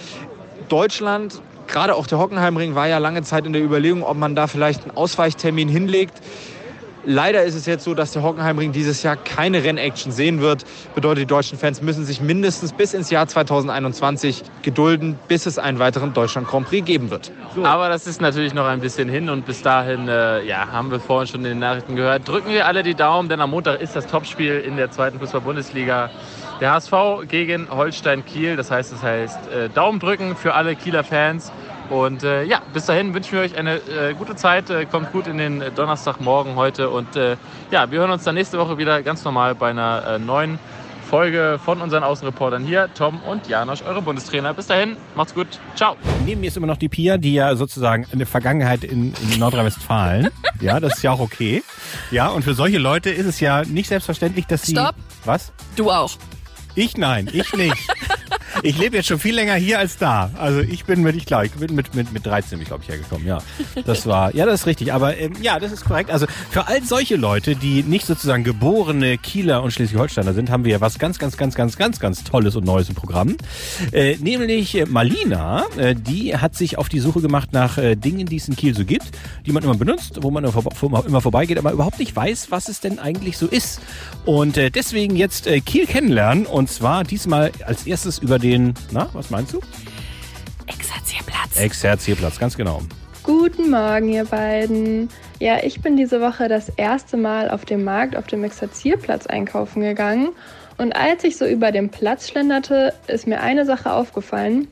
Deutschland 0.70 1.42
gerade 1.68 1.94
auch 1.94 2.06
der 2.06 2.18
Hockenheimring 2.18 2.74
war 2.74 2.88
ja 2.88 2.98
lange 2.98 3.22
Zeit 3.22 3.46
in 3.46 3.52
der 3.52 3.62
Überlegung, 3.62 4.02
ob 4.02 4.16
man 4.16 4.34
da 4.34 4.46
vielleicht 4.46 4.82
einen 4.82 4.96
Ausweichtermin 4.96 5.68
hinlegt. 5.68 6.20
Leider 7.04 7.42
ist 7.44 7.54
es 7.54 7.64
jetzt 7.64 7.84
so, 7.84 7.94
dass 7.94 8.12
der 8.12 8.22
Hockenheimring 8.22 8.72
dieses 8.72 9.02
Jahr 9.02 9.16
keine 9.16 9.64
Rennaction 9.64 10.12
sehen 10.12 10.42
wird. 10.42 10.66
Bedeutet, 10.94 11.22
die 11.22 11.26
deutschen 11.26 11.58
Fans 11.58 11.80
müssen 11.80 12.04
sich 12.04 12.20
mindestens 12.20 12.74
bis 12.74 12.92
ins 12.92 13.08
Jahr 13.08 13.26
2021 13.26 14.42
gedulden, 14.60 15.18
bis 15.26 15.46
es 15.46 15.58
einen 15.58 15.78
weiteren 15.78 16.12
Deutschland 16.12 16.48
Grand 16.48 16.66
Prix 16.66 16.84
geben 16.84 17.10
wird. 17.10 17.32
Aber 17.62 17.88
das 17.88 18.06
ist 18.06 18.20
natürlich 18.20 18.52
noch 18.52 18.66
ein 18.66 18.80
bisschen 18.80 19.08
hin 19.08 19.30
und 19.30 19.46
bis 19.46 19.62
dahin, 19.62 20.06
äh, 20.08 20.44
ja, 20.44 20.70
haben 20.70 20.90
wir 20.90 21.00
vorhin 21.00 21.28
schon 21.28 21.40
in 21.44 21.52
den 21.52 21.60
Nachrichten 21.60 21.96
gehört. 21.96 22.28
Drücken 22.28 22.50
wir 22.50 22.66
alle 22.66 22.82
die 22.82 22.94
Daumen, 22.94 23.30
denn 23.30 23.40
am 23.40 23.52
Montag 23.52 23.80
ist 23.80 23.96
das 23.96 24.06
Topspiel 24.06 24.60
in 24.60 24.76
der 24.76 24.90
zweiten 24.90 25.18
Fußball-Bundesliga. 25.18 26.10
Der 26.60 26.72
HSV 26.72 26.92
gegen 27.28 27.70
Holstein 27.70 28.24
Kiel. 28.26 28.56
Das 28.56 28.70
heißt, 28.70 28.92
das 28.92 29.02
heißt 29.02 29.38
äh, 29.50 29.68
Daumen 29.70 30.00
drücken 30.00 30.34
für 30.34 30.54
alle 30.54 30.74
Kieler 30.74 31.04
Fans. 31.04 31.52
Und 31.90 32.22
äh, 32.22 32.44
ja, 32.44 32.60
bis 32.72 32.86
dahin 32.86 33.14
wünschen 33.14 33.32
wir 33.32 33.40
euch 33.40 33.56
eine 33.56 33.76
äh, 33.76 34.14
gute 34.14 34.36
Zeit. 34.36 34.70
Äh, 34.70 34.84
kommt 34.86 35.12
gut 35.12 35.26
in 35.26 35.38
den 35.38 35.62
Donnerstagmorgen 35.74 36.56
heute. 36.56 36.90
Und 36.90 37.16
äh, 37.16 37.36
ja, 37.70 37.90
wir 37.90 38.00
hören 38.00 38.10
uns 38.10 38.24
dann 38.24 38.34
nächste 38.34 38.58
Woche 38.58 38.78
wieder 38.78 39.02
ganz 39.02 39.24
normal 39.24 39.54
bei 39.54 39.70
einer 39.70 40.04
äh, 40.06 40.18
neuen 40.18 40.58
Folge 41.08 41.58
von 41.64 41.80
unseren 41.80 42.04
Außenreportern 42.04 42.64
hier, 42.64 42.90
Tom 42.94 43.20
und 43.22 43.48
Janosch, 43.48 43.82
eure 43.82 44.02
Bundestrainer. 44.02 44.52
Bis 44.52 44.66
dahin, 44.66 44.96
macht's 45.14 45.34
gut. 45.34 45.46
Ciao. 45.74 45.96
Neben 46.26 46.42
mir 46.42 46.48
ist 46.48 46.56
immer 46.58 46.66
noch 46.66 46.76
die 46.76 46.90
Pia, 46.90 47.16
die 47.16 47.32
ja 47.32 47.56
sozusagen 47.56 48.06
eine 48.12 48.26
Vergangenheit 48.26 48.84
in, 48.84 49.14
in 49.14 49.38
Nordrhein-Westfalen. 49.38 50.28
ja, 50.60 50.78
das 50.80 50.98
ist 50.98 51.02
ja 51.02 51.12
auch 51.12 51.20
okay. 51.20 51.62
Ja, 52.10 52.28
und 52.28 52.42
für 52.42 52.52
solche 52.52 52.78
Leute 52.78 53.08
ist 53.08 53.26
es 53.26 53.40
ja 53.40 53.62
nicht 53.62 53.88
selbstverständlich, 53.88 54.46
dass 54.46 54.62
sie. 54.62 54.72
Stopp. 54.72 54.96
Was? 55.24 55.52
Du 55.76 55.90
auch. 55.90 56.10
Ich 56.74 56.96
nein, 56.96 57.28
ich 57.32 57.52
nicht. 57.54 57.74
Ich 58.62 58.76
lebe 58.76 58.96
jetzt 58.96 59.06
schon 59.06 59.18
viel 59.18 59.34
länger 59.34 59.54
hier 59.54 59.78
als 59.78 59.98
da. 59.98 60.30
Also 60.36 60.60
ich 60.60 60.84
bin 60.84 61.02
mit, 61.02 61.14
ich 61.14 61.26
glaube, 61.26 61.46
ich 61.46 61.52
bin 61.52 61.74
mit, 61.74 61.94
mit, 61.94 62.12
mit 62.12 62.26
13, 62.26 62.62
glaube 62.64 62.82
ich, 62.82 62.88
hergekommen, 62.88 63.26
ja. 63.26 63.38
Das 63.86 64.06
war, 64.06 64.34
ja, 64.34 64.46
das 64.46 64.60
ist 64.60 64.66
richtig. 64.66 64.92
Aber 64.92 65.16
ähm, 65.16 65.34
ja, 65.40 65.60
das 65.60 65.70
ist 65.70 65.84
korrekt. 65.84 66.10
Also 66.10 66.26
für 66.50 66.66
all 66.66 66.82
solche 66.82 67.16
Leute, 67.16 67.54
die 67.54 67.82
nicht 67.82 68.06
sozusagen 68.06 68.42
geborene 68.42 69.16
Kieler 69.18 69.62
und 69.62 69.72
Schleswig-Holsteiner 69.72 70.32
sind, 70.32 70.50
haben 70.50 70.64
wir 70.64 70.72
ja 70.72 70.80
was 70.80 70.98
ganz, 70.98 71.18
ganz, 71.18 71.36
ganz, 71.36 71.54
ganz, 71.54 71.76
ganz, 71.76 72.00
ganz 72.00 72.24
Tolles 72.24 72.56
und 72.56 72.64
Neues 72.64 72.88
im 72.88 72.94
Programm. 72.94 73.36
Äh, 73.92 74.16
nämlich 74.16 74.74
äh, 74.74 74.86
Malina, 74.86 75.64
äh, 75.76 75.94
die 75.94 76.36
hat 76.36 76.56
sich 76.56 76.78
auf 76.78 76.88
die 76.88 76.98
Suche 77.00 77.20
gemacht 77.20 77.52
nach 77.52 77.78
äh, 77.78 77.94
Dingen, 77.94 78.26
die 78.26 78.36
es 78.36 78.48
in 78.48 78.56
Kiel 78.56 78.74
so 78.74 78.84
gibt, 78.84 79.06
die 79.46 79.52
man 79.52 79.62
immer 79.62 79.76
benutzt, 79.76 80.18
wo 80.22 80.30
man 80.30 80.44
immer, 80.44 80.52
vor, 80.52 81.06
immer 81.06 81.20
vorbeigeht, 81.20 81.58
aber 81.58 81.72
überhaupt 81.72 81.98
nicht 81.98 82.14
weiß, 82.14 82.50
was 82.50 82.68
es 82.68 82.80
denn 82.80 82.98
eigentlich 82.98 83.38
so 83.38 83.46
ist. 83.46 83.80
Und 84.24 84.56
äh, 84.56 84.70
deswegen 84.70 85.14
jetzt 85.16 85.46
äh, 85.46 85.60
Kiel 85.60 85.86
kennenlernen 85.86 86.46
und 86.46 86.68
zwar 86.70 87.04
diesmal 87.04 87.52
als 87.64 87.86
erstes 87.86 88.18
über 88.18 88.38
den, 88.38 88.47
na, 88.56 89.08
was 89.12 89.30
meinst 89.30 89.52
du? 89.52 89.60
Exerzierplatz. 90.66 91.56
Exerzierplatz, 91.56 92.38
ganz 92.38 92.56
genau. 92.56 92.82
Guten 93.22 93.70
Morgen, 93.70 94.08
ihr 94.08 94.24
beiden. 94.24 95.10
Ja, 95.38 95.62
ich 95.62 95.82
bin 95.82 95.96
diese 95.96 96.20
Woche 96.20 96.48
das 96.48 96.70
erste 96.70 97.16
Mal 97.18 97.50
auf 97.50 97.66
dem 97.66 97.84
Markt 97.84 98.16
auf 98.16 98.26
dem 98.26 98.42
Exerzierplatz 98.44 99.26
einkaufen 99.26 99.82
gegangen. 99.82 100.30
Und 100.78 100.96
als 100.96 101.24
ich 101.24 101.36
so 101.36 101.44
über 101.44 101.72
den 101.72 101.90
Platz 101.90 102.28
schlenderte, 102.28 102.94
ist 103.06 103.26
mir 103.26 103.40
eine 103.40 103.66
Sache 103.66 103.92
aufgefallen. 103.92 104.68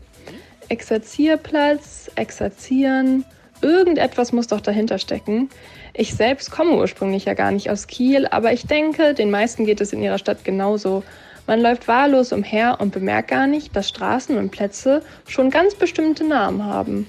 Exerzierplatz, 0.69 2.11
Exerzieren, 2.15 3.25
irgendetwas 3.61 4.33
muss 4.33 4.47
doch 4.47 4.61
dahinter 4.61 4.99
stecken. 4.99 5.51
Ich 5.93 6.15
selbst 6.15 6.51
komme 6.51 6.77
ursprünglich 6.77 7.25
ja 7.25 7.35
gar 7.35 7.51
nicht 7.51 7.71
aus 7.71 7.87
Kiel, 7.87 8.27
aber 8.27 8.53
ich 8.53 8.67
denke, 8.67 9.15
den 9.15 9.31
meisten 9.31 9.67
geht 9.67 9.81
es 9.81 9.93
in 9.93 10.03
ihrer 10.03 10.19
Stadt 10.19 10.45
genauso. 10.45 11.05
Man 11.47 11.61
läuft 11.61 11.87
wahllos 11.87 12.33
umher 12.33 12.79
und 12.81 12.93
bemerkt 12.93 13.29
gar 13.29 13.47
nicht, 13.47 13.75
dass 13.77 13.89
Straßen 13.89 14.37
und 14.37 14.51
Plätze 14.51 15.03
schon 15.29 15.51
ganz 15.51 15.75
bestimmte 15.75 16.25
Namen 16.25 16.65
haben. 16.65 17.07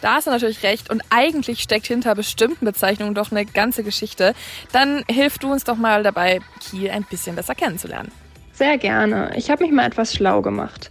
Da 0.00 0.14
hast 0.14 0.28
du 0.28 0.30
natürlich 0.30 0.62
recht 0.62 0.90
und 0.90 1.02
eigentlich 1.10 1.60
steckt 1.60 1.86
hinter 1.86 2.14
bestimmten 2.14 2.64
Bezeichnungen 2.64 3.14
doch 3.14 3.32
eine 3.32 3.44
ganze 3.44 3.82
Geschichte. 3.82 4.32
Dann 4.70 5.02
hilf 5.10 5.38
du 5.38 5.50
uns 5.50 5.64
doch 5.64 5.76
mal 5.76 6.04
dabei, 6.04 6.38
Kiel 6.60 6.90
ein 6.90 7.04
bisschen 7.04 7.34
besser 7.34 7.56
kennenzulernen. 7.56 8.12
Sehr 8.52 8.78
gerne. 8.78 9.32
Ich 9.36 9.50
habe 9.50 9.64
mich 9.64 9.72
mal 9.72 9.86
etwas 9.86 10.14
schlau 10.14 10.40
gemacht. 10.40 10.90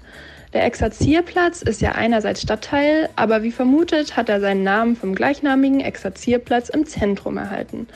Der 0.53 0.65
Exerzierplatz 0.65 1.61
ist 1.61 1.82
ja 1.82 1.93
einerseits 1.93 2.41
Stadtteil, 2.41 3.09
aber 3.15 3.43
wie 3.43 3.51
vermutet 3.51 4.15
hat 4.15 4.30
er 4.30 4.39
seinen 4.39 4.63
Namen 4.63 4.95
vom 4.95 5.15
gleichnamigen 5.15 5.82
Exerzierplatz 5.82 6.70
im 6.70 6.86
Zentrum 6.86 7.38
erhalten. 7.38 7.88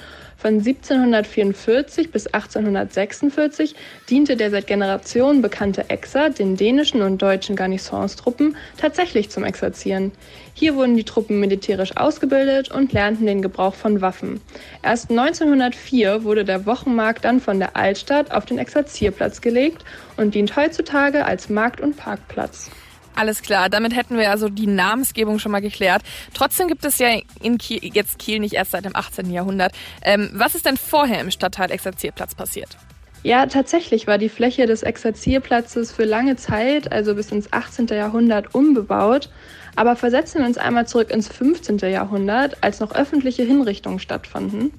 Von 0.41 0.55
1744 0.55 2.11
bis 2.11 2.25
1846 2.25 3.75
diente 4.09 4.35
der 4.35 4.49
seit 4.49 4.65
Generationen 4.65 5.43
bekannte 5.43 5.91
Exer 5.91 6.31
den 6.31 6.57
dänischen 6.57 7.03
und 7.03 7.21
deutschen 7.21 7.55
Garnisonstruppen 7.55 8.57
tatsächlich 8.75 9.29
zum 9.29 9.43
Exerzieren. 9.43 10.11
Hier 10.55 10.75
wurden 10.75 10.97
die 10.97 11.03
Truppen 11.03 11.39
militärisch 11.39 11.95
ausgebildet 11.95 12.71
und 12.71 12.91
lernten 12.91 13.27
den 13.27 13.43
Gebrauch 13.43 13.75
von 13.75 14.01
Waffen. 14.01 14.41
Erst 14.81 15.11
1904 15.11 16.23
wurde 16.23 16.43
der 16.43 16.65
Wochenmarkt 16.65 17.23
dann 17.23 17.39
von 17.39 17.59
der 17.59 17.75
Altstadt 17.75 18.31
auf 18.31 18.45
den 18.45 18.57
Exerzierplatz 18.57 19.41
gelegt 19.41 19.85
und 20.17 20.33
dient 20.33 20.55
heutzutage 20.55 21.23
als 21.23 21.49
Markt- 21.49 21.81
und 21.81 21.97
Parkplatz. 21.97 22.71
Alles 23.15 23.41
klar, 23.41 23.69
damit 23.69 23.95
hätten 23.95 24.17
wir 24.17 24.31
also 24.31 24.49
die 24.49 24.67
Namensgebung 24.67 25.39
schon 25.39 25.51
mal 25.51 25.61
geklärt. 25.61 26.01
Trotzdem 26.33 26.67
gibt 26.67 26.85
es 26.85 26.97
ja 26.97 27.09
in 27.41 27.57
Kiel, 27.57 27.79
jetzt 27.93 28.19
Kiel 28.19 28.39
nicht 28.39 28.53
erst 28.53 28.71
seit 28.71 28.85
dem 28.85 28.95
18. 28.95 29.31
Jahrhundert. 29.31 29.73
Ähm, 30.01 30.29
was 30.33 30.55
ist 30.55 30.65
denn 30.65 30.77
vorher 30.77 31.19
im 31.19 31.31
Stadtteil 31.31 31.71
Exerzierplatz 31.71 32.35
passiert? 32.35 32.77
Ja, 33.23 33.45
tatsächlich 33.45 34.07
war 34.07 34.17
die 34.17 34.29
Fläche 34.29 34.65
des 34.65 34.81
Exerzierplatzes 34.81 35.91
für 35.91 36.05
lange 36.05 36.37
Zeit, 36.37 36.91
also 36.91 37.13
bis 37.13 37.31
ins 37.31 37.53
18. 37.53 37.87
Jahrhundert, 37.87 38.55
unbebaut. 38.55 39.29
Aber 39.75 39.95
versetzen 39.95 40.39
wir 40.39 40.47
uns 40.47 40.57
einmal 40.57 40.87
zurück 40.87 41.11
ins 41.11 41.27
15. 41.27 41.77
Jahrhundert, 41.79 42.57
als 42.61 42.79
noch 42.79 42.93
öffentliche 42.93 43.43
Hinrichtungen 43.43 43.99
stattfanden. 43.99 44.73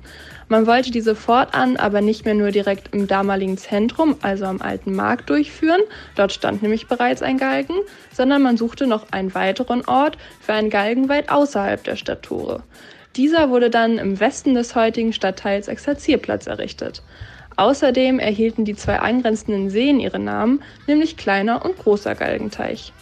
Man 0.49 0.67
wollte 0.67 0.91
diese 0.91 1.15
fortan 1.15 1.77
aber 1.77 2.03
nicht 2.03 2.25
mehr 2.25 2.35
nur 2.35 2.51
direkt 2.51 2.95
im 2.95 3.07
damaligen 3.07 3.57
Zentrum, 3.57 4.17
also 4.21 4.45
am 4.45 4.61
alten 4.61 4.95
Markt, 4.95 5.31
durchführen, 5.31 5.81
dort 6.15 6.33
stand 6.33 6.63
nämlich 6.63 6.89
bereits 6.89 7.23
ein 7.23 7.39
Galgen, 7.39 7.75
sondern 8.13 8.43
man 8.43 8.59
suchte 8.59 8.87
noch 8.87 9.13
einen 9.13 9.35
weiteren 9.35 9.85
Ort 9.87 10.19
für 10.41 10.53
einen 10.53 10.69
Galgen 10.69 11.09
weit 11.09 11.31
außerhalb 11.31 11.83
der 11.85 11.97
Stadttore. 11.97 12.63
Dieser 13.17 13.51
wurde 13.51 13.71
dann 13.71 13.99
im 13.99 14.21
Westen 14.21 14.55
des 14.55 14.75
heutigen 14.75 15.13
Stadtteils 15.13 15.69
Exerzierplatz 15.69 16.47
errichtet. 16.47 17.03
Außerdem 17.57 18.19
erhielten 18.19 18.65
die 18.65 18.75
zwei 18.75 18.99
angrenzenden 18.99 19.69
Seen 19.69 20.01
ihre 20.01 20.19
Namen, 20.19 20.63
nämlich 20.87 21.17
Kleiner 21.17 21.65
und 21.65 21.79
Großer 21.79 22.15
Galgenteich. 22.15 22.93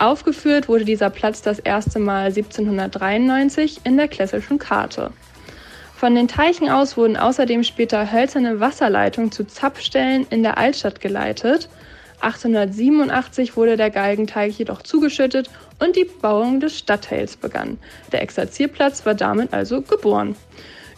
Aufgeführt 0.00 0.66
wurde 0.66 0.86
dieser 0.86 1.10
Platz 1.10 1.42
das 1.42 1.58
erste 1.58 1.98
Mal 1.98 2.28
1793 2.28 3.82
in 3.84 3.98
der 3.98 4.08
Klesselschen 4.08 4.58
Karte. 4.58 5.10
Von 5.94 6.14
den 6.14 6.26
Teichen 6.26 6.70
aus 6.70 6.96
wurden 6.96 7.18
außerdem 7.18 7.64
später 7.64 8.10
hölzerne 8.10 8.60
Wasserleitungen 8.60 9.30
zu 9.30 9.44
Zapfstellen 9.44 10.26
in 10.30 10.42
der 10.42 10.56
Altstadt 10.56 11.02
geleitet. 11.02 11.68
1887 12.20 13.58
wurde 13.58 13.76
der 13.76 13.90
Galgenteich 13.90 14.58
jedoch 14.58 14.80
zugeschüttet 14.80 15.50
und 15.80 15.96
die 15.96 16.06
Bauung 16.06 16.60
des 16.60 16.78
Stadtteils 16.78 17.36
begann. 17.36 17.76
Der 18.10 18.22
Exerzierplatz 18.22 19.04
war 19.04 19.14
damit 19.14 19.52
also 19.52 19.82
geboren. 19.82 20.34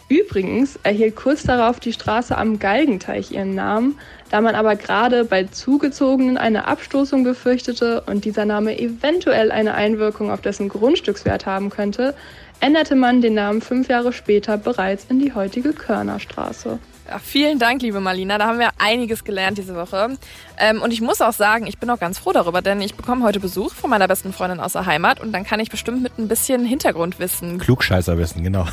Übrigens 0.07 0.79
erhielt 0.83 1.17
kurz 1.17 1.43
darauf 1.43 1.81
die 1.81 1.91
Straße 1.91 2.37
am 2.37 2.59
Galgenteich 2.59 3.31
ihren 3.31 3.55
Namen, 3.55 3.97
da 4.33 4.41
man 4.41 4.55
aber 4.55 4.75
gerade 4.75 5.25
bei 5.25 5.43
Zugezogenen 5.43 6.39
eine 6.39 6.65
Abstoßung 6.65 7.23
befürchtete 7.23 8.01
und 8.07 8.25
dieser 8.25 8.45
Name 8.45 8.79
eventuell 8.79 9.51
eine 9.51 9.75
Einwirkung 9.75 10.31
auf 10.31 10.41
dessen 10.41 10.69
Grundstückswert 10.69 11.45
haben 11.45 11.69
könnte, 11.69 12.15
änderte 12.59 12.95
man 12.95 13.21
den 13.21 13.35
Namen 13.35 13.61
fünf 13.61 13.89
Jahre 13.89 14.11
später 14.11 14.57
bereits 14.57 15.05
in 15.07 15.19
die 15.19 15.35
heutige 15.35 15.71
Körnerstraße. 15.71 16.79
Ja, 17.07 17.19
vielen 17.19 17.59
Dank, 17.59 17.83
liebe 17.83 17.99
Marlina. 17.99 18.39
Da 18.39 18.47
haben 18.47 18.57
wir 18.57 18.71
einiges 18.79 19.23
gelernt 19.23 19.59
diese 19.59 19.75
Woche. 19.75 20.17
Ähm, 20.57 20.81
und 20.81 20.91
ich 20.91 21.01
muss 21.01 21.21
auch 21.21 21.33
sagen, 21.33 21.67
ich 21.67 21.77
bin 21.77 21.91
auch 21.91 21.99
ganz 21.99 22.17
froh 22.17 22.31
darüber, 22.31 22.63
denn 22.63 22.81
ich 22.81 22.95
bekomme 22.95 23.23
heute 23.23 23.39
Besuch 23.39 23.71
von 23.71 23.91
meiner 23.91 24.07
besten 24.07 24.33
Freundin 24.33 24.59
aus 24.59 24.73
der 24.73 24.87
Heimat 24.87 25.19
und 25.19 25.31
dann 25.31 25.43
kann 25.43 25.59
ich 25.59 25.69
bestimmt 25.69 26.01
mit 26.01 26.17
ein 26.17 26.27
bisschen 26.27 26.65
Hintergrundwissen. 26.65 27.59
Klugscheißerwissen, 27.59 28.43
genau. 28.43 28.65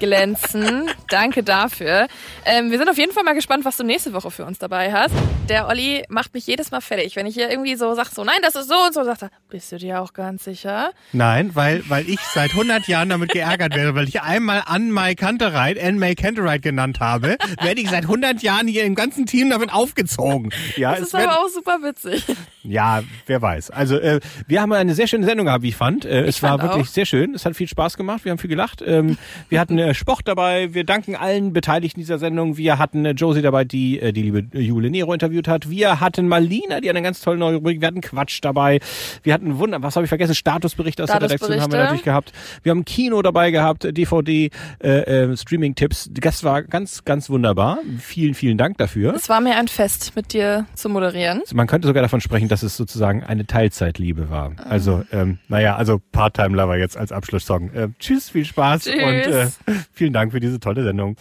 Glänzen. 0.00 0.90
Danke 1.08 1.42
dafür. 1.44 2.08
Ähm, 2.44 2.70
wir 2.70 2.78
sind 2.78 2.88
auf 2.90 2.98
jeden 2.98 3.12
Fall 3.12 3.22
mal 3.22 3.34
gespannt, 3.34 3.64
was 3.64 3.76
du 3.76 3.84
nächste 3.84 4.12
Woche 4.12 4.30
für 4.30 4.44
uns 4.44 4.58
dabei 4.58 4.92
hast. 4.92 5.14
Der 5.48 5.68
Olli 5.68 6.02
macht 6.08 6.34
mich 6.34 6.46
jedes 6.46 6.70
Mal 6.70 6.80
fertig. 6.80 7.14
Wenn 7.16 7.26
ich 7.26 7.34
hier 7.34 7.50
irgendwie 7.50 7.76
so 7.76 7.94
sage, 7.94 8.08
so 8.12 8.24
nein, 8.24 8.38
das 8.42 8.54
ist 8.56 8.68
so 8.68 8.74
und 8.86 8.94
so, 8.94 9.04
sagt 9.04 9.22
er, 9.22 9.30
bist 9.48 9.70
du 9.70 9.76
dir 9.78 10.00
auch 10.00 10.12
ganz 10.12 10.44
sicher? 10.44 10.90
Nein, 11.12 11.50
weil, 11.54 11.82
weil 11.88 12.08
ich 12.08 12.18
seit 12.20 12.50
100 12.50 12.88
Jahren 12.88 13.08
damit 13.10 13.30
geärgert 13.30 13.74
werde, 13.76 13.94
weil 13.94 14.08
ich 14.08 14.22
einmal 14.22 14.62
Ann 14.66 14.90
May 14.90 15.14
Canterite, 15.14 15.80
Ann 15.82 15.98
May 15.98 16.14
Canterite 16.14 16.60
genannt 16.60 17.00
habe, 17.00 17.36
werde 17.60 17.80
ich 17.80 17.90
seit 17.90 18.04
100 18.04 18.42
Jahren 18.42 18.66
hier 18.66 18.84
im 18.84 18.94
ganzen 18.94 19.26
Team 19.26 19.50
damit 19.50 19.72
aufgezogen. 19.72 20.50
Ja, 20.76 20.92
das 20.92 21.00
es 21.00 21.06
ist 21.08 21.14
aber 21.14 21.24
wird- 21.24 21.32
auch 21.34 21.48
super 21.48 21.78
witzig. 21.82 22.24
Ja, 22.62 23.02
wer 23.26 23.42
weiß. 23.42 23.70
Also 23.70 23.96
äh, 23.98 24.20
wir 24.46 24.60
haben 24.62 24.72
eine 24.72 24.94
sehr 24.94 25.06
schöne 25.06 25.26
Sendung 25.26 25.46
gehabt, 25.46 25.62
wie 25.62 25.68
ich 25.70 25.76
fand. 25.76 26.04
Äh, 26.04 26.22
es 26.22 26.42
war 26.42 26.50
fand 26.58 26.62
wirklich 26.64 26.88
auch. 26.88 26.92
sehr 26.92 27.06
schön. 27.06 27.34
Es 27.34 27.44
hat 27.44 27.56
viel 27.56 27.68
Spaß 27.68 27.96
gemacht. 27.96 28.24
Wir 28.24 28.30
haben 28.32 28.38
viel 28.38 28.50
gelacht. 28.50 28.82
Ähm, 28.86 29.18
wir 29.48 29.60
hatten 29.60 29.78
äh, 29.78 29.89
Sport 29.94 30.22
dabei. 30.24 30.74
Wir 30.74 30.84
danken 30.84 31.16
allen 31.16 31.52
Beteiligten 31.52 32.00
dieser 32.00 32.18
Sendung. 32.18 32.56
Wir 32.56 32.78
hatten 32.78 33.04
äh, 33.04 33.10
Josie 33.12 33.42
dabei, 33.42 33.64
die 33.64 34.00
äh, 34.00 34.12
die 34.12 34.22
liebe 34.22 34.58
Jule 34.58 34.90
Nero 34.90 35.12
interviewt 35.12 35.48
hat. 35.48 35.70
Wir 35.70 36.00
hatten 36.00 36.28
Malina, 36.28 36.80
die 36.80 36.90
eine 36.90 37.02
ganz 37.02 37.20
tolle 37.20 37.38
neue 37.38 37.56
Rubrik. 37.56 37.80
Wir 37.80 37.88
hatten 37.88 38.00
Quatsch 38.00 38.38
dabei. 38.42 38.80
Wir 39.22 39.34
hatten 39.34 39.58
Wunder. 39.58 39.82
Was 39.82 39.96
habe 39.96 40.04
ich 40.04 40.08
vergessen? 40.08 40.34
Statusberichte 40.34 41.02
aus 41.02 41.08
der 41.08 41.22
Redaktion 41.22 41.50
haben 41.50 41.50
wir 41.50 41.60
Statusberichte. 41.60 41.84
natürlich 41.84 42.04
gehabt. 42.04 42.32
Wir 42.62 42.70
haben 42.70 42.84
Kino 42.84 43.22
dabei 43.22 43.50
gehabt, 43.50 43.84
DVD, 43.84 44.50
äh, 44.82 44.88
äh, 44.88 45.36
Streaming-Tipps. 45.36 46.10
Das 46.12 46.44
war 46.44 46.62
ganz, 46.62 47.04
ganz 47.04 47.30
wunderbar. 47.30 47.78
Vielen, 47.98 48.34
vielen 48.34 48.58
Dank 48.58 48.78
dafür. 48.78 49.14
Es 49.14 49.28
war 49.28 49.40
mir 49.40 49.56
ein 49.56 49.68
Fest, 49.68 50.12
mit 50.16 50.32
dir 50.32 50.66
zu 50.74 50.88
moderieren. 50.88 51.42
Man 51.52 51.66
könnte 51.66 51.88
sogar 51.88 52.02
davon 52.02 52.20
sprechen, 52.20 52.48
dass 52.48 52.62
es 52.62 52.76
sozusagen 52.76 53.22
eine 53.22 53.46
Teilzeitliebe 53.46 54.30
war. 54.30 54.52
Also, 54.64 55.04
ähm, 55.12 55.38
naja, 55.48 55.76
also 55.76 56.00
Part-Time 56.12 56.56
Lover 56.56 56.76
jetzt 56.76 56.96
als 56.96 57.12
Abschlusssong. 57.12 57.72
Äh, 57.72 57.88
tschüss, 57.98 58.30
viel 58.30 58.44
Spaß 58.44 58.84
Tschüss. 58.84 58.94
und 58.94 59.72
äh, 59.74 59.78
vielen 59.92 60.12
Dank 60.12 60.32
für 60.32 60.40
diese 60.40 60.60
tolle 60.60 60.84
Sendung. 60.84 61.16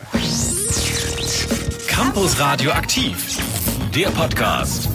Campus 1.88 2.40
Radio 2.40 2.72
aktiv. 2.72 3.38
Der 3.96 4.10
Podcast. 4.10 4.90